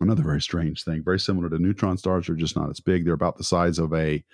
another 0.00 0.22
very 0.22 0.40
strange 0.40 0.84
thing. 0.84 1.02
Very 1.02 1.18
similar 1.18 1.48
to 1.50 1.58
neutron 1.58 1.98
stars, 1.98 2.26
they're 2.26 2.36
just 2.36 2.56
not 2.56 2.70
as 2.70 2.80
big. 2.80 3.04
They're 3.04 3.14
about 3.14 3.36
the 3.36 3.44
size 3.44 3.78
of 3.78 3.92
a 3.92 4.24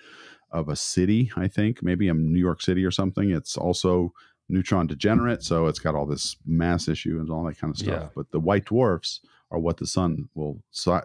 of 0.51 0.69
a 0.69 0.75
city, 0.75 1.31
I 1.35 1.47
think, 1.47 1.81
maybe 1.81 2.07
a 2.07 2.13
New 2.13 2.39
York 2.39 2.61
City 2.61 2.85
or 2.85 2.91
something. 2.91 3.31
It's 3.31 3.57
also 3.57 4.13
neutron 4.49 4.87
degenerate, 4.87 5.43
so 5.43 5.67
it's 5.67 5.79
got 5.79 5.95
all 5.95 6.05
this 6.05 6.35
mass 6.45 6.87
issue 6.87 7.19
and 7.19 7.29
all 7.29 7.43
that 7.45 7.57
kind 7.57 7.71
of 7.71 7.77
stuff. 7.77 8.01
Yeah. 8.03 8.09
But 8.15 8.31
the 8.31 8.39
white 8.39 8.65
dwarfs 8.65 9.21
are 9.51 9.59
what 9.59 9.77
the 9.77 9.87
sun 9.87 10.29
will. 10.35 10.61
So 10.71 11.01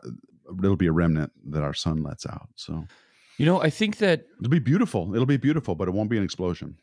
it'll 0.59 0.76
be 0.76 0.86
a 0.88 0.93
remnant 0.93 1.32
that 1.51 1.62
our 1.62 1.74
sun 1.74 2.03
lets 2.03 2.26
out. 2.26 2.49
So 2.57 2.86
You 3.38 3.47
know, 3.47 3.61
I 3.62 3.70
think 3.70 3.99
that 3.99 4.26
it'll 4.41 4.51
be 4.51 4.59
beautiful. 4.59 5.14
It'll 5.14 5.26
be 5.26 5.36
beautiful, 5.38 5.74
but 5.74 5.88
it 5.88 5.93
won't 5.93 6.11
be 6.11 6.16
an 6.18 6.24
explosion. 6.24 6.76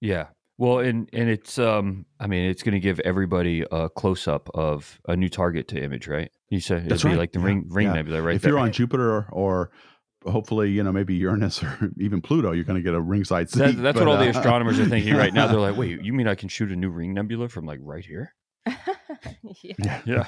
yeah. 0.00 0.26
Well, 0.58 0.78
and 0.80 1.08
and 1.12 1.28
it's 1.30 1.58
um, 1.58 2.04
I 2.20 2.26
mean, 2.28 2.48
it's 2.48 2.62
going 2.62 2.74
to 2.74 2.78
give 2.80 3.00
everybody 3.00 3.64
a 3.72 3.88
close 3.88 4.28
up 4.28 4.48
of 4.54 5.00
a 5.08 5.16
new 5.16 5.28
target 5.30 5.66
to 5.68 5.82
image, 5.82 6.06
right? 6.06 6.30
You 6.50 6.60
said 6.60 6.88
That's 6.88 7.00
it'd 7.00 7.04
be 7.04 7.08
right. 7.16 7.18
like 7.18 7.32
the 7.32 7.40
Yeah. 7.40 7.46
ring 7.46 7.64
ring 7.68 7.86
Yeah. 7.88 7.94
nebula, 7.94 8.22
right? 8.22 8.36
if 8.36 8.42
there. 8.42 8.52
you're 8.52 8.60
on 8.60 8.70
Jupiter 8.70 9.26
or 9.32 9.70
hopefully, 10.26 10.70
you 10.70 10.82
know, 10.82 10.92
maybe 10.92 11.14
Uranus 11.14 11.62
or 11.62 11.90
even 11.98 12.20
Pluto, 12.20 12.52
you're 12.52 12.64
going 12.64 12.76
to 12.78 12.82
get 12.82 12.94
a 12.94 13.00
ringside 13.00 13.50
seat. 13.50 13.58
That, 13.58 13.76
that's 13.76 13.98
but, 13.98 14.06
what 14.06 14.16
all 14.16 14.18
the 14.18 14.26
uh, 14.26 14.38
astronomers 14.38 14.78
are 14.78 14.86
thinking 14.86 15.14
right 15.14 15.32
now. 15.32 15.46
They're 15.48 15.60
like, 15.60 15.76
wait, 15.76 16.02
you 16.02 16.12
mean 16.12 16.28
I 16.28 16.34
can 16.34 16.48
shoot 16.48 16.70
a 16.70 16.76
new 16.76 16.90
ring 16.90 17.14
nebula 17.14 17.48
from 17.48 17.66
like 17.66 17.78
right 17.82 18.04
here? 18.04 18.34
yeah. 19.62 20.00
Yeah. 20.04 20.24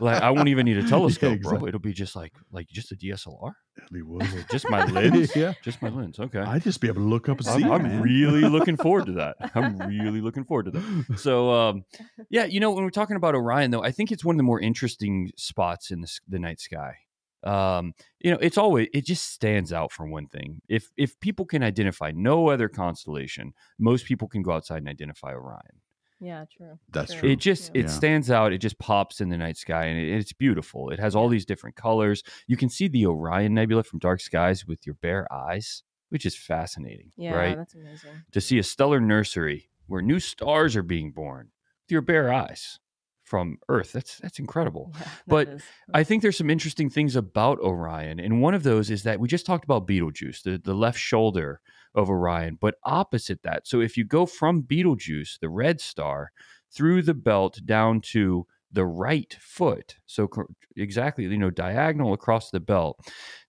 like 0.00 0.22
I 0.22 0.30
won't 0.30 0.48
even 0.48 0.66
need 0.66 0.76
a 0.76 0.86
telescope, 0.86 1.40
bro. 1.40 1.50
exactly. 1.50 1.68
It'll 1.68 1.80
be 1.80 1.92
just 1.92 2.14
like 2.14 2.32
like 2.52 2.68
just 2.68 2.92
a 2.92 2.94
DSLR, 2.94 3.52
He 3.90 4.44
just 4.52 4.70
my 4.70 4.84
lens, 4.84 5.34
yeah. 5.34 5.54
just 5.62 5.82
my 5.82 5.88
lens. 5.88 6.20
Okay. 6.20 6.38
I'd 6.38 6.62
just 6.62 6.80
be 6.80 6.86
able 6.86 7.02
to 7.02 7.08
look 7.08 7.28
up 7.28 7.38
and 7.38 7.46
see. 7.46 7.52
I'm, 7.54 7.64
it, 7.64 7.70
I'm 7.70 7.82
man. 7.82 8.02
really 8.02 8.42
looking 8.42 8.76
forward 8.76 9.06
to 9.06 9.12
that. 9.12 9.36
I'm 9.56 9.78
really 9.78 10.20
looking 10.20 10.44
forward 10.44 10.66
to 10.66 10.70
that. 10.72 11.18
So, 11.18 11.50
um, 11.50 11.84
yeah, 12.30 12.44
you 12.44 12.60
know, 12.60 12.70
when 12.70 12.84
we're 12.84 12.90
talking 12.90 13.16
about 13.16 13.34
Orion, 13.34 13.72
though, 13.72 13.82
I 13.82 13.90
think 13.90 14.12
it's 14.12 14.24
one 14.24 14.36
of 14.36 14.38
the 14.38 14.44
more 14.44 14.60
interesting 14.60 15.32
spots 15.36 15.90
in 15.90 16.02
the, 16.02 16.20
the 16.28 16.38
night 16.38 16.60
sky. 16.60 16.98
Um, 17.46 17.94
you 18.20 18.30
know, 18.30 18.38
it's 18.40 18.58
always 18.58 18.88
it 18.92 19.04
just 19.04 19.30
stands 19.32 19.72
out 19.72 19.92
for 19.92 20.06
one 20.06 20.26
thing. 20.26 20.60
If 20.68 20.90
if 20.96 21.18
people 21.20 21.44
can 21.46 21.62
identify 21.62 22.12
no 22.14 22.48
other 22.48 22.68
constellation, 22.68 23.52
most 23.78 24.04
people 24.06 24.28
can 24.28 24.42
go 24.42 24.52
outside 24.52 24.78
and 24.78 24.88
identify 24.88 25.32
Orion. 25.32 25.80
Yeah, 26.18 26.46
true. 26.56 26.78
That's 26.90 27.12
true. 27.12 27.20
true. 27.20 27.30
It 27.30 27.36
just 27.40 27.72
Yeah. 27.74 27.82
it 27.82 27.90
stands 27.90 28.30
out. 28.30 28.52
It 28.52 28.58
just 28.58 28.78
pops 28.78 29.20
in 29.20 29.28
the 29.28 29.36
night 29.36 29.56
sky, 29.58 29.84
and 29.84 29.98
it, 29.98 30.08
it's 30.18 30.32
beautiful. 30.32 30.90
It 30.90 30.98
has 30.98 31.14
all 31.14 31.28
these 31.28 31.44
different 31.44 31.76
colors. 31.76 32.22
You 32.46 32.56
can 32.56 32.68
see 32.70 32.88
the 32.88 33.06
Orion 33.06 33.54
Nebula 33.54 33.82
from 33.82 33.98
dark 33.98 34.20
skies 34.20 34.66
with 34.66 34.86
your 34.86 34.94
bare 34.94 35.30
eyes, 35.32 35.82
which 36.08 36.24
is 36.24 36.34
fascinating. 36.36 37.12
Yeah, 37.16 37.34
right? 37.34 37.56
that's 37.56 37.74
amazing. 37.74 38.22
to 38.32 38.40
see 38.40 38.58
a 38.58 38.62
stellar 38.62 39.00
nursery 39.00 39.68
where 39.86 40.02
new 40.02 40.18
stars 40.18 40.74
are 40.74 40.82
being 40.82 41.12
born 41.12 41.50
with 41.84 41.92
your 41.92 42.00
bare 42.02 42.32
eyes 42.32 42.80
from 43.26 43.58
Earth. 43.68 43.92
That's 43.92 44.18
that's 44.18 44.38
incredible. 44.38 44.92
Yeah, 44.94 45.00
that 45.00 45.10
But 45.26 45.48
is- 45.48 45.62
I 45.92 46.04
think 46.04 46.22
there's 46.22 46.38
some 46.38 46.48
interesting 46.50 46.88
things 46.88 47.16
about 47.16 47.58
Orion, 47.58 48.18
and 48.20 48.40
one 48.40 48.54
of 48.54 48.62
those 48.62 48.90
is 48.90 49.02
that 49.02 49.20
we 49.20 49.28
just 49.28 49.44
talked 49.46 49.64
about 49.64 49.86
Betelgeuse, 49.86 50.42
the, 50.42 50.58
the 50.62 50.74
left 50.74 50.98
shoulder 50.98 51.60
of 51.94 52.08
Orion, 52.08 52.56
but 52.60 52.76
opposite 52.84 53.42
that. 53.42 53.66
So 53.66 53.80
if 53.80 53.96
you 53.96 54.04
go 54.04 54.26
from 54.26 54.62
Betelgeuse, 54.62 55.38
the 55.40 55.48
red 55.48 55.80
star, 55.80 56.30
through 56.72 57.02
the 57.02 57.14
belt 57.14 57.60
down 57.64 58.00
to 58.12 58.46
the 58.72 58.84
right 58.86 59.36
foot, 59.40 59.96
so 60.06 60.28
cor- 60.28 60.48
exactly 60.76 61.24
you 61.24 61.38
know 61.38 61.50
diagonal 61.50 62.12
across 62.12 62.50
the 62.50 62.60
belt, 62.60 63.00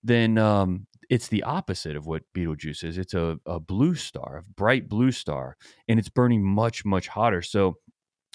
then 0.02 0.38
um, 0.38 0.86
it's 1.10 1.28
the 1.28 1.42
opposite 1.42 1.96
of 1.96 2.06
what 2.06 2.22
Betelgeuse 2.34 2.82
is. 2.84 2.98
It's 2.98 3.14
a, 3.14 3.38
a 3.46 3.60
blue 3.60 3.94
star, 3.94 4.38
a 4.38 4.52
bright 4.54 4.88
blue 4.88 5.12
star, 5.12 5.56
and 5.88 5.98
it's 5.98 6.08
burning 6.08 6.42
much 6.44 6.84
much 6.84 7.08
hotter. 7.08 7.42
So 7.42 7.76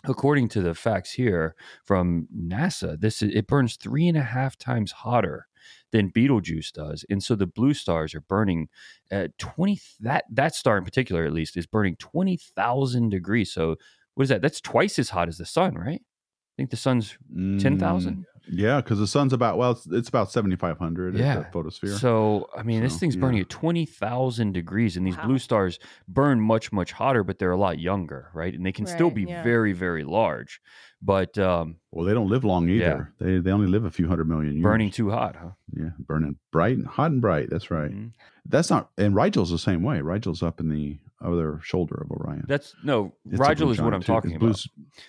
according 0.06 0.50
to 0.50 0.62
the 0.62 0.74
facts 0.74 1.12
here 1.14 1.56
from 1.84 2.28
NASA, 2.36 3.00
this 3.00 3.22
is, 3.22 3.34
it 3.34 3.48
burns 3.48 3.76
three 3.76 4.08
and 4.08 4.18
a 4.18 4.24
half 4.24 4.58
times 4.58 4.92
hotter 4.92 5.48
than 5.92 6.10
Betelgeuse 6.10 6.72
does, 6.72 7.06
and 7.10 7.24
so 7.24 7.36
the 7.36 7.48
blue 7.48 7.74
stars 7.74 8.14
are 8.14 8.22
burning 8.22 8.68
at 9.12 9.38
twenty. 9.38 9.80
That 10.00 10.26
that 10.30 10.56
star 10.56 10.78
in 10.78 10.84
particular, 10.84 11.26
at 11.26 11.34
least, 11.34 11.56
is 11.56 11.68
burning 11.68 11.96
twenty 11.98 12.38
thousand 12.38 13.10
degrees. 13.10 13.54
So 13.54 13.76
what 14.16 14.24
is 14.24 14.30
that? 14.30 14.42
That's 14.42 14.62
twice 14.62 15.00
as 15.00 15.10
hot 15.10 15.28
as 15.28 15.38
the 15.38 15.46
sun, 15.46 15.76
right? 15.76 16.02
I 16.02 16.56
think 16.58 16.70
the 16.70 16.78
sun's 16.78 17.18
10,000? 17.60 18.16
Mm, 18.16 18.24
Yeah, 18.52 18.82
because 18.82 19.00
the 19.00 19.08
sun's 19.08 19.32
about 19.34 19.58
well, 19.58 19.72
it's, 19.72 19.86
it's 19.88 20.10
about 20.10 20.32
seventy 20.32 20.56
five 20.56 20.78
hundred. 20.78 21.16
Yeah. 21.16 21.38
the 21.40 21.46
photosphere. 21.46 21.98
So 21.98 22.50
I 22.58 22.64
mean, 22.64 22.82
this 22.84 22.94
So, 22.94 23.00
thing's 23.00 23.16
burning 23.16 23.38
yeah. 23.38 23.44
at 23.44 23.50
twenty 23.50 23.86
thousand 23.86 24.54
degrees, 24.54 24.98
and 24.98 25.08
these 25.08 25.18
Wow. 25.18 25.28
blue 25.28 25.40
stars 25.40 25.80
burn 26.08 26.40
much 26.42 26.72
much 26.72 26.92
hotter, 26.92 27.24
but 27.24 27.40
they're 27.40 27.52
a 27.52 27.58
lot 27.58 27.80
younger, 27.80 28.30
right? 28.34 28.54
And 28.54 28.66
they 28.66 28.72
can 28.74 28.86
still 28.86 29.10
be 29.12 29.24
yeah. 29.24 29.44
very 29.44 29.72
very 29.74 30.04
large, 30.04 30.60
but 31.02 31.38
um, 31.38 31.78
well, 31.92 32.06
they 32.06 32.14
don't 32.14 32.28
live 32.30 32.44
long 32.44 32.68
either. 32.70 33.14
They 33.20 33.38
they 33.40 33.52
only 33.52 33.68
live 33.68 33.86
a 33.86 33.92
few 33.92 34.08
hundred 34.08 34.28
million 34.28 34.54
years. 34.54 34.64
burning 34.64 34.92
too 34.92 35.10
hot, 35.10 35.36
huh? 35.36 35.52
Yeah, 35.74 35.90
burning 36.00 36.36
bright 36.52 36.76
and 36.78 36.86
hot 36.86 37.12
and 37.12 37.22
bright. 37.22 37.50
That's 37.50 37.72
right. 37.72 37.92
Mhm. 37.92 38.12
That's 38.46 38.70
not. 38.70 38.90
And 38.98 39.16
Rigel's 39.16 39.52
the 39.52 39.58
same 39.58 39.84
way. 39.84 40.02
Rigel's 40.02 40.44
up 40.44 40.60
in 40.60 40.68
the 40.68 41.00
other 41.24 41.60
shoulder 41.64 41.96
of 42.04 42.12
Orion. 42.12 42.44
That's 42.48 42.76
no 42.84 43.14
It's 43.30 43.40
Rigel 43.40 43.72
is 43.72 43.82
what 43.82 43.94
I'm 43.94 44.02
too. 44.02 44.12
talking 44.14 44.36
about. 44.36 44.64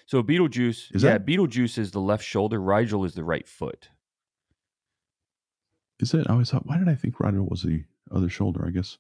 So 0.07 0.23
Betelgeuse, 0.23 0.91
Is 0.93 1.03
yeah, 1.03 1.13
that- 1.13 1.27
Betelgeuse 1.27 1.77
is 1.79 1.91
the 1.91 2.01
left 2.01 2.25
shoulder. 2.25 2.61
Rigel 2.61 3.05
is 3.05 3.15
the 3.15 3.25
right 3.25 3.47
foot. 3.49 3.89
Is 6.01 6.13
it? 6.15 6.27
I 6.29 6.33
always 6.33 6.51
thought. 6.51 6.67
Why 6.67 6.79
did 6.79 6.89
I 6.89 6.95
think 6.95 7.21
Rigel 7.21 7.47
was 7.47 7.63
the 7.63 7.85
other 8.11 8.29
shoulder? 8.29 8.65
I 8.67 8.71
guess. 8.71 8.99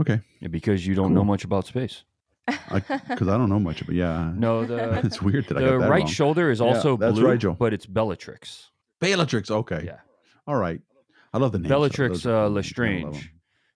Okay, 0.00 0.20
Yeah, 0.40 0.48
because 0.48 0.86
you 0.86 0.94
don't 0.94 1.14
know 1.14 1.24
much 1.24 1.44
about 1.44 1.66
space. 1.66 2.04
because 2.46 3.28
I, 3.28 3.38
don't 3.38 3.48
know 3.48 3.58
much, 3.58 3.84
but 3.86 3.94
yeah. 3.94 4.30
No, 4.36 4.64
the 4.66 4.98
it's 5.04 5.22
weird 5.22 5.46
that 5.48 5.56
I 5.56 5.60
the 5.60 5.66
got 5.70 5.78
that 5.80 5.88
right 5.90 5.98
wrong. 6.02 6.06
shoulder 6.06 6.50
is 6.50 6.60
also 6.60 6.96
that's 6.98 7.14
blue, 7.18 7.26
Rigel. 7.30 7.54
but 7.54 7.72
it's 7.72 7.86
Bellatrix. 7.86 8.70
Bellatrix. 9.00 9.50
Okay. 9.50 9.82
Yeah, 9.86 10.00
All 10.46 10.56
right. 10.56 10.80
I 11.32 11.38
love 11.38 11.52
the 11.52 11.58
name. 11.58 11.68
Bellatrix 11.70 12.24
uh, 12.26 12.48
Lestrange 12.48 13.32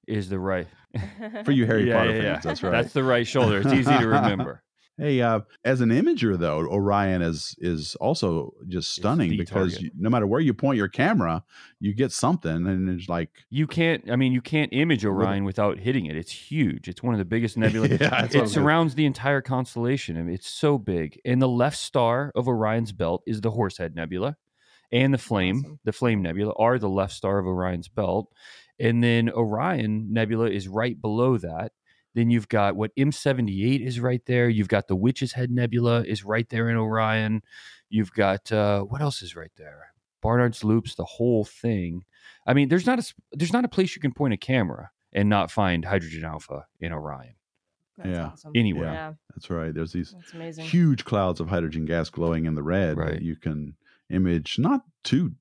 is 0.06 0.28
the 0.28 0.38
right. 0.38 0.66
For 1.44 1.52
you 1.52 1.66
Harry 1.66 1.88
Yeah, 1.88 1.98
Potter 1.98 2.10
yeah, 2.16 2.22
fans, 2.22 2.44
yeah. 2.44 2.50
that's 2.50 2.62
right. 2.62 2.72
That's 2.72 2.92
the 2.92 3.04
right 3.04 3.26
shoulder. 3.26 3.58
It's 3.60 3.72
easy 3.72 3.96
to 3.96 4.06
remember. 4.08 4.62
Hey, 4.98 5.22
uh, 5.22 5.40
as 5.64 5.80
an 5.80 5.88
imager 5.88 6.38
though, 6.38 6.58
Orion 6.66 7.22
is 7.22 7.54
is 7.58 7.94
also 7.96 8.52
just 8.68 8.92
stunning 8.94 9.34
because 9.38 9.80
you, 9.80 9.90
no 9.98 10.10
matter 10.10 10.26
where 10.26 10.40
you 10.40 10.52
point 10.52 10.76
your 10.76 10.88
camera, 10.88 11.42
you 11.78 11.94
get 11.94 12.12
something, 12.12 12.66
and 12.66 12.86
it's 12.90 13.08
like 13.08 13.30
You 13.48 13.66
can't. 13.66 14.10
I 14.10 14.16
mean, 14.16 14.32
you 14.32 14.42
can't 14.42 14.70
image 14.74 15.06
Orion 15.06 15.44
without 15.44 15.78
hitting 15.78 16.04
it. 16.04 16.16
It's 16.18 16.32
huge. 16.32 16.86
It's 16.86 17.02
one 17.02 17.14
of 17.14 17.18
the 17.18 17.24
biggest 17.24 17.56
nebulae. 17.56 17.96
Yeah, 18.00 18.26
it 18.26 18.36
I'm 18.36 18.46
surrounds 18.46 18.94
the 18.94 19.06
entire 19.06 19.40
constellation. 19.40 20.18
I 20.18 20.22
mean, 20.22 20.34
it's 20.34 20.50
so 20.50 20.76
big. 20.76 21.18
And 21.24 21.40
the 21.40 21.48
left 21.48 21.78
star 21.78 22.30
of 22.34 22.46
Orion's 22.46 22.92
belt 22.92 23.22
is 23.26 23.40
the 23.40 23.52
Horsehead 23.52 23.94
Nebula, 23.96 24.36
and 24.92 25.12
the 25.14 25.18
Flame, 25.18 25.58
Awesome. 25.64 25.78
the 25.84 25.92
Flame 25.92 26.22
Nebula, 26.22 26.52
are 26.58 26.78
the 26.78 26.88
left 26.88 27.12
star 27.12 27.38
of 27.38 27.46
Orion's 27.46 27.88
belt. 27.88 28.32
And 28.78 29.02
then 29.04 29.28
Orion 29.30 30.12
Nebula 30.12 30.48
is 30.50 30.66
right 30.68 31.00
below 31.00 31.36
that. 31.38 31.72
Then 32.14 32.30
you've 32.30 32.48
got 32.48 32.74
what 32.76 32.94
M78 32.96 33.86
is 33.86 34.00
right 34.00 34.22
there. 34.26 34.48
You've 34.48 34.68
got 34.68 34.88
the 34.88 34.96
Witch's 34.96 35.32
Head 35.32 35.50
Nebula 35.50 36.02
is 36.02 36.24
right 36.24 36.48
there 36.48 36.68
in 36.68 36.76
Orion. 36.76 37.42
You've 37.88 38.12
got 38.12 38.50
uh, 38.50 38.82
what 38.82 39.00
else 39.00 39.22
is 39.22 39.36
right 39.36 39.52
there? 39.56 39.92
Barnard's 40.22 40.64
Loops, 40.64 40.94
the 40.96 41.04
whole 41.04 41.44
thing. 41.44 42.04
I 42.46 42.54
mean, 42.54 42.68
there's 42.68 42.86
not 42.86 42.98
a 42.98 43.02
s- 43.02 43.14
there's 43.32 43.52
not 43.52 43.64
a 43.64 43.68
place 43.68 43.94
you 43.94 44.00
can 44.02 44.12
point 44.12 44.34
a 44.34 44.36
camera 44.36 44.90
and 45.12 45.28
not 45.28 45.50
find 45.50 45.84
hydrogen 45.84 46.24
alpha 46.24 46.66
in 46.80 46.92
Orion. 46.92 47.34
That's 47.96 48.08
Yeah. 48.08 48.26
awesome. 48.28 48.52
Anywhere. 48.54 48.92
Yeah, 48.92 49.12
that's 49.34 49.50
right. 49.50 49.72
There's 49.74 49.92
these 49.92 50.14
huge 50.58 51.04
clouds 51.04 51.38
of 51.40 51.48
hydrogen 51.48 51.84
gas 51.84 52.10
glowing 52.10 52.46
in 52.46 52.54
the 52.54 52.62
red 52.62 52.96
Right. 52.96 53.12
that 53.12 53.22
you 53.22 53.36
can 53.36 53.76
image. 54.10 54.58
Not 54.58 54.82
too, 55.04 55.32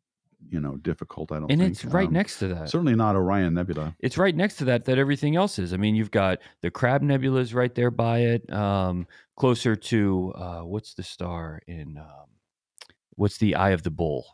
you 0.49 0.59
know, 0.59 0.77
difficult. 0.77 1.31
I 1.31 1.39
don't 1.39 1.51
and 1.51 1.59
think. 1.61 1.71
it's 1.73 1.85
right 1.85 2.07
Um, 2.07 2.13
next 2.13 2.39
to 2.39 2.47
that. 2.49 2.69
Certainly 2.69 2.95
not 2.95 3.15
Orion 3.15 3.53
Nebula. 3.53 3.95
it's 3.99 4.17
right 4.17 4.35
next 4.35 4.57
to 4.57 4.65
that 4.65 4.85
that 4.85 4.97
everything 4.97 5.35
else 5.35 5.59
is. 5.59 5.73
I 5.73 5.77
mean, 5.77 5.95
you've 5.95 6.11
got 6.11 6.39
the 6.61 6.71
Crab 6.71 7.01
Nebula 7.01 7.39
is 7.41 7.53
right 7.53 7.73
there 7.75 7.91
by 7.91 8.19
it, 8.19 8.51
um, 8.53 9.07
closer 9.35 9.75
to 9.75 10.33
uh, 10.35 10.61
what's 10.61 10.93
the 10.93 11.03
star 11.03 11.61
in 11.67 11.97
um, 11.97 12.27
what's 13.15 13.37
the 13.37 13.55
Eye 13.55 13.71
of 13.71 13.83
the 13.83 13.91
Bull, 13.91 14.25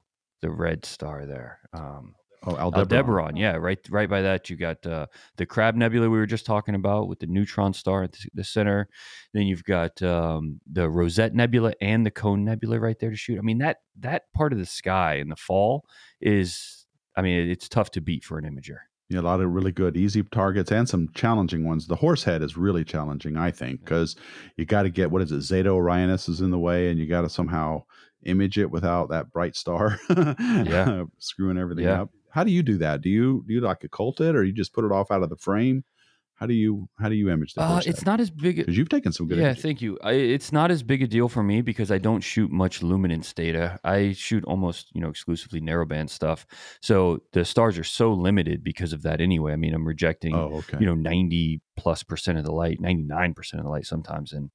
the 0.42 0.50
red 0.52 0.86
star 0.86 1.26
there. 1.26 1.60
Um, 1.74 2.16
Oh, 2.44 2.56
Aldebaran. 2.56 2.98
Aldebaran, 2.98 3.36
yeah, 3.38 3.56
right, 3.56 3.80
right 3.90 4.10
by 4.10 4.22
that. 4.22 4.50
You 4.50 4.56
got 4.56 4.86
uh, 4.86 5.08
the 5.38 5.46
Crab 5.46 5.76
Nebula 5.76 6.10
we 6.10 6.18
were 6.18 6.26
just 6.26 6.46
talking 6.46 6.76
about 6.76 7.08
with 7.08 7.20
the 7.20 7.28
neutron 7.28 7.74
star 7.74 8.04
at 8.04 8.16
the, 8.34 8.44
center. 8.44 8.88
Then 9.34 9.44
you've 9.48 9.64
got 9.64 10.02
um, 10.04 10.60
the 10.72 10.90
Rosette 10.90 11.34
Nebula 11.34 11.74
and 11.82 12.06
the 12.06 12.12
Cone 12.12 12.46
Nebula 12.46 12.80
right 12.80 12.98
there 13.00 13.10
to 13.10 13.16
shoot. 13.16 13.38
I 13.40 13.42
mean 13.42 13.60
that 13.60 13.78
that 14.00 14.24
part 14.34 14.54
of 14.54 14.60
the 14.60 14.66
sky 14.66 15.16
in 15.16 15.30
the 15.30 15.36
fall 15.36 15.86
is, 16.22 16.86
I 17.16 17.22
mean, 17.22 17.50
it's 17.50 17.70
tough 17.70 17.92
to 17.92 18.02
beat 18.02 18.24
for 18.24 18.38
an 18.38 18.46
imager. 18.46 18.78
Yeah, 19.10 19.20
a 19.20 19.22
lot 19.22 19.40
of 19.40 19.52
really 19.52 19.72
good 19.72 19.96
easy 19.98 20.24
targets 20.24 20.72
and 20.72 20.90
some 20.90 21.10
challenging 21.14 21.64
ones. 21.64 21.86
The 21.86 21.96
horse 21.96 22.24
head 22.24 22.42
is 22.42 22.58
really 22.58 22.84
challenging, 22.84 23.38
I 23.38 23.52
think, 23.52 23.82
because 23.82 24.16
you 24.58 24.66
got 24.66 24.84
to 24.84 24.90
get 24.90 25.12
what 25.12 25.22
is 25.22 25.32
it? 25.32 25.42
Zeta 25.42 25.70
Orionis 25.70 26.28
is 26.28 26.42
in 26.42 26.50
the 26.50 26.58
way, 26.58 26.90
and 26.90 27.00
you 27.00 27.06
got 27.08 27.22
to 27.22 27.30
somehow 27.30 27.84
image 28.24 28.58
it 28.58 28.72
without 28.72 29.10
that 29.10 29.32
bright 29.32 29.56
star. 29.56 30.00
Yeah. 30.10 31.04
screwing 31.20 31.60
everything 31.60 31.86
Yeah. 31.86 32.02
up. 32.04 32.10
How 32.36 32.44
do 32.44 32.52
you 32.52 32.62
do 32.62 32.78
that? 32.80 33.02
Do 33.02 33.10
you 33.10 33.44
do 33.48 33.54
you 33.56 33.62
like 33.62 33.84
occult 33.84 34.22
it, 34.22 34.36
or 34.36 34.44
you 34.44 34.54
just 34.54 34.74
put 34.74 34.86
it 34.86 34.92
off 34.92 35.10
out 35.12 35.24
of 35.24 35.30
the 35.30 35.38
frame? 35.38 35.84
How 36.36 36.46
do 36.46 36.54
you 36.54 36.90
how 37.00 37.08
do 37.08 37.16
you 37.16 37.30
image 37.30 37.54
that? 37.54 37.62
Uh, 37.62 37.82
it's 37.86 38.06
not 38.06 38.20
as 38.20 38.30
big. 38.30 38.58
because 38.58 38.78
you've 38.78 38.90
taken 38.90 39.12
some 39.14 39.28
good. 39.28 39.38
yeah, 39.38 39.46
images. 39.46 39.64
thank 39.64 39.82
you. 39.82 39.98
I, 40.04 40.12
it's 40.14 40.52
not 40.52 40.70
as 40.70 40.84
big 40.84 41.02
a 41.02 41.08
deal 41.08 41.30
for 41.30 41.42
me 41.44 41.62
because 41.62 41.92
I 41.92 41.98
don't 41.98 42.22
shoot 42.22 42.52
much 42.52 42.84
luminance 42.84 43.32
data. 43.34 43.80
I 43.84 44.12
shoot 44.12 44.44
almost, 44.46 44.94
you 44.94 45.00
know, 45.02 45.08
exclusively 45.10 45.62
narrowband 45.62 46.10
stuff. 46.10 46.46
So 46.82 47.22
the 47.32 47.46
stars 47.46 47.78
are 47.78 47.84
so 47.86 48.12
limited 48.14 48.64
because 48.64 48.92
of 48.92 49.02
that 49.04 49.22
anyway. 49.22 49.54
I 49.54 49.56
mean, 49.56 49.74
I'm 49.74 49.88
rejecting, 49.88 50.36
Oh, 50.36 50.56
okay. 50.58 50.78
you 50.80 50.86
know, 50.86 50.94
90 50.94 51.62
plus 51.78 52.04
percent 52.04 52.38
of 52.38 52.44
the 52.46 52.52
light, 52.54 52.82
99% 52.82 53.54
of 53.54 53.64
the 53.64 53.70
light 53.70 53.86
sometimes. 53.86 54.32
And 54.34 54.50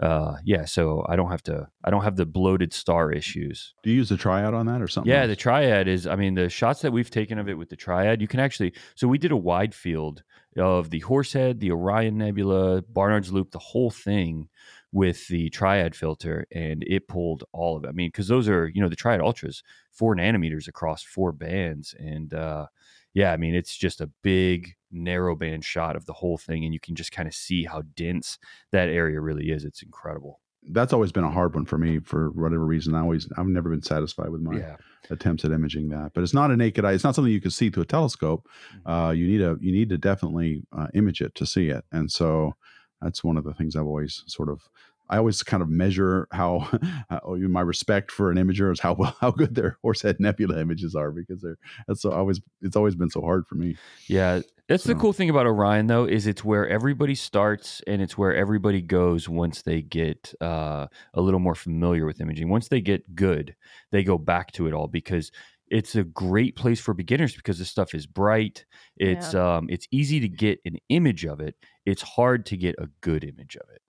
uh, 0.00 0.36
yeah, 0.44 0.64
so 0.64 1.04
I 1.08 1.16
don't 1.16 1.30
have 1.30 1.42
to, 1.44 1.68
I 1.84 1.90
don't 1.90 2.02
have 2.04 2.16
the 2.16 2.26
bloated 2.26 2.72
star 2.72 3.12
issues. 3.12 3.74
do 3.82 3.90
you 3.90 3.96
use 3.96 4.08
the 4.08 4.16
triad 4.16 4.54
on 4.54 4.66
that 4.66 4.80
or 4.82 4.88
something? 4.88 5.10
Yeah, 5.10 5.22
else? 5.22 5.28
the 5.28 5.36
triad 5.36 5.88
is. 5.88 6.06
I 6.06 6.16
mean, 6.16 6.34
the 6.34 6.48
shots 6.48 6.80
that 6.82 6.92
we've 6.92 7.10
taken 7.10 7.38
of 7.38 7.48
it 7.48 7.54
with 7.58 7.68
the 7.70 7.76
triad, 7.76 8.20
you 8.20 8.28
can 8.28 8.40
actually. 8.40 8.72
So 8.94 9.06
we 9.08 9.18
did 9.18 9.32
a 9.32 9.36
wide 9.36 9.74
field 9.74 10.22
of 10.58 10.90
the 10.90 11.00
Horsehead, 11.00 11.60
the 11.60 11.72
Orion 11.72 12.18
Nebula, 12.18 12.82
Barnard's 12.82 13.32
Loop, 13.32 13.50
the 13.50 13.58
whole 13.58 13.90
thing 13.90 14.48
with 14.92 15.28
the 15.28 15.50
triad 15.50 15.94
filter, 15.94 16.46
and 16.52 16.82
it 16.86 17.08
pulled 17.08 17.44
all 17.52 17.76
of 17.76 17.84
it. 17.84 17.88
I 17.88 17.92
mean, 17.92 18.08
because 18.08 18.28
those 18.28 18.48
are 18.48 18.68
you 18.68 18.80
know 18.80 18.88
the 18.88 18.96
triad 18.96 19.20
ultras, 19.20 19.62
four 19.92 20.16
nanometers 20.16 20.68
across 20.68 21.02
four 21.02 21.32
bands, 21.32 21.94
and 21.98 22.32
uh, 22.32 22.66
yeah, 23.14 23.32
I 23.32 23.36
mean 23.36 23.54
it's 23.54 23.76
just 23.76 24.00
a 24.00 24.10
big 24.22 24.74
narrow 24.90 25.36
band 25.36 25.64
shot 25.64 25.96
of 25.96 26.06
the 26.06 26.12
whole 26.12 26.38
thing, 26.38 26.64
and 26.64 26.72
you 26.72 26.80
can 26.80 26.94
just 26.94 27.12
kind 27.12 27.28
of 27.28 27.34
see 27.34 27.64
how 27.64 27.82
dense 27.94 28.38
that 28.72 28.88
area 28.88 29.20
really 29.20 29.50
is. 29.50 29.64
It's 29.64 29.82
incredible. 29.82 30.40
That's 30.70 30.92
always 30.92 31.12
been 31.12 31.24
a 31.24 31.30
hard 31.30 31.54
one 31.54 31.64
for 31.64 31.78
me 31.78 32.00
for 32.00 32.30
whatever 32.30 32.64
reason. 32.64 32.94
I 32.94 33.00
always 33.00 33.28
I've 33.36 33.46
never 33.46 33.70
been 33.70 33.82
satisfied 33.82 34.30
with 34.30 34.40
my 34.40 34.58
Yeah. 34.58 34.76
attempts 35.10 35.44
at 35.44 35.52
imaging 35.52 35.88
that. 35.90 36.12
But 36.14 36.22
it's 36.24 36.34
not 36.34 36.50
a 36.50 36.56
naked 36.56 36.84
eye. 36.84 36.92
It's 36.92 37.04
not 37.04 37.14
something 37.14 37.32
you 37.32 37.40
can 37.40 37.50
see 37.50 37.70
through 37.70 37.84
a 37.84 37.86
telescope. 37.86 38.48
Mm-hmm. 38.78 38.90
Uh, 38.90 39.10
you 39.12 39.26
need 39.26 39.40
a 39.42 39.56
you 39.60 39.72
need 39.72 39.88
to 39.90 39.98
definitely 39.98 40.62
uh, 40.76 40.88
image 40.94 41.20
it 41.20 41.34
to 41.36 41.46
see 41.46 41.68
it. 41.68 41.84
And 41.92 42.10
so 42.10 42.54
that's 43.00 43.22
one 43.22 43.36
of 43.36 43.44
the 43.44 43.54
things 43.54 43.76
I've 43.76 43.86
always 43.86 44.24
sort 44.26 44.48
of 44.48 44.68
I 45.08 45.18
always 45.18 45.40
kind 45.44 45.62
of 45.62 45.68
measure 45.68 46.26
how, 46.32 46.66
how 47.10 47.36
my 47.36 47.60
respect 47.60 48.10
for 48.10 48.32
an 48.32 48.38
imager 48.38 48.72
is 48.72 48.80
how 48.80 48.94
well 48.94 49.16
how 49.20 49.30
good 49.30 49.54
their 49.54 49.78
Horsehead 49.82 50.16
Nebula 50.18 50.58
images 50.58 50.94
are 50.96 51.12
because 51.12 51.42
they're 51.42 51.58
that's 51.86 52.02
so 52.02 52.10
always 52.10 52.40
it's 52.62 52.76
always 52.76 52.96
been 52.96 53.10
so 53.10 53.20
hard 53.20 53.46
for 53.46 53.54
me. 53.54 53.76
Yeah, 54.08 54.40
that's 54.68 54.84
the 54.84 54.94
cool 54.94 55.12
thing 55.12 55.30
about 55.30 55.46
Orion, 55.46 55.86
though, 55.86 56.04
is 56.06 56.26
it's 56.26 56.44
where 56.44 56.68
everybody 56.68 57.14
starts 57.14 57.82
and 57.86 58.02
it's 58.02 58.18
where 58.18 58.34
everybody 58.34 58.82
goes 58.82 59.28
once 59.28 59.62
they 59.62 59.80
get 59.80 60.34
uh, 60.40 60.86
a 61.14 61.20
little 61.20 61.38
more 61.38 61.54
familiar 61.54 62.04
with 62.04 62.20
imaging. 62.20 62.48
Once 62.48 62.68
they 62.68 62.80
get 62.80 63.14
good, 63.14 63.54
they 63.92 64.02
go 64.02 64.18
back 64.18 64.50
to 64.52 64.66
it 64.66 64.72
all 64.72 64.88
because 64.88 65.30
it's 65.68 65.94
a 65.94 66.04
great 66.04 66.56
place 66.56 66.80
for 66.80 66.94
beginners 66.94 67.34
because 67.34 67.58
this 67.58 67.70
stuff 67.70 67.94
is 67.94 68.06
bright. 68.06 68.64
It's 68.96 69.34
um, 69.34 69.66
it's 69.68 69.86
easy 69.90 70.20
to 70.20 70.28
get 70.28 70.60
an 70.64 70.76
image 70.88 71.24
of 71.24 71.40
it. 71.40 71.54
It's 71.84 72.02
hard 72.02 72.46
to 72.46 72.56
get 72.56 72.74
a 72.78 72.88
good 73.00 73.24
image 73.24 73.56
of 73.56 73.68
it. 73.72 73.82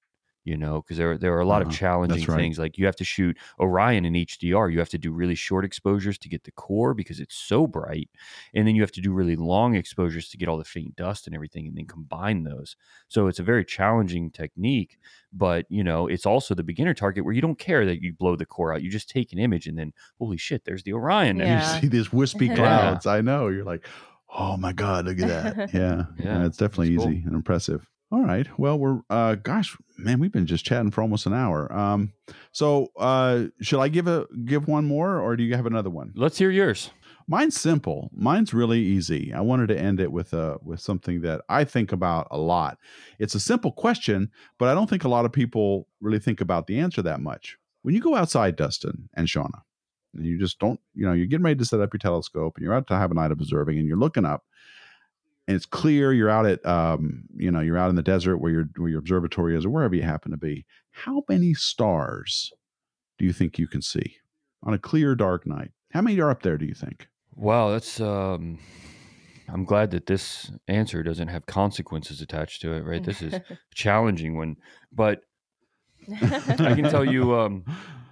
You 0.48 0.58
know, 0.58 0.82
because 0.82 0.98
there 0.98 1.18
there 1.18 1.34
are 1.36 1.42
a 1.42 1.46
lot 1.46 1.62
Uh-huh, 1.62 1.72
of 1.72 1.78
challenging 1.78 2.26
right. 2.28 2.38
things. 2.40 2.58
Like 2.58 2.78
you 2.78 2.86
have 2.86 2.96
to 2.98 3.04
shoot 3.04 3.38
Orion 3.60 4.06
in 4.06 4.14
HDR. 4.16 4.72
You 4.72 4.80
have 4.80 4.90
to 4.90 4.98
do 4.98 5.12
really 5.12 5.36
short 5.36 5.66
exposures 5.66 6.18
to 6.20 6.30
get 6.30 6.44
the 6.46 6.52
core 6.52 6.94
because 6.94 7.20
it's 7.20 7.36
so 7.36 7.68
bright 7.68 8.10
and 8.54 8.66
then 8.68 8.76
you 8.76 8.82
have 8.82 8.92
to 8.94 9.02
do 9.02 9.12
really 9.12 9.36
long 9.36 9.76
exposures 9.76 10.30
to 10.30 10.38
get 10.38 10.48
all 10.50 10.58
the 10.58 10.64
faint 10.64 10.96
dust 10.96 11.28
and 11.28 11.36
everything 11.36 11.68
and 11.68 11.76
then 11.78 11.86
combine 11.86 12.44
those 12.44 12.76
so 13.08 13.28
it's 13.28 13.40
a 13.40 13.44
very 13.44 13.66
challenging 13.66 14.32
technique 14.32 14.98
but 15.34 15.66
you 15.70 15.84
know 15.84 16.08
it's 16.08 16.26
also 16.26 16.54
the 16.56 16.64
beginner 16.64 16.94
target 16.94 17.24
where 17.26 17.34
you 17.34 17.42
don't 17.42 17.60
care 17.60 17.86
that 17.86 18.02
you 18.02 18.14
blow 18.14 18.36
the 18.36 18.46
core 18.46 18.74
out 18.74 18.82
you 18.82 18.90
just 18.90 19.10
take 19.10 19.34
an 19.34 19.40
image 19.40 19.68
and 19.68 19.78
then 19.78 19.92
holy 20.20 20.38
shit 20.38 20.64
there's 20.66 20.84
the 20.84 20.94
orion 20.94 21.38
Yeah. 21.38 21.56
You 21.56 21.62
see 21.82 21.88
these 21.88 22.12
wispy 22.14 22.46
Yeah. 22.52 22.56
clouds. 22.56 23.06
I 23.06 23.22
know. 23.22 23.48
You're 23.50 23.66
like, 23.66 23.86
oh 24.30 24.56
my 24.58 24.74
God, 24.74 25.06
look 25.06 25.20
at 25.20 25.28
that. 25.28 25.58
Yeah. 25.58 25.68
Yeah, 25.82 26.06
yeah, 26.24 26.46
it's 26.46 26.58
definitely 26.58 26.94
it's 26.96 27.04
cool. 27.04 27.12
easy 27.12 27.24
and 27.26 27.36
impressive. 27.36 27.90
All 28.10 28.24
right. 28.24 28.48
Well, 28.58 28.80
we're 28.80 29.02
uh 29.10 29.36
gosh, 29.36 29.76
man, 29.98 30.20
we've 30.20 30.32
been 30.32 30.46
just 30.46 30.66
chatting 30.66 30.92
for 30.92 31.02
almost 31.02 31.26
an 31.26 31.34
hour. 31.34 31.72
Um 31.74 32.14
so 32.52 32.92
uh 32.98 33.46
should 33.62 33.82
I 33.82 33.90
give 33.90 34.08
a 34.08 34.26
give 34.46 34.68
one 34.68 34.86
more 34.86 35.20
or 35.20 35.36
do 35.36 35.44
you 35.44 35.56
have 35.56 35.66
another 35.66 35.90
one? 35.90 36.14
let's 36.16 36.38
hear 36.38 36.50
yours 36.50 36.92
Mine's 37.30 37.60
simple. 37.60 38.10
Mine's 38.14 38.54
really 38.54 38.80
easy. 38.80 39.34
I 39.34 39.42
wanted 39.42 39.68
to 39.68 39.78
end 39.78 40.00
it 40.00 40.12
with 40.14 40.34
uh 40.34 40.58
with 40.64 40.80
something 40.80 41.22
that 41.22 41.42
I 41.50 41.66
think 41.66 41.92
about 41.92 42.28
a 42.32 42.38
lot. 42.38 42.78
It's 43.20 43.36
a 43.36 43.40
simple 43.40 43.74
question, 43.74 44.32
but 44.58 44.70
I 44.70 44.74
don't 44.74 44.90
think 44.90 45.04
a 45.04 45.10
lot 45.10 45.26
of 45.26 45.34
people 45.34 45.90
really 46.00 46.20
think 46.20 46.40
about 46.40 46.68
the 46.68 46.80
answer 46.80 47.02
that 47.02 47.20
much. 47.20 47.58
When 47.82 47.94
you 47.94 48.02
go 48.02 48.16
outside, 48.16 48.56
Dustin 48.56 49.10
and 49.16 49.28
Shawna, 49.28 49.62
and 50.14 50.26
you 50.26 50.40
just 50.40 50.60
don't, 50.60 50.80
you 50.94 51.06
know, 51.06 51.14
you're 51.14 51.28
getting 51.28 51.44
ready 51.44 51.60
to 51.60 51.66
set 51.66 51.82
up 51.82 51.94
your 51.94 52.00
telescope 52.00 52.56
and 52.56 52.64
you're 52.64 52.74
out 52.74 52.88
to 52.88 52.96
have 52.96 53.12
a 53.12 53.14
night 53.14 53.32
of 53.32 53.40
observing 53.42 53.78
and 53.78 53.88
you're 53.88 53.98
looking 53.98 54.26
up 54.26 54.46
and 55.48 55.56
it's 55.56 55.66
clear 55.66 56.12
you're 56.14 56.30
out 56.30 56.46
at 56.46 56.66
um, 56.66 57.24
you 57.36 57.52
know, 57.52 57.62
you're 57.62 57.78
out 57.78 57.90
in 57.90 57.96
the 57.96 58.04
desert 58.04 58.38
where 58.38 58.52
your 58.52 58.70
where 58.78 58.90
your 58.90 59.00
observatory 59.00 59.56
is 59.56 59.66
or 59.66 59.70
wherever 59.70 59.96
you 59.96 60.04
happen 60.04 60.32
to 60.32 60.38
be. 60.38 60.66
How 60.92 61.24
many 61.30 61.54
stars 61.54 62.52
do 63.18 63.26
you 63.26 63.34
think 63.34 63.58
you 63.58 63.68
can 63.68 63.82
see 63.82 64.18
on 64.64 64.74
a 64.74 64.80
clear 64.80 65.16
dark 65.16 65.46
night? 65.48 65.72
How 65.92 66.02
many 66.02 66.20
are 66.20 66.30
up 66.30 66.44
there 66.44 66.58
do 66.58 66.66
you 66.66 66.74
think? 66.74 67.08
wow 67.38 67.70
that's 67.70 68.02
um 68.02 68.58
i'm 69.48 69.64
glad 69.64 69.92
that 69.92 70.08
this 70.08 70.52
answer 70.68 71.04
doesn't 71.04 71.28
have 71.28 71.46
consequences 71.46 72.20
attached 72.20 72.62
to 72.62 72.74
it 72.74 72.84
right 72.84 73.04
this 73.04 73.22
is 73.22 73.40
challenging 73.76 74.36
one 74.36 74.58
but 74.92 75.22
I 76.10 76.74
can 76.74 76.84
tell 76.84 77.04
you, 77.04 77.36
um, 77.38 77.66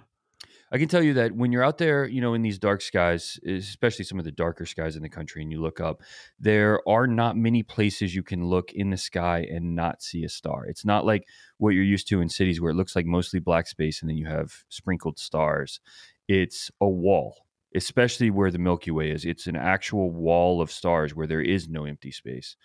I 0.72 0.78
can 0.78 0.88
tell 0.88 1.02
you 1.02 1.14
that 1.14 1.32
when 1.32 1.52
you're 1.52 1.62
out 1.62 1.78
there, 1.78 2.06
you 2.06 2.20
know, 2.20 2.34
in 2.34 2.42
these 2.42 2.58
dark 2.58 2.80
skies, 2.80 3.38
especially 3.46 4.04
some 4.04 4.18
of 4.18 4.24
the 4.24 4.32
darker 4.32 4.66
skies 4.66 4.96
in 4.96 5.02
the 5.02 5.08
country, 5.08 5.42
and 5.42 5.52
you 5.52 5.60
look 5.60 5.80
up, 5.80 6.02
there 6.40 6.80
are 6.88 7.06
not 7.06 7.36
many 7.36 7.62
places 7.62 8.14
you 8.14 8.24
can 8.24 8.44
look 8.44 8.72
in 8.72 8.90
the 8.90 8.96
sky 8.96 9.46
and 9.50 9.76
not 9.76 10.02
see 10.02 10.24
a 10.24 10.28
star. 10.28 10.66
It's 10.66 10.84
not 10.84 11.06
like 11.06 11.24
what 11.58 11.70
you're 11.70 11.84
used 11.84 12.08
to 12.08 12.20
in 12.20 12.28
cities 12.28 12.60
where 12.60 12.72
it 12.72 12.76
looks 12.76 12.96
like 12.96 13.06
mostly 13.06 13.38
black 13.38 13.68
space 13.68 14.00
and 14.00 14.10
then 14.10 14.16
you 14.16 14.26
have 14.26 14.64
sprinkled 14.68 15.18
stars. 15.18 15.80
It's 16.26 16.70
a 16.80 16.88
wall, 16.88 17.46
especially 17.74 18.30
where 18.30 18.50
the 18.50 18.58
Milky 18.58 18.90
Way 18.90 19.12
is. 19.12 19.24
It's 19.24 19.46
an 19.46 19.56
actual 19.56 20.10
wall 20.10 20.60
of 20.60 20.72
stars 20.72 21.14
where 21.14 21.28
there 21.28 21.40
is 21.40 21.68
no 21.68 21.84
empty 21.84 22.10
space. 22.10 22.56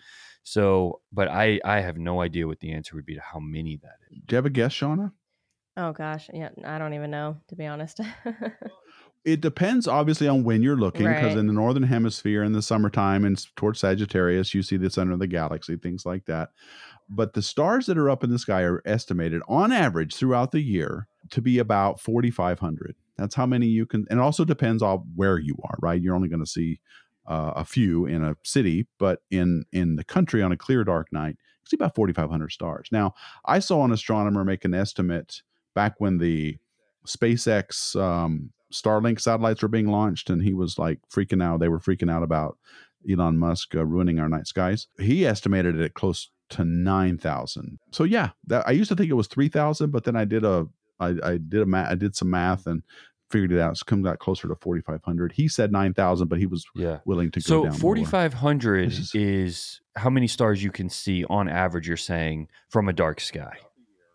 So, 0.42 1.00
but 1.12 1.28
I, 1.28 1.60
I 1.64 1.80
have 1.80 1.98
no 1.98 2.20
idea 2.20 2.48
what 2.48 2.58
the 2.58 2.72
answer 2.72 2.96
would 2.96 3.06
be 3.06 3.14
to 3.14 3.20
how 3.20 3.38
many 3.38 3.76
that 3.76 3.98
is. 4.10 4.18
Do 4.26 4.34
you 4.34 4.36
have 4.36 4.46
a 4.46 4.50
guess, 4.50 4.74
Shawna? 4.74 5.12
Oh 5.76 5.92
gosh, 5.92 6.28
yeah, 6.32 6.50
I 6.64 6.78
don't 6.78 6.94
even 6.94 7.10
know 7.10 7.40
to 7.48 7.56
be 7.56 7.66
honest. 7.66 8.00
It 9.24 9.40
depends, 9.40 9.86
obviously, 9.86 10.26
on 10.26 10.42
when 10.42 10.62
you're 10.64 10.76
looking, 10.76 11.14
because 11.14 11.36
Right. 11.36 11.36
in 11.36 11.46
the 11.46 11.52
northern 11.52 11.84
hemisphere 11.84 12.42
in 12.42 12.52
the 12.52 12.62
summertime 12.62 13.24
and 13.24 13.40
towards 13.54 13.78
Sagittarius, 13.78 14.52
you 14.52 14.64
see 14.64 14.76
the 14.76 14.90
center 14.90 15.12
of 15.12 15.20
the 15.20 15.28
galaxy, 15.28 15.76
things 15.76 16.04
like 16.04 16.24
that. 16.24 16.50
But 17.08 17.34
the 17.34 17.42
stars 17.42 17.86
that 17.86 17.98
are 17.98 18.10
up 18.10 18.24
in 18.24 18.30
the 18.30 18.38
sky 18.38 18.62
are 18.62 18.82
estimated, 18.84 19.42
on 19.48 19.70
average, 19.70 20.16
throughout 20.16 20.50
the 20.52 20.60
year, 20.60 21.08
to 21.30 21.40
be 21.40 21.58
about 21.58 22.00
4,500. 22.00 22.96
That's 23.16 23.36
how 23.36 23.46
many 23.46 23.66
you 23.68 23.86
can, 23.86 24.06
and 24.10 24.18
it 24.18 24.22
also 24.22 24.44
depends 24.44 24.82
on 24.82 24.98
where 25.14 25.38
you 25.38 25.56
are, 25.64 25.76
right? 25.80 26.00
You're 26.02 26.16
only 26.16 26.28
going 26.28 26.44
to 26.44 26.50
see 26.50 26.80
uh, 27.26 27.52
a 27.56 27.64
few 27.64 28.06
in 28.06 28.24
a 28.24 28.36
city, 28.44 28.88
but 28.98 29.22
in 29.30 29.64
in 29.72 29.96
the 29.96 30.04
country 30.04 30.42
on 30.42 30.52
a 30.52 30.56
clear 30.56 30.84
dark 30.84 31.12
night, 31.12 31.36
you 31.40 31.66
see 31.66 31.76
about 31.76 31.94
4,500 31.94 32.50
stars. 32.50 32.88
Now, 32.90 33.14
I 33.44 33.60
saw 33.60 33.84
an 33.84 33.92
astronomer 33.92 34.44
make 34.44 34.64
an 34.64 34.74
estimate 34.74 35.42
back 35.74 35.94
when 35.98 36.18
the 36.18 36.58
SpaceX 37.06 38.00
um, 38.00 38.52
Starlink 38.72 39.20
satellites 39.20 39.62
were 39.62 39.68
being 39.68 39.88
launched, 39.88 40.30
and 40.30 40.42
he 40.42 40.54
was 40.54 40.78
like 40.78 40.98
freaking 41.12 41.42
out. 41.42 41.60
They 41.60 41.68
were 41.68 41.80
freaking 41.80 42.10
out 42.10 42.22
about 42.22 42.56
Elon 43.10 43.38
Musk 43.38 43.74
uh, 43.74 43.84
ruining 43.84 44.18
our 44.18 44.28
night 44.28 44.46
skies. 44.46 44.86
He 44.98 45.26
estimated 45.26 45.76
it 45.78 45.84
at 45.84 45.94
close 45.94 46.30
to 46.50 46.64
nine 46.64 47.18
thousand. 47.18 47.78
So 47.90 48.04
yeah, 48.04 48.30
that, 48.46 48.66
I 48.66 48.72
used 48.72 48.88
to 48.90 48.96
think 48.96 49.10
it 49.10 49.14
was 49.14 49.26
three 49.26 49.48
thousand, 49.48 49.90
but 49.90 50.04
then 50.04 50.16
I 50.16 50.24
did 50.24 50.44
a 50.44 50.66
I, 51.00 51.14
I 51.22 51.36
did 51.38 51.62
a 51.62 51.66
ma- 51.66 51.88
I 51.88 51.94
did 51.96 52.14
some 52.14 52.30
math 52.30 52.66
and 52.66 52.82
figured 53.30 53.52
it 53.52 53.58
out. 53.60 53.72
It's 53.72 53.82
come 53.82 54.02
got 54.02 54.18
closer 54.18 54.48
to 54.48 54.54
forty 54.54 54.80
five 54.82 55.02
hundred. 55.04 55.32
He 55.32 55.48
said 55.48 55.72
nine 55.72 55.92
thousand, 55.94 56.28
but 56.28 56.38
he 56.38 56.46
was 56.46 56.64
Yeah. 56.74 56.98
willing 57.04 57.30
to 57.32 57.40
go 57.40 57.42
So 57.42 57.62
down. 57.64 57.72
lower. 57.72 57.80
4,500 57.80 58.84
is- 58.92 59.14
is, 59.14 59.80
how 59.96 60.08
many 60.10 60.26
stars 60.28 60.62
you 60.62 60.70
can 60.70 60.88
see 60.88 61.24
on 61.24 61.48
average, 61.48 61.88
you're 61.88 61.96
saying, 61.96 62.48
from 62.70 62.88
a 62.88 62.92
dark 62.92 63.20
sky. 63.20 63.56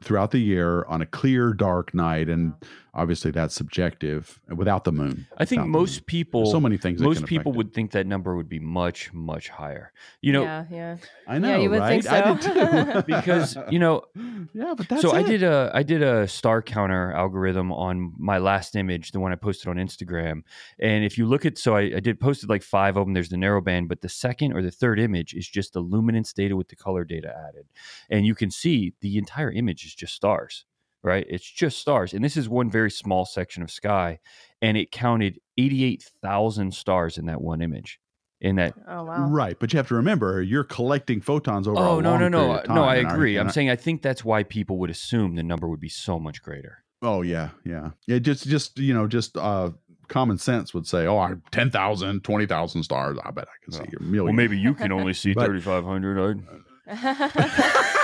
Throughout 0.04 0.32
the 0.32 0.40
year 0.40 0.84
on 0.86 1.02
a 1.02 1.06
clear 1.06 1.54
dark 1.54 1.94
night, 1.94 2.30
and 2.30 2.54
obviously 2.94 3.30
that's 3.32 3.54
subjective 3.54 4.40
without 4.56 4.84
the 4.84 4.92
moon. 4.92 5.28
I 5.38 5.46
think 5.46 5.66
most 5.68 5.98
moon. 6.00 6.04
people, 6.08 6.42
There's 6.42 6.52
so 6.52 6.60
many 6.60 6.78
things. 6.78 7.00
most 7.02 7.18
can 7.18 7.24
affect 7.24 7.30
people 7.30 7.52
it. 7.54 7.58
would 7.58 7.74
think 7.74 7.92
that 7.92 8.08
number 8.08 8.36
would 8.36 8.50
be 8.50 8.60
much, 8.60 9.12
much 9.14 9.50
higher. 9.50 9.92
You 10.22 10.34
know, 10.34 10.44
yeah, 10.44 10.66
yeah. 10.72 10.98
I 11.28 11.38
know, 11.40 11.50
Yeah, 11.50 11.58
you 11.58 11.70
would 11.70 11.80
right? 11.80 12.04
think 12.04 12.12
I 12.14 12.34
did 12.34 12.44
so. 12.44 12.54
too. 12.54 13.04
because, 13.08 13.58
you 13.70 13.80
know, 13.80 14.04
yeah, 14.54 14.74
but 14.76 14.88
that's 14.90 15.02
so 15.02 15.12
I 15.14 15.24
did 15.24 15.44
a 15.44 15.72
I 15.74 15.84
did 15.84 16.02
a 16.02 16.28
star 16.28 16.62
counter 16.62 17.12
algorithm 17.12 17.72
on 17.72 18.14
my 18.18 18.38
last 18.38 18.76
image, 18.76 19.12
the 19.12 19.20
one 19.20 19.32
I 19.32 19.36
posted 19.36 19.68
on 19.68 19.78
Instagram. 19.78 20.42
And 20.80 21.04
if 21.04 21.18
you 21.18 21.26
look 21.28 21.46
at 21.46 21.58
so 21.58 21.76
I, 21.76 21.82
I 21.96 22.00
did 22.00 22.20
posted 22.20 22.50
like 22.50 22.64
five 22.64 22.98
of 22.98 23.06
them. 23.06 23.14
There's 23.14 23.30
the 23.30 23.38
narrow 23.38 23.62
band, 23.62 23.90
but 23.90 24.02
the 24.02 24.10
second 24.10 24.54
or 24.54 24.62
the 24.62 24.72
third 24.72 25.00
image 25.00 25.34
is 25.34 25.48
just 25.48 25.74
the 25.74 25.80
luminance 25.82 26.34
data 26.34 26.56
with 26.56 26.68
the 26.70 26.76
color 26.76 27.04
data 27.04 27.34
added, 27.48 27.68
and 28.10 28.26
you 28.26 28.36
can 28.36 28.50
see 28.52 28.94
the 29.02 29.18
entire 29.18 29.52
image 29.52 29.86
is 29.88 29.96
just 29.96 30.14
stars. 30.14 30.66
Right, 31.04 31.26
it's 31.30 31.50
just 31.50 31.78
stars, 31.78 32.12
and 32.14 32.24
this 32.24 32.36
is 32.36 32.50
one 32.50 32.70
very 32.70 32.92
small 32.92 33.24
section 33.26 33.64
of 33.64 33.72
sky, 33.72 34.20
and 34.62 34.76
it 34.76 34.92
counted 34.92 35.40
eighty-eight 35.58 36.04
thousand 36.22 36.74
stars 36.74 37.18
in 37.18 37.28
that 37.28 37.40
one 37.40 37.62
image. 37.62 38.00
In 38.42 38.58
that 38.58 38.74
Oh 38.88 39.04
wow. 39.04 39.30
Right, 39.30 39.58
but 39.60 39.72
you 39.72 39.78
have 39.78 39.88
to 39.88 39.96
remember 39.96 40.42
you're 40.42 40.64
collecting 40.64 41.22
photons 41.22 41.68
over. 41.68 41.78
Oh 41.80 42.00
a 42.00 42.02
no 42.02 42.12
long 42.12 42.20
no 42.20 42.28
no 42.28 42.48
period 42.48 42.70
no! 42.70 42.84
I 42.84 42.96
and 42.98 43.12
agree. 43.12 43.38
I'm 43.38 43.48
and 43.48 43.54
saying 43.54 43.70
I 43.70 43.76
think 43.76 44.02
that's 44.02 44.26
why 44.26 44.44
people 44.44 44.80
would 44.80 44.90
assume 44.90 45.36
the 45.36 45.44
number 45.44 45.68
would 45.68 45.80
be 45.80 45.90
so 45.90 46.20
much 46.20 46.42
greater. 46.42 46.84
Oh 47.02 47.22
yeah, 47.22 47.50
yeah, 47.64 47.92
yeah. 48.08 48.20
Just 48.20 48.48
just 48.48 48.78
you 48.80 48.94
know 48.94 49.08
just 49.08 49.38
uh 49.38 49.72
common 50.08 50.38
sense 50.38 50.74
would 50.74 50.88
say, 50.88 51.06
oh, 51.06 51.18
I 51.18 51.34
10,000, 51.52 52.24
20,000 52.24 52.84
stars. 52.84 53.18
I 53.24 53.32
bet 53.32 53.48
I 53.48 53.64
can 53.64 53.74
see 53.74 53.96
a 54.00 54.02
million. 54.02 54.24
Well, 54.26 54.34
maybe 54.34 54.58
you 54.58 54.74
can 54.74 54.92
only 55.00 55.14
see 55.14 55.34
But- 55.34 55.48
3,500. 55.48 56.44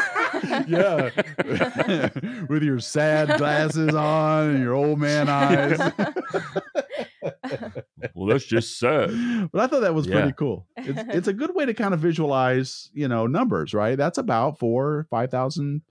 yeah, 0.67 1.09
with 2.49 2.63
your 2.63 2.79
sad 2.79 3.37
glasses 3.37 3.93
on 3.93 4.49
and 4.49 4.63
your 4.63 4.73
old 4.73 4.99
man 4.99 5.29
eyes. 5.29 5.79
Well, 8.15 8.27
that's 8.27 8.45
just 8.45 8.77
sad. 8.79 9.49
but 9.51 9.61
I 9.61 9.67
thought 9.67 9.81
that 9.81 9.93
was 9.95 10.05
Yeah. 10.07 10.13
pretty 10.21 10.33
cool. 10.33 10.67
It's 10.77 10.99
it's 11.15 11.27
a 11.27 11.33
good 11.33 11.55
way 11.55 11.65
to 11.65 11.73
kind 11.73 11.93
of 11.93 11.99
visualize, 11.99 12.89
you 12.93 13.07
know, 13.07 13.27
numbers, 13.27 13.73
right? 13.73 13.97
That's 13.97 14.17
about 14.17 14.59
four, 14.59 15.07
five 15.09 15.31
thousand. 15.31 15.81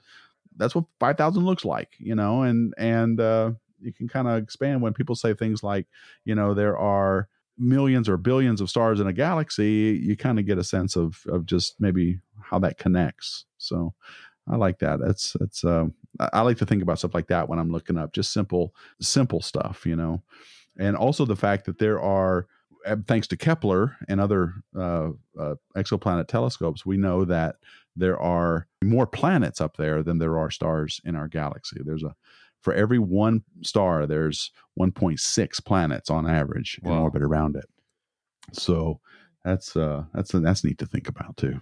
That's 0.57 0.75
what 0.75 0.85
five 1.01 1.17
thousand 1.17 1.45
looks 1.45 1.65
like, 1.65 1.91
you 1.99 2.15
know, 2.15 2.43
and 2.43 2.75
and 2.77 3.19
uh, 3.19 3.53
you 3.81 3.93
can 3.93 4.09
kind 4.09 4.29
of 4.29 4.43
expand 4.43 4.83
when 4.83 4.93
people 4.93 5.15
say 5.15 5.33
things 5.35 5.63
like, 5.63 5.87
you 6.25 6.35
know, 6.35 6.53
there 6.55 6.77
are 6.77 7.29
millions 7.59 8.09
or 8.09 8.17
billions 8.19 8.61
of 8.61 8.69
stars 8.71 9.01
in 9.01 9.07
a 9.07 9.13
galaxy. 9.13 9.99
You 10.03 10.17
kind 10.17 10.39
of 10.39 10.45
get 10.47 10.59
a 10.59 10.65
sense 10.65 10.97
of 10.97 11.23
of 11.29 11.47
just 11.47 11.81
maybe 11.81 12.21
how 12.43 12.59
that 12.61 12.77
connects. 12.79 13.47
So 13.57 13.95
I 14.49 14.57
like 14.57 14.79
that. 14.81 15.01
That's 15.01 15.37
that's. 15.39 15.65
Uh, 15.65 15.87
I, 16.19 16.43
like 16.43 16.59
to 16.59 16.67
think 16.67 16.83
about 16.83 16.99
stuff 16.99 17.15
like 17.15 17.29
that 17.29 17.49
when 17.49 17.59
I'm 17.59 17.71
looking 17.71 17.97
up 17.97 18.13
just 18.13 18.33
simple, 18.33 18.75
simple 19.01 19.41
stuff, 19.41 19.87
you 19.87 19.97
know, 19.97 20.23
and 20.79 20.97
also 20.97 21.25
the 21.25 21.37
fact 21.37 21.65
that 21.67 21.79
there 21.79 22.01
are, 22.01 22.47
uh, 22.87 22.97
thanks 23.07 23.27
to 23.29 23.37
Kepler 23.37 23.97
and 24.09 24.21
other 24.21 24.55
uh, 24.77 25.11
uh, 25.39 25.55
exoplanet 25.77 26.29
telescopes, 26.29 26.85
we 26.85 26.97
know 26.97 27.25
that 27.25 27.57
there 27.97 28.19
are 28.19 28.67
more 28.83 29.07
planets 29.07 29.61
up 29.61 29.77
there 29.77 30.03
than 30.03 30.19
there 30.19 30.39
are 30.39 30.51
stars 30.51 31.01
in 31.05 31.17
our 31.17 31.29
galaxy. 31.29 31.81
There's 31.85 32.03
a 32.03 32.15
for 32.61 32.73
every 32.73 32.99
one 32.99 33.43
star, 33.63 34.07
there's 34.07 34.53
1.6 34.79 35.65
planets 35.65 36.11
on 36.11 36.31
average 36.31 36.81
in 36.85 36.93
orbit 36.93 37.23
around 37.23 37.57
it. 37.57 37.69
So 38.53 39.01
that's 39.45 39.77
uh 39.77 40.05
that's 40.15 40.31
that's 40.31 40.65
neat 40.65 40.79
to 40.79 40.87
think 40.87 41.09
about 41.09 41.37
too. 41.37 41.61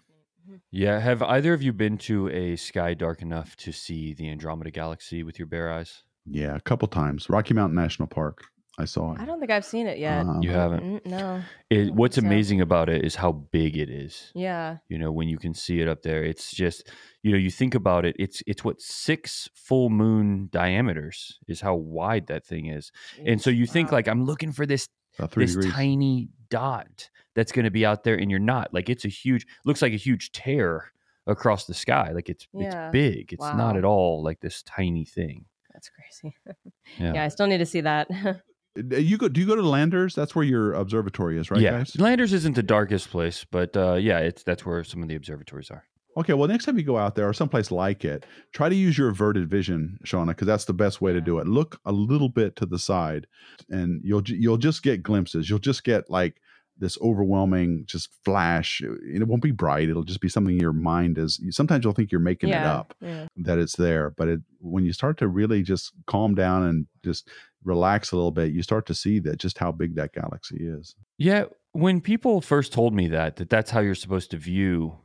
Yeah. 0.71 0.99
Have 1.01 1.23
either 1.23 1.53
of 1.53 1.63
you 1.63 1.73
been 1.73 1.99
to 1.99 2.29
a 2.29 2.57
sky 2.57 2.95
dark 2.95 3.23
enough 3.23 3.57
to 3.57 3.73
see 3.73 4.15
the 4.15 4.29
Andromeda 4.31 4.71
Galaxy 4.71 5.23
with 5.23 5.39
your 5.39 5.47
bare 5.47 5.73
eyes? 5.73 6.03
Yeah, 6.27 6.55
a 6.55 6.61
couple 6.61 6.87
times. 6.89 7.29
Rocky 7.29 7.55
Mountain 7.55 7.75
National 7.75 8.07
Park, 8.07 8.45
I 8.79 8.85
saw 8.85 9.13
it. 9.13 9.21
I 9.21 9.25
don't 9.25 9.41
think 9.41 9.51
I've 9.51 9.65
seen 9.65 9.87
it 9.87 9.99
yet. 9.99 10.21
Um, 10.27 10.43
You 10.43 10.51
haven't. 10.51 10.83
Mm, 10.83 11.07
no. 11.07 11.43
It, 11.71 11.95
what's 11.95 12.17
so. 12.17 12.23
amazing 12.23 12.61
about 12.61 12.89
it 12.89 13.05
is 13.05 13.17
how 13.17 13.33
big 13.33 13.77
it 13.77 13.91
is. 13.91 14.31
Yeah. 14.35 14.79
You 14.89 14.99
know, 14.99 15.13
when 15.13 15.29
you 15.29 15.39
can 15.39 15.55
see 15.55 15.81
it 15.81 15.89
up 15.89 16.03
there, 16.03 16.23
it's 16.23 16.53
just 16.53 16.91
you 17.23 17.33
know 17.33 17.39
you 17.39 17.51
think 17.51 17.75
about 17.75 18.05
it. 18.05 18.17
It's 18.19 18.43
it's 18.47 18.65
what 18.65 18.81
six 18.81 19.49
full 19.55 19.91
moon 19.91 20.49
diameters 20.53 21.39
is 21.49 21.61
how 21.61 21.75
wide 21.75 22.29
that 22.29 22.47
thing 22.47 22.67
is, 22.67 22.93
and 23.25 23.41
so 23.41 23.51
Jeez, 23.51 23.57
you 23.57 23.67
think 23.67 23.93
like 23.93 24.09
I'm 24.09 24.25
looking 24.25 24.53
for 24.53 24.67
this 24.67 24.87
about 24.87 24.87
three 24.87 25.00
this 25.35 25.55
degrees. 25.55 25.73
tiny 25.73 26.29
dot 26.51 27.09
that's 27.35 27.53
going 27.53 27.65
to 27.65 27.71
be 27.71 27.87
out 27.87 28.05
there, 28.05 28.17
and 28.17 28.31
you're 28.31 28.41
not. 28.41 28.73
Like 28.75 28.89
it's 28.89 29.05
a 29.05 29.09
huge 29.09 29.47
looks 29.65 29.83
like 29.83 29.93
a 29.93 29.97
huge 29.97 30.33
tear 30.33 30.93
across 31.27 31.67
the 31.67 31.75
sky. 31.75 32.11
Like 32.13 32.29
it's 32.29 32.47
Yeah. 32.53 32.87
it's 32.89 32.93
big. 32.93 33.33
It's 33.33 33.43
not 33.43 33.77
at 33.77 33.85
all 33.85 34.23
like 34.23 34.41
this 34.41 34.63
tiny 34.63 35.05
thing. 35.05 35.45
That's 35.73 35.91
crazy. 35.91 36.37
Yeah. 36.99 37.13
yeah, 37.15 37.25
I 37.25 37.29
still 37.29 37.47
need 37.47 37.59
to 37.59 37.67
see 37.67 37.81
that. 37.83 38.09
Uh, 38.79 38.97
You 38.99 39.19
go? 39.19 39.27
Do 39.29 39.41
you 39.41 39.49
go 39.49 39.57
to 39.57 39.63
Landers? 39.67 40.15
That's 40.15 40.33
where 40.37 40.45
your 40.45 40.75
observatory 40.75 41.37
is, 41.39 41.51
right, 41.51 41.61
yeah, 41.61 41.79
guys? 41.79 41.99
Landers 41.99 42.33
isn't 42.33 42.55
the 42.55 42.63
darkest 42.63 43.11
place, 43.11 43.45
but 43.51 43.77
uh, 43.77 43.95
yeah, 43.95 44.21
it's 44.21 44.45
that's 44.45 44.65
where 44.65 44.85
some 44.85 45.03
of 45.03 45.09
the 45.09 45.17
observatories 45.17 45.73
are. 45.73 45.83
Okay, 46.17 46.33
well, 46.33 46.49
next 46.49 46.65
time 46.65 46.77
you 46.77 46.85
go 46.85 46.99
out 46.99 47.15
there 47.15 47.29
or 47.29 47.33
someplace 47.33 47.71
like 47.71 48.05
it, 48.05 48.27
try 48.53 48.69
to 48.69 48.75
use 48.75 48.99
your 48.99 49.11
averted 49.11 49.49
vision, 49.49 49.99
Shawna, 50.05 50.29
because 50.29 50.47
that's 50.47 50.65
the 50.65 50.73
best 50.73 51.01
way 51.01 51.13
to 51.13 51.21
do 51.21 51.39
it. 51.39 51.47
Look 51.47 51.81
a 51.85 51.93
little 51.93 52.29
bit 52.29 52.57
to 52.57 52.67
the 52.67 52.79
side, 52.79 53.27
and 53.69 54.01
you'll 54.05 54.23
you'll 54.27 54.57
just 54.57 54.83
get 54.83 55.03
glimpses. 55.03 55.49
You'll 55.49 55.61
just 55.61 55.85
get 55.85 56.11
like 56.11 56.41
this 56.81 56.99
overwhelming 57.01 57.85
just 57.87 58.09
flash. 58.25 58.83
Uh, 58.83 58.93
and 58.93 59.23
it 59.23 59.29
won't 59.29 59.43
be 59.43 59.51
bright. 59.53 59.89
It'll 59.89 60.03
just 60.03 60.21
be 60.21 60.29
something 60.29 60.59
your 60.59 60.73
mind 60.73 61.19
is. 61.19 61.41
Sometimes 61.51 61.85
you'll 61.85 61.93
think 61.93 62.11
you're 62.11 62.21
making 62.21 62.49
it 62.49 62.57
up 62.57 62.95
yeah. 63.01 63.27
that 63.37 63.59
it's 63.59 63.77
there, 63.77 64.11
but 64.11 64.29
it 64.29 64.41
when 64.59 64.85
you 64.85 64.93
start 64.93 65.19
to 65.19 65.29
really 65.29 65.63
just 65.63 65.93
calm 66.07 66.35
down 66.35 66.65
and 66.65 66.87
just 67.05 67.29
relax 67.63 68.11
a 68.11 68.17
little 68.17 68.31
bit, 68.31 68.53
you 68.53 68.63
start 68.63 68.87
to 68.87 68.95
see 68.95 69.19
that 69.21 69.39
just 69.39 69.59
how 69.59 69.71
big 69.71 69.95
that 69.95 70.13
galaxy 70.13 70.57
is. 70.59 70.97
Yeah, 71.19 71.45
when 71.73 72.01
people 72.01 72.41
first 72.41 72.73
told 72.73 72.95
me 72.95 73.09
that 73.09 73.37
that 73.37 73.51
that's 73.51 73.71
how 73.71 73.81
you're 73.81 73.95
supposed 73.95 74.31
to 74.33 74.37
view 74.37 74.99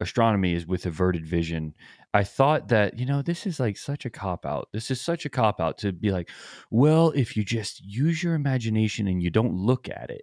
astronomy 0.00 0.54
is 0.54 0.66
with 0.66 0.86
averted 0.86 1.26
vision, 1.26 1.74
I 2.12 2.24
thought 2.24 2.68
that, 2.68 2.98
you 2.98 3.06
know, 3.06 3.22
this 3.22 3.46
is 3.46 3.60
like 3.60 3.76
such 3.76 4.04
a 4.04 4.10
cop 4.10 4.44
out. 4.46 4.68
This 4.72 4.90
is 4.90 5.00
such 5.00 5.24
a 5.24 5.28
cop 5.28 5.60
out 5.60 5.78
to 5.78 5.92
be 5.92 6.10
like, 6.10 6.30
well, 6.70 7.10
if 7.14 7.36
you 7.36 7.44
just 7.44 7.84
use 7.84 8.22
your 8.22 8.34
imagination 8.34 9.06
and 9.06 9.22
you 9.22 9.30
don't 9.30 9.54
look 9.54 9.88
at 9.88 10.10
it, 10.10 10.22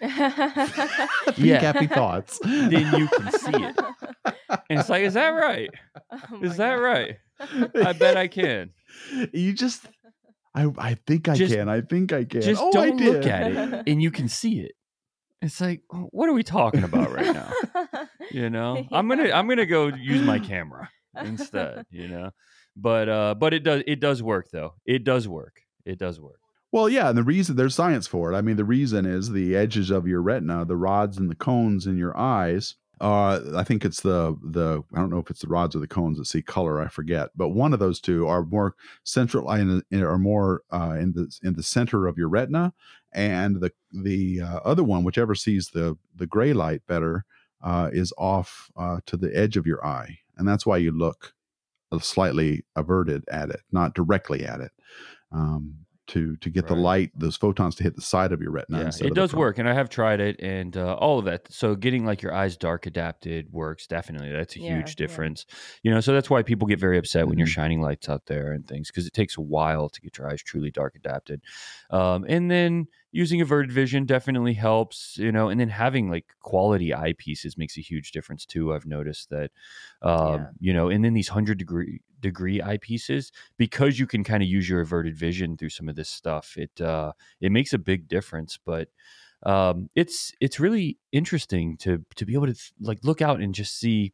Yeah. 1.36 1.60
happy 1.60 1.86
thoughts. 1.86 2.38
then 2.44 2.94
you 2.96 3.08
can 3.08 3.32
see 3.32 3.50
it. 3.54 3.76
And 4.70 4.78
it's 4.80 4.88
like, 4.88 5.02
is 5.02 5.14
that 5.14 5.30
right? 5.30 5.70
Oh 6.32 6.40
Is 6.42 6.56
that 6.56 6.76
God. 6.76 6.82
right? 6.82 7.16
I 7.86 7.92
bet 7.92 8.16
I 8.16 8.28
can. 8.28 8.70
You 9.32 9.52
just, 9.52 9.86
I, 10.54 10.66
I 10.78 10.94
think 11.06 11.28
I 11.28 11.34
Just- 11.34 11.54
can. 11.54 11.68
I 11.68 11.82
think 11.82 12.12
I 12.12 12.24
can. 12.24 12.40
Just 12.40 12.62
oh, 12.62 12.72
don't 12.72 12.96
look 13.00 13.26
at 13.26 13.52
it 13.52 13.82
and 13.86 14.02
you 14.02 14.10
can 14.10 14.28
see 14.28 14.60
it. 14.60 14.72
It's 15.40 15.60
like, 15.60 15.82
what 15.90 16.28
are 16.28 16.32
we 16.32 16.42
talking 16.42 16.82
about 16.84 17.12
right 17.12 17.34
now? 17.34 17.52
you 18.30 18.50
know 18.50 18.86
i'm 18.92 19.08
gonna 19.08 19.30
i'm 19.30 19.48
gonna 19.48 19.64
go 19.64 19.86
use 19.86 20.20
my 20.20 20.38
camera 20.52 20.90
instead 21.22 21.86
you 21.90 22.06
know 22.06 22.30
but 22.76 23.08
uh 23.08 23.34
but 23.34 23.54
it 23.54 23.60
does 23.60 23.82
it 23.86 24.00
does 24.00 24.22
work 24.22 24.48
though 24.52 24.74
it 24.84 25.02
does 25.02 25.26
work 25.26 25.62
it 25.86 25.98
does 25.98 26.20
work 26.20 26.40
Well, 26.70 26.88
yeah, 26.90 27.08
and 27.08 27.16
the 27.16 27.22
reason 27.22 27.56
there's 27.56 27.74
science 27.74 28.06
for 28.06 28.30
it. 28.30 28.36
I 28.36 28.42
mean, 28.42 28.56
the 28.56 28.64
reason 28.64 29.06
is 29.06 29.32
the 29.32 29.56
edges 29.56 29.90
of 29.90 30.06
your 30.06 30.20
retina, 30.20 30.66
the 30.66 30.76
rods 30.76 31.16
and 31.16 31.30
the 31.30 31.34
cones 31.34 31.86
in 31.86 31.96
your 31.96 32.14
eyes. 32.14 32.74
Uh, 33.00 33.40
I 33.56 33.64
think 33.64 33.84
it's 33.84 34.00
the 34.00 34.36
the 34.42 34.82
I 34.94 34.98
don't 35.00 35.10
know 35.10 35.18
if 35.18 35.30
it's 35.30 35.42
the 35.42 35.48
rods 35.48 35.76
or 35.76 35.78
the 35.78 35.86
cones 35.86 36.18
that 36.18 36.26
see 36.26 36.42
color. 36.42 36.80
I 36.80 36.88
forget, 36.88 37.30
but 37.36 37.50
one 37.50 37.72
of 37.72 37.78
those 37.78 38.00
two 38.00 38.26
are 38.26 38.44
more 38.44 38.74
central 39.04 39.50
in, 39.52 39.82
in- 39.90 40.02
are 40.02 40.18
more 40.18 40.62
uh, 40.72 40.96
in 40.98 41.12
the 41.12 41.30
in 41.42 41.54
the 41.54 41.62
center 41.62 42.06
of 42.06 42.18
your 42.18 42.28
retina, 42.28 42.72
and 43.12 43.60
the 43.60 43.72
the 43.92 44.40
uh, 44.42 44.60
other 44.64 44.82
one, 44.82 45.04
whichever 45.04 45.34
sees 45.34 45.68
the 45.68 45.96
the 46.14 46.26
gray 46.26 46.52
light 46.52 46.82
better, 46.88 47.24
uh, 47.62 47.90
is 47.92 48.12
off 48.18 48.70
uh, 48.76 48.98
to 49.06 49.16
the 49.16 49.34
edge 49.36 49.56
of 49.56 49.66
your 49.66 49.84
eye, 49.86 50.18
and 50.36 50.48
that's 50.48 50.66
why 50.66 50.76
you 50.76 50.90
look 50.90 51.34
slightly 52.00 52.64
averted 52.76 53.24
at 53.30 53.50
it, 53.50 53.60
not 53.72 53.94
directly 53.94 54.44
at 54.44 54.60
it. 54.60 54.72
Um, 55.32 55.86
to 56.08 56.36
to 56.38 56.50
get 56.50 56.66
the 56.66 56.74
light, 56.76 57.10
those 57.16 57.36
photons 57.36 57.74
to 57.76 57.82
hit 57.84 57.96
the 57.96 58.02
side 58.02 58.32
of 58.32 58.40
your 58.40 58.50
retina. 58.50 58.68
yeah 58.70 58.92
it 59.00 59.14
does 59.14 59.34
work 59.34 59.56
and 59.58 59.66
i 59.66 59.72
have 59.72 59.88
tried 59.88 60.20
it 60.20 60.38
and 60.40 60.76
uh, 60.76 60.94
all 60.96 61.18
of 61.18 61.24
that 61.24 61.50
so 61.50 61.74
getting 61.74 62.04
like 62.04 62.20
your 62.20 62.34
eyes 62.34 62.54
dark 62.54 62.84
adapted 62.84 63.50
works 63.50 63.86
definitely 63.86 64.30
that's 64.30 64.56
a 64.56 64.58
Yeah, 64.58 64.64
huge 64.66 64.94
yeah. 64.96 64.96
difference 64.96 65.46
you 65.82 65.90
know 65.90 66.00
so 66.00 66.12
that's 66.12 66.28
why 66.28 66.42
people 66.42 66.66
get 66.68 66.78
very 66.78 66.98
upset 66.98 67.26
when 67.28 67.38
you're 67.38 67.46
Mhm. 67.46 67.46
shining 67.46 67.80
lights 67.80 68.10
out 68.10 68.26
there 68.26 68.52
and 68.52 68.68
things 68.68 68.88
because 68.88 69.06
it 69.06 69.14
takes 69.14 69.38
a 69.38 69.40
while 69.40 69.88
to 69.88 70.02
get 70.02 70.18
your 70.18 70.28
eyes 70.30 70.42
truly 70.42 70.70
dark 70.70 70.94
adapted 70.96 71.42
um, 71.90 72.26
and 72.28 72.50
then 72.50 72.86
using 73.10 73.40
averted 73.40 73.72
vision 73.72 74.04
definitely 74.04 74.52
helps 74.52 75.16
you 75.16 75.32
know 75.32 75.48
and 75.48 75.58
then 75.58 75.70
having 75.70 76.10
like 76.10 76.26
quality 76.40 76.90
eyepieces 76.90 77.56
makes 77.56 77.78
a 77.78 77.80
huge 77.80 78.12
difference 78.12 78.44
too 78.44 78.74
i've 78.74 78.84
noticed 78.84 79.30
that 79.30 79.50
um, 80.02 80.46
Yeah. 80.46 80.52
you 80.60 80.74
know 80.74 80.90
and 80.90 81.02
then 81.02 81.14
these 81.14 81.30
100 81.30 81.56
degree 81.56 82.02
degree 82.20 82.60
eyepieces 82.60 83.30
because 83.56 83.98
you 83.98 84.06
can 84.06 84.24
kind 84.24 84.42
of 84.42 84.48
use 84.48 84.68
your 84.68 84.80
averted 84.80 85.16
vision 85.16 85.56
through 85.56 85.68
some 85.68 85.88
of 85.88 85.96
this 85.96 86.08
stuff 86.08 86.56
it 86.56 86.80
uh 86.80 87.12
it 87.40 87.52
makes 87.52 87.72
a 87.72 87.78
big 87.78 88.08
difference 88.08 88.58
but 88.64 88.88
um 89.44 89.88
it's 89.94 90.32
it's 90.40 90.58
really 90.58 90.98
interesting 91.12 91.76
to 91.76 92.04
to 92.16 92.26
be 92.26 92.34
able 92.34 92.46
to 92.46 92.54
th- 92.54 92.72
like 92.80 92.98
look 93.04 93.22
out 93.22 93.40
and 93.40 93.54
just 93.54 93.78
see 93.78 94.12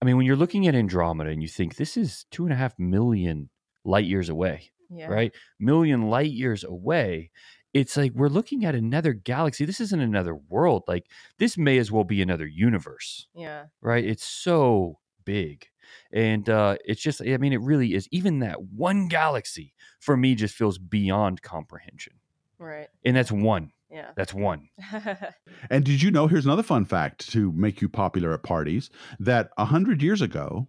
i 0.00 0.04
mean 0.04 0.16
when 0.16 0.24
you're 0.26 0.36
looking 0.36 0.66
at 0.66 0.74
andromeda 0.74 1.30
and 1.30 1.42
you 1.42 1.48
think 1.48 1.76
this 1.76 1.96
is 1.96 2.24
two 2.30 2.44
and 2.44 2.52
a 2.52 2.56
half 2.56 2.78
million 2.78 3.50
light 3.84 4.06
years 4.06 4.28
away 4.28 4.70
yeah. 4.90 5.06
right 5.08 5.34
million 5.60 6.08
light 6.08 6.30
years 6.30 6.64
away 6.64 7.30
it's 7.74 7.96
like 7.98 8.12
we're 8.14 8.28
looking 8.28 8.64
at 8.64 8.74
another 8.74 9.12
galaxy 9.12 9.64
this 9.66 9.80
isn't 9.80 10.00
another 10.00 10.34
world 10.34 10.84
like 10.88 11.04
this 11.38 11.58
may 11.58 11.76
as 11.76 11.92
well 11.92 12.04
be 12.04 12.22
another 12.22 12.46
universe 12.46 13.28
Yeah. 13.34 13.64
right 13.82 14.04
it's 14.04 14.24
so 14.24 14.98
big 15.24 15.66
and 16.12 16.48
uh 16.48 16.76
it's 16.84 17.00
just 17.00 17.20
i 17.22 17.36
mean 17.36 17.52
it 17.52 17.60
really 17.60 17.94
is 17.94 18.08
even 18.10 18.38
that 18.40 18.62
one 18.62 19.08
galaxy 19.08 19.74
for 20.00 20.16
me 20.16 20.34
just 20.34 20.54
feels 20.54 20.78
beyond 20.78 21.42
comprehension 21.42 22.14
Right. 22.58 22.88
and 23.04 23.14
that's 23.16 23.30
one 23.32 23.72
Yeah. 23.90 24.10
that's 24.16 24.32
one 24.34 24.68
And 25.70 25.84
did 25.84 26.02
you 26.02 26.10
know? 26.10 26.26
Here's 26.26 26.44
another 26.46 26.62
fun 26.62 26.84
fact 26.84 27.30
to 27.32 27.50
make 27.52 27.80
you 27.80 27.88
popular 27.88 28.32
at 28.34 28.42
parties. 28.42 28.90
That 29.18 29.50
a 29.58 29.64
hundred 29.64 30.02
years 30.02 30.22
ago, 30.22 30.68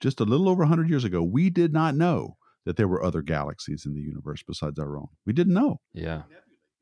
just 0.00 0.18
a 0.20 0.24
little 0.24 0.48
over 0.48 0.62
a 0.64 0.66
hundred 0.66 0.88
years 0.90 1.04
ago, 1.04 1.22
we 1.22 1.50
did 1.50 1.72
not 1.72 1.94
know 1.94 2.36
that 2.64 2.76
there 2.76 2.88
were 2.88 3.02
other 3.04 3.22
galaxies 3.22 3.84
in 3.86 3.94
the 3.94 4.00
universe 4.00 4.42
besides 4.42 4.78
our 4.78 4.96
own. 4.96 5.08
We 5.26 5.32
didn't 5.32 5.54
know. 5.54 5.80
yeah 5.92 6.22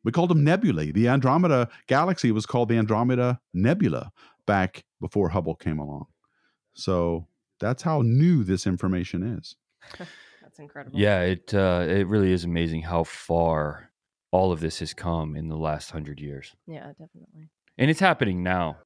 We 0.04 0.12
called 0.12 0.30
them 0.30 0.44
nebulae. 0.44 0.92
The 0.92 1.08
Andromeda 1.08 1.68
galaxy 1.88 2.32
was 2.32 2.46
called 2.46 2.68
the 2.68 2.76
Andromeda 2.78 3.40
Nebula 3.52 4.12
back 4.46 4.84
before 5.00 5.28
Hubble 5.30 5.54
came 5.56 5.78
along. 5.78 6.06
So 6.74 7.26
that's 7.62 7.82
how 7.82 8.02
new 8.02 8.44
this 8.44 8.66
information 8.66 9.22
is. 9.38 9.56
That's 10.42 10.58
incredible. 10.58 10.98
yeah 10.98 11.20
it 11.22 11.54
uh 11.54 11.86
it 11.88 12.06
really 12.06 12.30
is 12.30 12.44
amazing 12.44 12.82
how 12.82 13.04
far 13.04 13.90
all 14.32 14.52
of 14.52 14.60
this 14.60 14.80
has 14.80 14.92
come 14.92 15.34
in 15.34 15.48
the 15.48 15.56
last 15.56 15.90
hundred 15.92 16.20
years 16.20 16.54
Yeah, 16.66 16.88
definitely. 16.88 17.48
and 17.78 17.90
it's 17.90 18.00
happening 18.00 18.42
now 18.42 18.76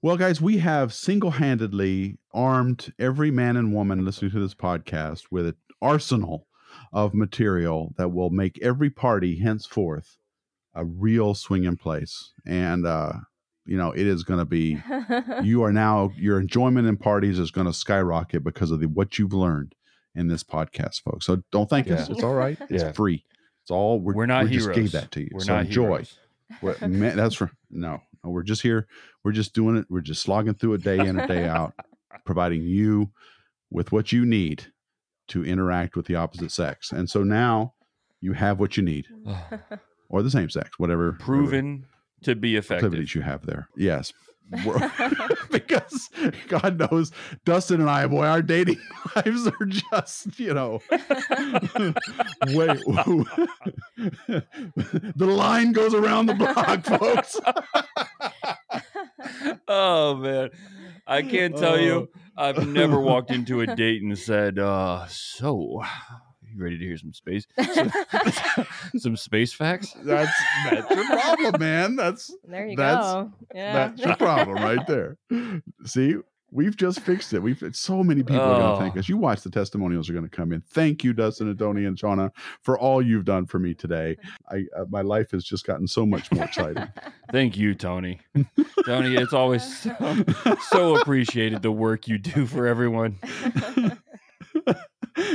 Well, 0.00 0.16
guys, 0.16 0.40
we 0.40 0.58
have 0.58 0.92
single 0.94 1.32
handedly 1.32 2.18
armed 2.32 2.92
every 2.98 3.30
man 3.30 3.56
and 3.56 3.74
woman 3.74 4.04
listening 4.06 4.30
to 4.32 4.40
this 4.40 4.54
podcast 4.54 5.24
with 5.30 5.46
an 5.46 5.56
arsenal 5.82 6.46
of 6.92 7.12
material 7.14 7.92
that 7.98 8.08
will 8.10 8.30
make 8.30 8.58
every 8.62 8.88
party 8.90 9.38
henceforth 9.40 10.16
a 10.74 10.84
real 10.84 11.34
swinging 11.34 11.76
place. 11.76 12.32
And, 12.46 12.86
uh, 12.86 13.12
you 13.64 13.76
know, 13.76 13.92
it 13.92 14.06
is 14.06 14.24
going 14.24 14.38
to 14.38 14.44
be, 14.44 14.82
you 15.42 15.62
are 15.62 15.72
now, 15.72 16.10
your 16.16 16.40
enjoyment 16.40 16.86
in 16.88 16.96
parties 16.96 17.38
is 17.38 17.50
going 17.50 17.66
to 17.66 17.72
skyrocket 17.72 18.42
because 18.44 18.70
of 18.70 18.80
the, 18.80 18.86
what 18.88 19.18
you've 19.18 19.32
learned 19.32 19.74
in 20.14 20.28
this 20.28 20.42
podcast, 20.42 21.02
folks. 21.02 21.26
So 21.26 21.42
don't 21.52 21.70
thank 21.70 21.90
us. 21.90 22.08
It's 22.10 22.22
all 22.22 22.34
right. 22.34 22.58
It's 22.68 22.82
Yeah. 22.82 22.92
free. 22.92 23.24
It's 23.62 23.70
all, 23.70 24.00
we're, 24.00 24.14
we're 24.14 24.26
not 24.26 24.44
we 24.44 24.50
heroes 24.50 24.66
just 24.66 24.74
gave 24.76 24.92
that 24.92 25.10
to 25.12 25.20
you. 25.20 25.28
we're 25.32 25.40
so 25.44 25.54
not 25.54 25.66
enjoy. 25.66 26.04
We're- 26.60 26.76
man, 26.88 27.16
that's 27.16 27.36
for 27.36 27.50
no, 27.70 28.00
no. 28.24 28.30
We're 28.30 28.42
just 28.42 28.62
here. 28.62 28.88
We're 29.24 29.32
just 29.32 29.54
doing 29.54 29.76
it. 29.76 29.86
We're 29.88 30.00
just 30.00 30.22
slogging 30.22 30.54
through 30.54 30.74
it 30.74 30.82
day 30.82 30.98
in 30.98 31.18
and 31.18 31.28
day 31.28 31.46
out, 31.46 31.72
providing 32.26 32.62
you 32.62 33.10
with 33.70 33.92
what 33.92 34.10
you 34.12 34.26
need 34.26 34.66
to 35.28 35.44
interact 35.44 35.96
with 35.96 36.06
the 36.06 36.16
opposite 36.16 36.50
sex. 36.50 36.90
And 36.92 37.08
so 37.08 37.22
now 37.22 37.74
you 38.20 38.32
have 38.34 38.58
what 38.60 38.76
you 38.76 38.82
need, 38.82 39.06
or 40.08 40.22
the 40.22 40.30
same 40.30 40.50
sex, 40.50 40.78
whatever 40.78 41.06
whatever 41.12 41.18
Proven 41.24 41.86
to 42.22 42.34
be 42.34 42.56
effective. 42.56 42.86
activities 42.86 43.14
you 43.14 43.22
have 43.22 43.46
there. 43.46 43.68
Yes. 43.76 44.12
Because 45.50 46.10
God 46.48 46.78
knows 46.78 47.12
Dustin 47.44 47.80
and 47.80 47.90
I, 47.90 48.06
boy, 48.06 48.24
our 48.26 48.42
dating 48.42 48.78
lives 49.16 49.46
are 49.46 49.66
just, 49.66 50.38
you 50.38 50.54
know, 50.54 50.80
wait. 52.48 52.80
the 54.26 55.26
line 55.26 55.72
goes 55.72 55.94
around 55.94 56.26
the 56.26 56.34
block, 56.34 56.84
folks. 56.84 57.38
oh 59.68 60.16
man, 60.16 60.50
I 61.06 61.22
can't 61.22 61.56
tell 61.56 61.78
you. 61.78 62.08
I've 62.36 62.66
never 62.66 62.98
walked 62.98 63.30
into 63.30 63.60
a 63.60 63.74
date 63.76 64.02
and 64.02 64.18
said, 64.18 64.58
uh, 64.58 65.06
"So, 65.08 65.82
you 66.54 66.62
ready 66.62 66.78
to 66.78 66.84
hear 66.84 66.96
some 66.98 67.12
space, 67.12 67.46
some, 67.74 67.92
some 68.98 69.16
space 69.16 69.52
facts?" 69.52 69.94
That's 70.04 70.32
that's 70.70 70.90
your 70.94 71.06
problem, 71.06 71.60
man. 71.60 71.96
That's 71.96 72.34
there 72.44 72.66
you 72.66 72.76
That's- 72.76 73.04
go. 73.12 73.32
Yeah. 73.54 73.72
that's 73.72 74.00
your 74.02 74.16
problem 74.16 74.56
right 74.56 74.86
there. 74.86 75.16
See, 75.84 76.16
we've 76.50 76.76
just 76.76 77.00
fixed 77.00 77.32
it. 77.32 77.38
We've 77.42 77.62
so 77.72 78.02
many 78.04 78.22
people 78.22 78.40
are 78.42 78.60
going 78.60 78.74
to 78.74 78.80
thank 78.80 78.96
Oh. 78.96 78.98
us. 79.00 79.08
You 79.08 79.16
watch 79.16 79.40
the 79.42 79.50
testimonials 79.50 80.10
are 80.10 80.12
going 80.12 80.28
to 80.28 80.36
come 80.36 80.52
in. 80.52 80.60
Thank 80.60 81.02
you, 81.02 81.12
Dustin 81.14 81.48
and 81.48 81.58
Tony 81.58 81.86
and 81.86 81.96
Shawna, 81.96 82.30
for 82.60 82.78
all 82.78 83.00
you've 83.00 83.24
done 83.24 83.46
for 83.46 83.58
me 83.58 83.72
today. 83.74 84.16
I 84.50 84.64
uh, 84.78 84.84
my 84.90 85.00
life 85.00 85.30
has 85.30 85.44
just 85.44 85.66
gotten 85.66 85.86
so 85.86 86.04
much 86.04 86.30
more 86.30 86.44
exciting. 86.44 86.86
Thank 87.32 87.56
you, 87.56 87.74
Tony. 87.74 88.20
Tony, 88.84 89.16
it's 89.16 89.32
always 89.32 89.80
so, 89.82 90.24
so 90.68 90.96
appreciated 90.96 91.62
the 91.62 91.72
work 91.72 92.06
you 92.06 92.18
do 92.18 92.44
for 92.46 92.66
everyone. 92.66 93.18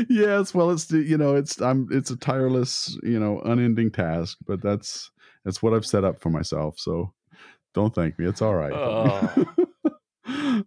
Yes, 0.10 0.54
well, 0.54 0.72
it's 0.72 0.86
the 0.86 1.00
you 1.00 1.18
know 1.18 1.36
it's 1.36 1.62
I'm 1.62 1.88
it's 1.92 2.12
a 2.12 2.18
tireless 2.18 2.98
you 3.04 3.20
know 3.20 3.42
unending 3.42 3.92
task, 3.92 4.38
but 4.46 4.62
that's 4.62 5.12
that's 5.46 5.62
what 5.62 5.74
I've 5.74 5.86
set 5.86 6.04
up 6.04 6.20
for 6.20 6.30
myself. 6.30 6.80
So 6.80 7.14
don't 7.74 7.94
thank 7.94 8.18
me. 8.20 8.26
It's 8.28 8.42
all 8.42 8.56
right. 8.56 8.74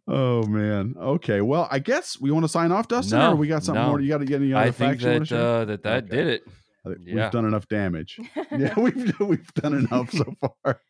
oh 0.08 0.46
man. 0.46 0.94
Okay. 0.98 1.40
Well, 1.40 1.68
I 1.70 1.78
guess 1.78 2.20
we 2.20 2.30
want 2.30 2.44
to 2.44 2.48
sign 2.48 2.72
off, 2.72 2.88
Dustin, 2.88 3.18
No, 3.18 3.32
or 3.32 3.36
we 3.36 3.48
got 3.48 3.64
something 3.64 3.82
no. 3.82 3.88
more. 3.90 4.00
You 4.00 4.08
got 4.08 4.18
to 4.18 4.24
get 4.24 4.40
any 4.40 4.52
other 4.52 4.66
I 4.66 4.70
think 4.70 5.00
you 5.02 5.08
wanna 5.08 5.24
that 5.24 5.32
uh, 5.36 5.64
that 5.66 5.82
that 5.82 6.04
Okay. 6.04 6.16
did 6.16 6.26
it. 6.28 6.42
I 6.86 6.88
think 6.90 7.00
yeah. 7.04 7.14
We've 7.24 7.30
done 7.32 7.44
enough 7.44 7.68
damage. 7.68 8.18
yeah, 8.56 8.74
we've 8.78 9.20
we've 9.20 9.54
done 9.54 9.74
enough 9.74 10.10
so 10.12 10.32
far. 10.40 10.80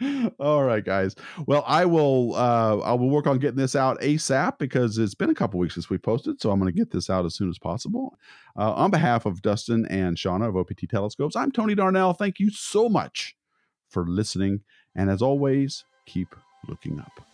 All 0.38 0.64
right, 0.64 0.84
guys. 0.84 1.14
Well, 1.46 1.64
I 1.66 1.84
will 1.84 2.34
uh 2.34 2.78
I 2.78 2.92
will 2.94 3.10
work 3.10 3.26
on 3.26 3.38
getting 3.38 3.58
this 3.58 3.76
out 3.76 4.00
ASAP 4.00 4.58
because 4.58 4.98
it's 4.98 5.14
been 5.14 5.30
a 5.30 5.34
couple 5.34 5.60
weeks 5.60 5.74
since 5.74 5.88
we 5.88 5.98
posted, 5.98 6.40
so 6.40 6.50
I'm 6.50 6.58
going 6.58 6.72
to 6.72 6.78
get 6.78 6.90
this 6.90 7.08
out 7.08 7.24
as 7.24 7.34
soon 7.34 7.48
as 7.48 7.58
possible. 7.58 8.18
Uh, 8.56 8.72
on 8.72 8.90
behalf 8.90 9.26
of 9.26 9.42
Dustin 9.42 9.86
and 9.86 10.16
Shawna 10.16 10.48
of 10.48 10.56
OPT 10.56 10.88
Telescopes, 10.88 11.36
I'm 11.36 11.52
Tony 11.52 11.74
Darnell. 11.74 12.12
Thank 12.12 12.40
you 12.40 12.50
so 12.50 12.88
much 12.88 13.36
for 13.88 14.06
listening, 14.06 14.60
and 14.94 15.10
as 15.10 15.22
always, 15.22 15.84
keep 16.06 16.34
looking 16.68 16.98
up. 16.98 17.33